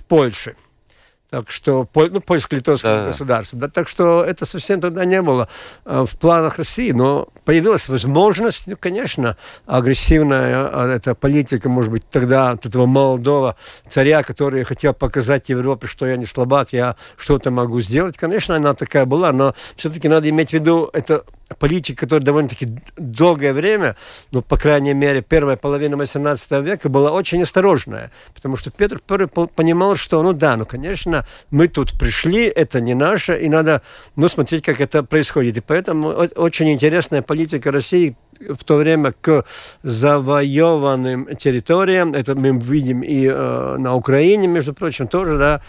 Польше, 0.09 0.55
так 1.31 1.51
что, 1.51 1.89
ну, 1.95 2.21
польско-литовское 2.21 3.01
да. 3.01 3.07
государство. 3.07 3.59
Да, 3.59 3.69
так 3.69 3.89
что 3.89 4.25
это 4.25 4.47
совсем 4.47 4.81
тогда 4.81 5.05
не 5.05 5.21
было 5.23 5.49
э, 5.85 6.05
в 6.09 6.19
планах 6.19 6.59
России, 6.59 6.93
но 6.93 7.29
появилась 7.45 7.89
возможность, 7.89 8.69
ну, 8.69 8.77
конечно, 8.79 9.37
агрессивная 9.67 10.71
э, 10.73 10.93
эта 10.93 11.17
политика, 11.17 11.69
может 11.69 11.91
быть, 11.91 12.09
тогда 12.09 12.51
от 12.51 12.65
этого 12.65 12.87
молодого 12.87 13.57
царя, 13.89 14.23
который 14.23 14.63
хотел 14.63 14.95
показать 14.95 15.49
Европе, 15.49 15.89
что 15.89 16.07
я 16.07 16.17
не 16.17 16.27
слабак, 16.27 16.73
я 16.73 16.95
что-то 17.17 17.51
могу 17.51 17.81
сделать. 17.81 18.17
Конечно, 18.17 18.55
она 18.55 18.75
такая 18.75 19.05
была, 19.05 19.33
но 19.33 19.55
все-таки 19.77 20.09
надо 20.09 20.29
иметь 20.31 20.51
в 20.51 20.53
виду, 20.53 20.89
это 20.93 21.25
политика, 21.55 22.01
которая 22.01 22.25
довольно-таки 22.25 22.67
долгое 22.97 23.53
время, 23.53 23.97
ну, 24.33 24.43
по 24.43 24.57
крайней 24.57 24.95
мере, 24.95 25.23
первая 25.23 25.57
половина 25.57 25.97
18 25.97 26.51
века 26.63 26.89
была 26.89 27.13
очень 27.13 27.43
осторожная, 27.43 28.11
потому 28.35 28.57
что 28.57 28.71
Петр 28.71 29.01
I 29.09 29.27
понимал, 29.55 29.97
что, 29.97 30.23
ну 30.23 30.33
да, 30.33 30.57
ну, 30.57 30.67
конечно, 30.67 31.27
мы 31.51 31.69
тут 31.69 31.99
пришли, 31.99 32.47
это 32.47 32.81
не 32.81 32.95
наше, 32.95 33.39
и 33.39 33.49
надо, 33.49 33.83
ну, 34.17 34.29
смотреть, 34.29 34.65
как 34.65 34.81
это 34.81 35.03
происходит. 35.03 35.57
И 35.57 35.61
поэтому 35.61 36.09
очень 36.09 36.73
интересная 36.73 37.23
политика 37.23 37.71
России 37.71 38.17
в 38.41 38.65
то 38.65 38.77
время 38.77 39.15
к 39.19 39.45
завоеванным 39.83 41.37
территориям, 41.37 42.13
это 42.13 42.35
мы 42.35 42.59
видим 42.59 43.03
и 43.03 43.27
э, 43.27 43.77
на 43.79 43.95
Украине, 43.95 44.47
между 44.47 44.75
прочим, 44.75 45.09
тоже, 45.09 45.39
да, 45.39 45.63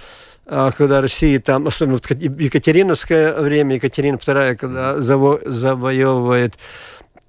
когда 0.72 1.02
Россия 1.02 1.40
там, 1.40 1.68
особенно 1.68 1.98
в 1.98 2.10
Екатериновское 2.10 3.34
время, 3.40 3.76
Екатерина 3.76 4.16
II, 4.16 4.56
когда 4.56 4.98
заво, 5.00 5.42
завоевывает, 5.46 6.56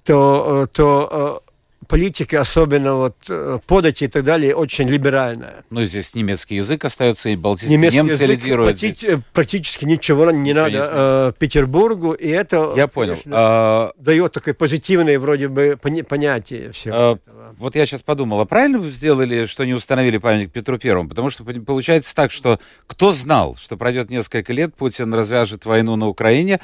то, 0.05 0.63
э, 0.63 0.67
то 0.71 1.41
э, 1.45 1.48
политика, 1.89 2.39
особенно 2.39 2.95
вот 2.95 3.15
э, 3.27 3.59
подати 3.67 4.05
и 4.05 4.07
так 4.07 4.23
далее, 4.23 4.55
очень 4.55 4.87
либеральная. 4.87 5.65
Ну, 5.71 5.83
здесь 5.85 6.15
немецкий 6.15 6.55
язык 6.55 6.85
остается, 6.85 7.29
и 7.29 7.35
балтийские 7.35 7.77
немецкий 7.77 7.97
немцы 7.97 8.23
язык 8.23 8.29
лидируют. 8.29 8.81
Практи- 8.81 9.21
практически 9.33 9.85
ничего 9.85 10.31
не 10.31 10.39
ничего 10.39 10.61
надо 10.61 10.71
не 10.71 10.79
э, 10.79 11.33
Петербургу, 11.39 12.13
и 12.13 12.29
это, 12.29 12.73
я 12.77 12.87
понял. 12.87 13.13
Конечно, 13.13 13.31
а... 13.35 13.91
дает 13.97 14.31
такое 14.33 14.53
позитивное 14.53 15.19
вроде 15.19 15.47
бы 15.47 15.77
понятие 15.81 16.71
всего 16.71 16.95
а... 16.95 17.11
этого 17.15 17.39
вот 17.57 17.75
я 17.75 17.85
сейчас 17.85 18.01
подумал, 18.01 18.39
а 18.41 18.45
правильно 18.45 18.79
вы 18.79 18.89
сделали, 18.89 19.45
что 19.45 19.65
не 19.65 19.73
установили 19.73 20.17
памятник 20.17 20.51
Петру 20.51 20.77
Первому? 20.77 21.09
Потому 21.09 21.29
что 21.29 21.43
получается 21.43 22.15
так, 22.15 22.31
что 22.31 22.59
кто 22.87 23.11
знал, 23.11 23.55
что 23.55 23.77
пройдет 23.77 24.09
несколько 24.09 24.53
лет, 24.53 24.73
Путин 24.75 25.13
развяжет 25.13 25.65
войну 25.65 25.95
на 25.95 26.07
Украине, 26.07 26.59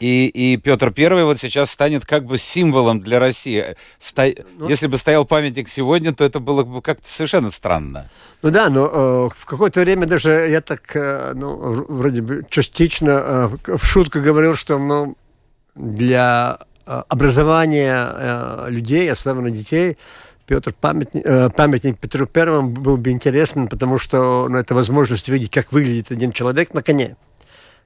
и, 0.00 0.26
и 0.26 0.56
Петр 0.56 0.90
Первый 0.90 1.24
вот 1.24 1.38
сейчас 1.38 1.70
станет 1.70 2.04
как 2.04 2.24
бы 2.24 2.36
символом 2.36 3.00
для 3.00 3.20
России. 3.20 3.76
Сто... 3.98 4.24
Ну, 4.58 4.68
Если 4.68 4.88
бы 4.88 4.96
стоял 4.96 5.24
памятник 5.24 5.68
сегодня, 5.68 6.12
то 6.12 6.24
это 6.24 6.40
было 6.40 6.64
бы 6.64 6.82
как-то 6.82 7.08
совершенно 7.08 7.50
странно. 7.50 8.10
Ну 8.42 8.50
да, 8.50 8.70
но 8.70 8.86
э, 8.86 9.28
в 9.36 9.46
какое-то 9.46 9.80
время 9.80 10.06
даже 10.06 10.30
я 10.30 10.60
так, 10.60 10.82
э, 10.96 11.32
ну, 11.34 11.84
вроде 11.88 12.22
бы 12.22 12.44
частично 12.50 13.10
э, 13.64 13.76
в 13.76 13.84
шутку 13.84 14.20
говорил, 14.20 14.56
что 14.56 14.78
ну, 14.78 15.16
для 15.76 16.58
э, 16.86 17.02
образования 17.08 18.08
э, 18.12 18.66
людей, 18.70 19.10
особенно 19.10 19.50
детей, 19.50 19.96
Петр 20.46 20.74
памятник, 20.78 21.24
э, 21.24 21.50
памятник 21.50 21.98
Петру 21.98 22.26
Первому 22.26 22.70
был 22.70 22.96
бы 22.96 23.10
интересен, 23.10 23.68
потому 23.68 23.98
что 23.98 24.48
ну, 24.48 24.58
это 24.58 24.74
возможность 24.74 25.28
увидеть, 25.28 25.52
как 25.52 25.72
выглядит 25.72 26.10
один 26.10 26.32
человек 26.32 26.74
на 26.74 26.82
коне. 26.82 27.16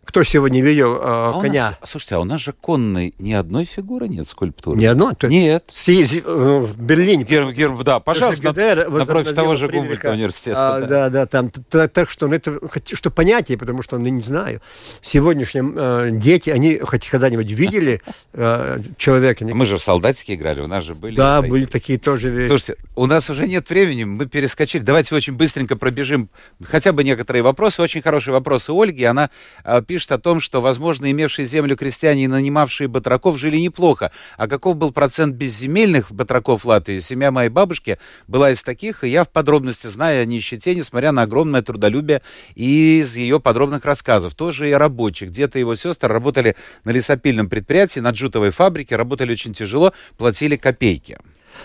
Кто 0.09 0.23
сегодня 0.23 0.63
видел 0.63 0.95
э, 0.95 1.01
а 1.03 1.39
коня? 1.39 1.77
Нас, 1.83 1.91
слушайте, 1.91 2.15
а 2.15 2.21
у 2.21 2.25
нас 2.25 2.41
же 2.41 2.53
конной 2.53 3.15
ни 3.19 3.35
одной 3.35 3.67
фигуры 3.67 4.09
нет 4.09 4.27
скульптуры. 4.27 4.79
Ни 4.79 4.87
одной? 4.87 5.13
Нет. 5.25 5.65
Си, 5.71 6.23
э, 6.25 6.61
в 6.61 6.81
Берлине. 6.81 7.25
Гер, 7.25 7.53
гер, 7.53 7.77
да, 7.85 8.01
пожалуйста, 8.01 8.51
ГДР, 8.51 8.89
напротив 8.89 9.35
того 9.35 9.55
же 9.55 9.69
Гумбольта 9.69 10.11
университета. 10.11 10.77
А, 10.77 10.81
да. 10.81 10.87
да, 10.87 11.11
да, 11.11 11.27
там. 11.27 11.51
Так 11.51 12.09
что 12.09 12.27
ну, 12.27 12.37
это 12.37 12.59
что 12.91 13.11
понятие, 13.11 13.59
потому 13.59 13.83
что 13.83 13.99
ну, 13.99 14.09
не 14.09 14.23
знаю. 14.23 14.63
Сегодняшние 15.03 15.71
э, 15.77 16.09
дети, 16.13 16.49
они 16.49 16.79
хоть 16.79 17.07
когда-нибудь 17.07 17.51
видели 17.51 18.01
э, 18.33 18.81
человека? 18.97 19.45
Мы 19.45 19.67
же 19.67 19.77
в 19.77 19.83
солдатике 19.83 20.37
играли, 20.37 20.63
у 20.63 20.67
нас 20.69 20.85
же 20.85 20.95
были. 20.95 21.17
Да, 21.17 21.43
были 21.43 21.67
такие 21.67 21.99
тоже. 21.99 22.47
Слушайте, 22.47 22.77
у 22.97 23.05
нас 23.05 23.29
уже 23.29 23.47
нет 23.47 23.69
времени, 23.69 24.05
мы 24.05 24.25
перескочили. 24.25 24.81
Давайте 24.81 25.15
очень 25.15 25.35
быстренько 25.35 25.77
пробежим 25.77 26.31
хотя 26.65 26.95
бы 26.95 27.05
некоторые 27.05 27.43
вопросы. 27.43 27.83
Очень 27.83 28.01
хорошие 28.01 28.33
вопросы 28.33 28.73
Ольги. 28.73 29.05
Она 29.05 29.29
э, 29.65 29.83
пишет 29.87 29.98
пишет 29.99 30.13
о 30.13 30.19
том, 30.19 30.39
что, 30.39 30.61
возможно, 30.61 31.11
имевшие 31.11 31.45
землю 31.45 31.77
крестьяне 31.77 32.23
и 32.25 32.29
нанимавшие 32.29 32.87
батраков 32.87 33.37
жили 33.37 33.57
неплохо. 33.57 34.13
А 34.37 34.47
каков 34.47 34.77
был 34.77 34.93
процент 34.93 35.35
безземельных 35.35 36.13
батраков 36.13 36.65
Латвии? 36.65 37.01
Семья 37.01 37.33
моей 37.33 37.49
бабушки 37.49 37.99
была 38.29 38.53
из 38.53 38.63
таких, 38.63 39.03
и 39.03 39.09
я 39.09 39.25
в 39.25 39.29
подробности 39.29 39.89
знаю 39.89 40.23
о 40.23 40.25
нищете, 40.25 40.77
несмотря 40.77 41.11
на 41.11 41.23
огромное 41.23 41.63
трудолюбие 41.63 42.23
из 42.55 43.17
ее 43.17 43.41
подробных 43.41 43.85
рассказов. 43.85 44.37
Тоже 44.37 44.71
и 44.71 44.73
рабочих. 44.73 45.31
Где-то 45.31 45.59
его 45.59 45.75
сестры 45.75 46.09
работали 46.13 46.55
на 46.85 46.91
лесопильном 46.91 47.49
предприятии, 47.49 47.99
на 47.99 48.11
джутовой 48.11 48.51
фабрике, 48.51 48.95
работали 48.95 49.33
очень 49.33 49.53
тяжело, 49.53 49.93
платили 50.17 50.55
копейки. 50.55 51.19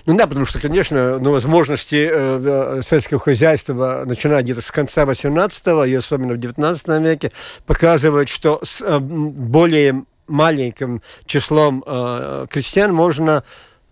Ну 0.06 0.16
да, 0.18 0.28
потому 0.28 0.46
что, 0.46 0.60
конечно, 0.60 1.20
ну, 1.20 1.32
возможности 1.32 2.10
э, 2.12 2.80
э 2.80 2.82
сельского 2.84 3.20
хозяйства, 3.20 4.04
начиная 4.06 4.42
где-то 4.42 4.62
с 4.62 4.72
конца 4.72 5.06
18 5.06 5.88
и 5.88 5.96
особенно 5.96 6.34
в 6.34 6.38
19 6.38 6.88
веке, 7.02 7.32
показывают, 7.66 8.30
что 8.30 8.60
с 8.64 8.82
э, 8.82 9.00
более 9.00 10.04
маленьким 10.28 11.02
числом 11.26 11.84
э, 11.86 12.48
крестьян 12.50 12.94
можно 12.94 13.44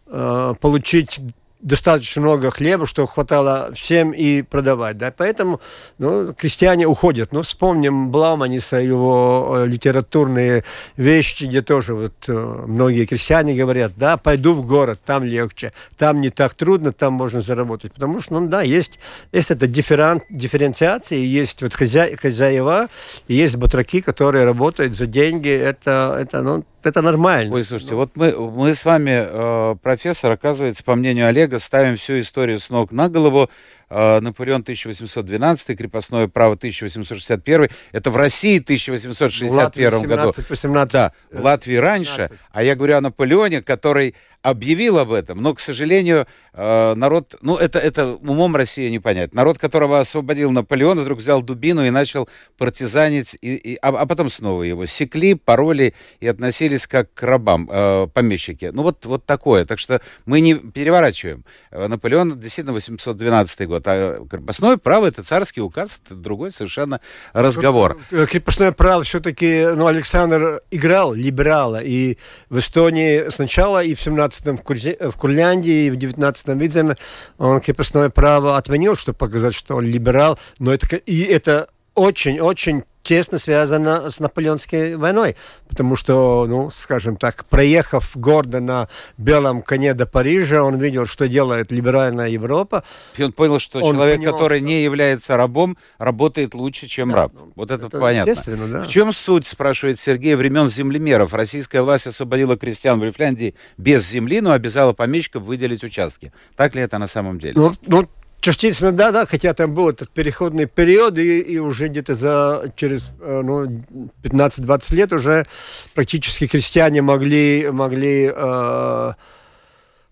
э, 0.07 0.53
получить 0.59 1.19
достаточно 1.61 2.21
много 2.21 2.51
хлеба, 2.51 2.85
что 2.87 3.05
хватало 3.07 3.71
всем 3.73 4.11
и 4.11 4.41
продавать. 4.41 4.97
Да? 4.97 5.13
Поэтому 5.15 5.61
ну, 5.97 6.33
крестьяне 6.33 6.87
уходят. 6.87 7.31
Ну, 7.31 7.41
вспомним 7.41 8.11
Блауманиса, 8.11 8.77
его 8.77 9.57
э, 9.57 9.67
литературные 9.67 10.63
вещи, 10.97 11.45
где 11.45 11.61
тоже 11.61 11.93
вот 11.93 12.13
э, 12.27 12.33
многие 12.33 13.05
крестьяне 13.05 13.55
говорят, 13.55 13.93
да, 13.97 14.17
пойду 14.17 14.53
в 14.53 14.65
город, 14.65 14.99
там 15.05 15.23
легче, 15.23 15.73
там 15.97 16.21
не 16.21 16.29
так 16.29 16.55
трудно, 16.55 16.91
там 16.91 17.13
можно 17.13 17.41
заработать. 17.41 17.93
Потому 17.93 18.21
что, 18.21 18.39
ну 18.39 18.47
да, 18.47 18.61
есть, 18.61 18.99
есть 19.31 19.51
эта 19.51 19.67
дифферен, 19.67 20.21
дифференциация, 20.29 21.19
есть 21.19 21.61
вот 21.61 21.73
хозя, 21.73 22.07
хозяева, 22.19 22.87
есть 23.27 23.55
батраки, 23.55 24.01
которые 24.01 24.45
работают 24.45 24.95
за 24.95 25.05
деньги. 25.05 25.49
Это, 25.49 26.17
это 26.19 26.41
ну, 26.41 26.65
это 26.85 27.01
нормально. 27.01 27.53
Ой, 27.53 27.63
слушайте, 27.63 27.93
ну. 27.93 27.99
вот 27.99 28.11
мы, 28.15 28.31
мы 28.31 28.73
с 28.75 28.85
вами, 28.85 29.11
э, 29.13 29.75
профессор, 29.81 30.31
оказывается, 30.31 30.83
по 30.83 30.95
мнению 30.95 31.27
Олега, 31.27 31.59
ставим 31.59 31.95
всю 31.97 32.19
историю 32.19 32.59
с 32.59 32.69
ног 32.69 32.91
на 32.91 33.09
голову. 33.09 33.49
э, 33.89 34.19
Наполеон 34.21 34.61
1812, 34.61 35.77
крепостное 35.77 36.27
право 36.27 36.53
1861. 36.55 37.69
Это 37.91 38.09
в 38.09 38.17
России 38.17 38.59
1861 38.59 40.03
году. 40.03 40.33
18. 40.49 40.93
Да, 40.93 41.11
в 41.31 41.43
Латвии 41.43 41.75
раньше. 41.75 42.27
17. 42.29 42.37
А 42.51 42.63
я 42.63 42.75
говорю 42.75 42.97
о 42.97 43.01
Наполеоне, 43.01 43.61
который 43.61 44.15
объявил 44.41 44.97
об 44.97 45.11
этом, 45.11 45.41
но, 45.41 45.53
к 45.53 45.59
сожалению, 45.59 46.27
э, 46.53 46.93
народ, 46.95 47.35
ну, 47.41 47.57
это, 47.57 47.79
это 47.79 48.15
умом 48.15 48.55
России 48.55 48.89
не 48.89 48.99
понять. 48.99 49.33
Народ, 49.33 49.57
которого 49.57 49.99
освободил 49.99 50.51
Наполеон, 50.51 50.99
вдруг 50.99 51.19
взял 51.19 51.41
дубину 51.41 51.85
и 51.85 51.91
начал 51.91 52.27
партизанить, 52.57 53.35
и, 53.41 53.55
и, 53.55 53.75
а, 53.81 53.89
а 53.89 54.05
потом 54.05 54.29
снова 54.29 54.63
его 54.63 54.85
секли, 54.85 55.35
пороли 55.35 55.93
и 56.19 56.27
относились 56.27 56.87
как 56.87 57.13
к 57.13 57.23
рабам, 57.23 57.69
э, 57.71 58.07
помещики. 58.13 58.71
Ну, 58.73 58.83
вот, 58.83 59.05
вот 59.05 59.25
такое. 59.25 59.65
Так 59.65 59.79
что 59.79 60.01
мы 60.25 60.41
не 60.41 60.55
переворачиваем. 60.55 61.45
Э, 61.69 61.87
Наполеон 61.87 62.39
действительно 62.39 62.73
812 62.73 63.67
год, 63.67 63.83
а 63.85 64.25
крепостное 64.29 64.77
право— 64.77 65.05
это 65.07 65.23
царский 65.23 65.61
указ, 65.61 65.99
это 66.03 66.15
другой 66.15 66.51
совершенно 66.51 66.99
разговор. 67.33 67.99
Э, 68.11 68.25
Крепостное 68.25 68.71
право 68.71 69.03
все-таки, 69.03 69.67
ну, 69.75 69.85
Александр 69.85 70.61
играл 70.71 71.13
либерала, 71.13 71.81
и 71.81 72.17
в 72.49 72.57
Эстонии 72.57 73.29
сначала 73.29 73.83
и 73.83 73.93
в 73.93 74.01
17-м 74.31 74.57
в, 74.57 74.61
Курзе- 74.61 75.11
в 75.11 75.15
Курляндии, 75.17 75.89
в 75.89 75.97
19-м 75.97 76.57
Видземе 76.57 76.95
он 77.37 77.59
крепостное 77.59 78.09
право 78.09 78.57
отменил, 78.57 78.95
чтобы 78.95 79.17
показать, 79.17 79.53
что 79.53 79.75
он 79.75 79.85
либерал, 79.85 80.39
но 80.59 80.73
это, 80.73 80.95
и 80.95 81.21
это 81.23 81.67
очень-очень 81.93 82.83
тесно 83.03 83.39
связано 83.39 84.09
с 84.09 84.19
Наполеонской 84.19 84.95
войной, 84.95 85.35
потому 85.67 85.95
что, 85.95 86.45
ну, 86.47 86.69
скажем 86.69 87.17
так, 87.17 87.45
проехав 87.45 88.11
гордо 88.15 88.59
на 88.59 88.89
белом 89.17 89.61
коне 89.61 89.93
до 89.93 90.05
Парижа, 90.05 90.63
он 90.63 90.77
видел, 90.77 91.05
что 91.05 91.27
делает 91.27 91.71
либеральная 91.71 92.27
Европа, 92.29 92.83
И 93.17 93.23
он 93.23 93.31
понял, 93.31 93.59
что 93.59 93.79
Он 93.79 93.95
человек, 93.95 94.17
понимал, 94.19 94.33
который 94.37 94.59
что- 94.59 94.67
не 94.67 94.83
является 94.83 95.37
рабом, 95.37 95.77
работает 95.97 96.53
лучше, 96.53 96.87
чем 96.87 97.13
раб. 97.13 97.33
Вот 97.55 97.71
это, 97.71 97.87
это 97.87 97.99
понятно. 97.99 98.29
естественно, 98.29 98.67
да. 98.67 98.83
В 98.83 98.87
чем 98.87 99.11
суть, 99.11 99.47
спрашивает 99.47 99.99
Сергей, 99.99 100.35
времен 100.35 100.67
землемеров? 100.67 101.33
Российская 101.33 101.81
власть 101.81 102.07
освободила 102.07 102.57
крестьян 102.57 102.99
в 102.99 103.03
Рифляндии 103.03 103.55
без 103.77 104.07
земли, 104.07 104.41
но 104.41 104.51
обязала 104.51 104.93
помещиков 104.93 105.43
выделить 105.43 105.83
участки. 105.83 106.31
Так 106.55 106.75
ли 106.75 106.81
это 106.81 106.97
на 106.97 107.07
самом 107.07 107.39
деле? 107.39 107.53
Ну, 107.55 107.73
ну, 107.87 108.07
частично 108.41 108.91
да, 108.91 109.11
да, 109.11 109.25
хотя 109.25 109.53
там 109.53 109.73
был 109.73 109.89
этот 109.89 110.09
переходный 110.09 110.65
период, 110.65 111.17
и, 111.17 111.39
и 111.39 111.59
уже 111.59 111.87
где-то 111.87 112.15
за 112.15 112.73
через 112.75 113.09
э, 113.21 113.41
ну, 113.43 113.83
15-20 114.23 114.95
лет 114.95 115.13
уже 115.13 115.45
практически 115.93 116.47
крестьяне 116.47 117.01
могли, 117.01 117.69
могли 117.71 118.31
э, 118.35 119.13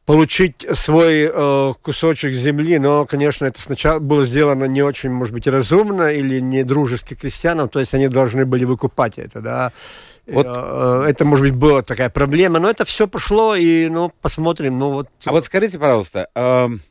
получить 0.05 0.65
свой 0.73 1.29
э, 1.31 1.73
кусочек 1.81 2.33
земли, 2.33 2.79
но, 2.79 3.05
конечно, 3.05 3.45
это 3.45 3.61
сначала 3.61 3.99
было 3.99 4.25
сделано 4.25 4.65
не 4.65 4.81
очень, 4.81 5.09
может 5.09 5.33
быть, 5.33 5.47
разумно 5.47 6.09
или 6.09 6.39
не 6.39 6.63
дружески 6.63 7.15
крестьянам, 7.15 7.67
то 7.67 7.79
есть 7.79 7.93
они 7.93 8.07
должны 8.07 8.45
были 8.45 8.63
выкупать 8.63 9.17
это, 9.17 9.41
да. 9.41 9.71
Вот. 10.25 10.45
Э, 10.47 11.05
Это, 11.09 11.25
может 11.25 11.45
быть, 11.45 11.55
была 11.55 11.81
такая 11.81 12.09
проблема, 12.09 12.59
но 12.59 12.69
это 12.69 12.85
все 12.85 13.07
пошло, 13.07 13.55
и, 13.55 13.87
ну, 13.89 14.11
посмотрим, 14.21 14.77
ну, 14.77 14.91
вот... 14.91 15.09
А 15.25 15.31
вот 15.31 15.45
скажите, 15.45 15.77
пожалуйста, 15.77 16.29
эм, 16.35 16.81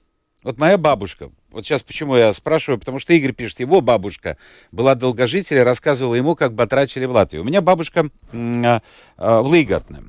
вот 0.42 0.58
моя 0.58 0.78
бабушка, 0.78 1.30
вот 1.50 1.64
сейчас 1.64 1.82
почему 1.82 2.16
я 2.16 2.32
спрашиваю, 2.32 2.78
потому 2.78 2.98
что 2.98 3.12
Игорь 3.12 3.32
пишет, 3.32 3.60
его 3.60 3.80
бабушка 3.80 4.36
была 4.70 4.94
долгожителем, 4.94 5.64
рассказывала 5.64 6.14
ему, 6.14 6.36
как 6.36 6.54
батрачили 6.54 7.06
в 7.06 7.12
Латвии. 7.12 7.38
У 7.38 7.44
меня 7.44 7.60
бабушка 7.60 8.10
э, 8.32 8.36
э, 8.36 8.80
в 9.16 9.46
Лейгатне, 9.46 10.02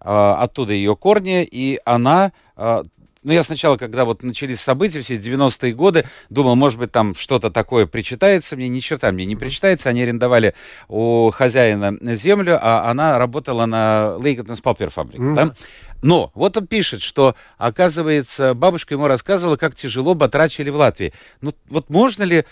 Э, 0.00 0.36
оттуда 0.38 0.72
ее 0.72 0.96
корни, 0.96 1.44
и 1.44 1.80
она... 1.84 2.32
ну, 2.56 3.32
я 3.32 3.42
сначала, 3.42 3.76
когда 3.76 4.04
вот 4.04 4.22
начались 4.22 4.60
события, 4.60 5.00
все 5.00 5.16
90-е 5.16 5.74
годы, 5.74 6.06
думал, 6.30 6.54
может 6.54 6.78
быть, 6.78 6.92
там 6.92 7.14
что-то 7.14 7.50
такое 7.50 7.86
причитается 7.86 8.56
мне. 8.56 8.68
Ни 8.68 8.80
черта 8.80 9.10
мне 9.12 9.26
не 9.26 9.36
причитается. 9.36 9.88
Они 9.88 10.02
арендовали 10.02 10.54
у 10.88 11.30
хозяина 11.30 11.98
землю, 12.14 12.58
а 12.60 12.88
она 12.90 13.18
работала 13.18 13.66
на 13.66 14.16
Лейгатнес 14.18 14.60
Палпер 14.60 14.90
фабрике. 14.90 15.20
Мгм. 15.20 15.34
да? 15.34 15.54
Но 16.02 16.30
вот 16.34 16.56
он 16.56 16.66
пишет, 16.66 17.02
что, 17.02 17.34
оказывается, 17.56 18.54
бабушка 18.54 18.94
ему 18.94 19.06
рассказывала, 19.06 19.56
как 19.56 19.74
тяжело 19.74 20.14
батрачили 20.14 20.70
в 20.70 20.76
Латвии. 20.76 21.12
Ну, 21.40 21.54
вот 21.68 21.90
можно 21.90 22.22
ли, 22.22 22.44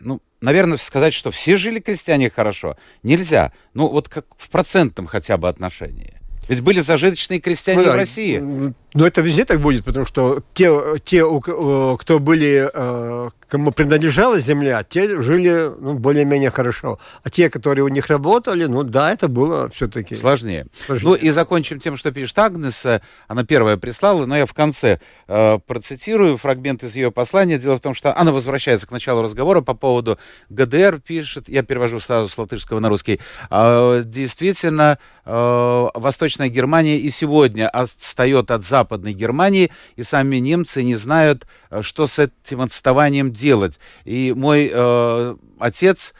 ну, 0.00 0.20
наверное, 0.40 0.76
сказать, 0.76 1.14
что 1.14 1.30
все 1.30 1.56
жили 1.56 1.80
крестьяне 1.80 2.30
хорошо? 2.30 2.76
Нельзя. 3.02 3.52
Ну, 3.74 3.88
вот 3.88 4.08
как 4.08 4.26
в 4.36 4.50
процентном 4.50 5.06
хотя 5.06 5.36
бы 5.36 5.48
отношении. 5.48 6.14
Ведь 6.48 6.62
были 6.62 6.80
зажиточные 6.80 7.40
крестьяне 7.40 7.80
Ну 7.80 7.84
да, 7.84 7.92
в 7.92 7.96
России. 7.96 8.74
Но 8.94 9.06
это 9.06 9.20
везде 9.20 9.44
так 9.44 9.60
будет, 9.60 9.84
потому 9.84 10.06
что 10.06 10.42
те, 10.54 10.70
те 11.04 11.18
э, 11.18 11.96
кто 11.98 12.18
были, 12.18 12.70
э, 12.72 13.30
кому 13.46 13.70
принадлежала 13.70 14.40
земля, 14.40 14.82
те 14.82 15.20
жили 15.20 15.70
ну, 15.78 15.94
более-менее 15.94 16.50
хорошо. 16.50 16.98
А 17.22 17.28
те, 17.28 17.50
которые 17.50 17.84
у 17.84 17.88
них 17.88 18.06
работали, 18.06 18.64
ну 18.64 18.82
да, 18.84 19.12
это 19.12 19.28
было 19.28 19.68
все-таки 19.68 20.14
Сложнее. 20.14 20.66
сложнее. 20.86 21.10
Ну 21.10 21.14
и 21.14 21.28
закончим 21.30 21.80
тем, 21.80 21.96
что 21.96 22.12
пишет 22.12 22.38
Агнес. 22.38 22.86
Э, 22.86 23.02
Она 23.26 23.44
первая 23.44 23.76
прислала, 23.76 24.24
но 24.24 24.36
я 24.38 24.46
в 24.46 24.54
конце 24.54 25.00
э, 25.26 25.58
процитирую 25.66 26.38
фрагмент 26.38 26.82
из 26.82 26.96
ее 26.96 27.12
послания. 27.12 27.58
Дело 27.58 27.76
в 27.76 27.82
том, 27.82 27.92
что 27.92 28.16
она 28.16 28.32
возвращается 28.32 28.86
к 28.86 28.90
началу 28.90 29.20
разговора 29.22 29.60
по 29.60 29.74
поводу 29.74 30.18
ГДР, 30.48 31.00
пишет, 31.06 31.48
я 31.50 31.62
перевожу 31.62 32.00
сразу 32.00 32.28
с 32.30 32.38
латышского 32.38 32.80
на 32.80 32.88
русский. 32.88 33.20
А, 33.50 34.00
действительно, 34.02 34.98
э, 35.26 35.88
Восточная 35.94 36.48
Германия 36.48 36.98
и 36.98 37.10
сегодня 37.10 37.68
отстает 37.68 38.50
от 38.50 38.62
Западной 38.78 39.12
Германии, 39.12 39.70
и 39.96 40.02
сами 40.02 40.36
немцы 40.36 40.82
не 40.84 40.94
знают, 40.94 41.46
э, 41.70 41.82
что 41.82 42.06
с 42.06 42.18
этим 42.18 42.60
отставанием 42.60 43.32
делать. 43.32 43.80
И 44.04 44.32
мой 44.36 44.70
э, 44.72 45.36
отец 45.58 46.14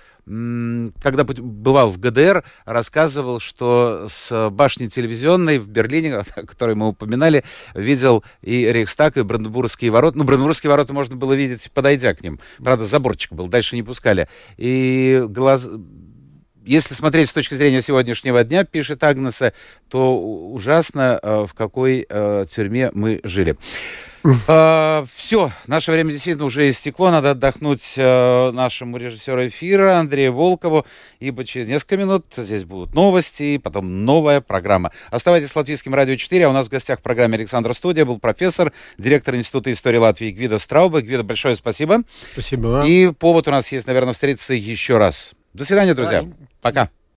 когда 1.01 1.25
бывал 1.25 1.89
в 1.89 1.99
ГДР, 1.99 2.45
рассказывал, 2.67 3.41
что 3.41 4.07
с 4.11 4.51
башни 4.51 4.89
телевизионной 4.89 5.59
в 5.59 5.69
Берлине, 5.69 6.17
о 6.37 6.43
которой 6.43 6.75
мы 6.75 6.89
упоминали, 6.89 7.45
видел 7.75 8.23
и 8.43 8.71
Рейхстаг, 8.71 9.17
и 9.17 9.23
Бранденбургские 9.23 9.91
ворота. 9.91 10.19
Ну, 10.19 10.25
Бранденбургские 10.25 10.69
ворота 10.69 10.93
можно 10.93 11.17
было 11.17 11.33
видеть, 11.33 11.71
подойдя 11.73 12.15
к 12.15 12.23
ним. 12.23 12.41
Правда, 12.59 12.85
заборчик 12.85 13.33
был, 13.33 13.49
дальше 13.49 13.75
не 13.75 13.83
пускали. 13.83 14.29
И 14.59 15.25
глаз... 15.29 15.69
Если 16.69 16.93
смотреть 16.93 17.31
с 17.31 17.33
точки 17.33 17.55
зрения 17.55 17.81
сегодняшнего 17.81 18.45
дня, 18.45 18.63
пишет 18.63 19.03
Агнеса, 19.03 19.55
то 19.89 20.21
ужасно, 20.21 21.19
э, 21.23 21.47
в 21.49 21.55
какой 21.55 22.05
э, 22.07 22.45
тюрьме 22.47 22.91
мы 22.93 23.21
жили. 23.25 23.57
все, 24.23 25.53
наше 25.67 25.93
время 25.93 26.13
действительно 26.13 26.45
уже 26.45 26.69
истекло. 26.69 27.11
Надо 27.11 27.31
отдохнуть 27.31 27.95
э, 27.97 28.51
нашему 28.51 28.99
режиссеру 28.99 29.49
эфира 29.49 29.97
Андрею 29.97 30.35
Волкову, 30.35 30.85
ибо 31.21 31.43
через 31.47 31.69
несколько 31.69 31.97
минут 31.97 32.27
здесь 32.37 32.65
будут 32.65 32.95
новости, 32.95 33.57
потом 33.57 34.05
новая 34.05 34.43
программа. 34.43 34.93
Оставайтесь 35.11 35.49
с 35.49 35.57
Латвийским 35.57 35.95
радио 35.95 36.17
4, 36.17 36.45
а 36.45 36.51
у 36.51 36.53
нас 36.53 36.67
в 36.67 36.71
гостях 36.71 36.99
в 36.99 37.03
программе 37.03 37.37
Александра 37.39 37.73
Студия 37.73 38.05
был 38.05 38.19
профессор, 38.19 38.75
директор 38.99 39.35
Института 39.37 39.73
истории 39.73 39.97
Латвии 39.97 40.33
Гвида 40.33 40.59
Страуба. 40.59 41.01
Гвида, 41.01 41.23
большое 41.23 41.57
спасибо. 41.57 42.03
Спасибо 42.35 42.67
вам. 42.67 42.87
И 42.87 43.11
повод 43.13 43.49
у 43.49 43.53
нас 43.53 43.73
есть, 43.73 43.87
наверное, 43.87 44.13
встретиться 44.13 44.53
еще 44.53 44.99
раз. 44.99 45.33
До 45.59 45.65
свидания, 45.65 45.95
друзья. 45.95 46.25
Пока. 46.63 46.91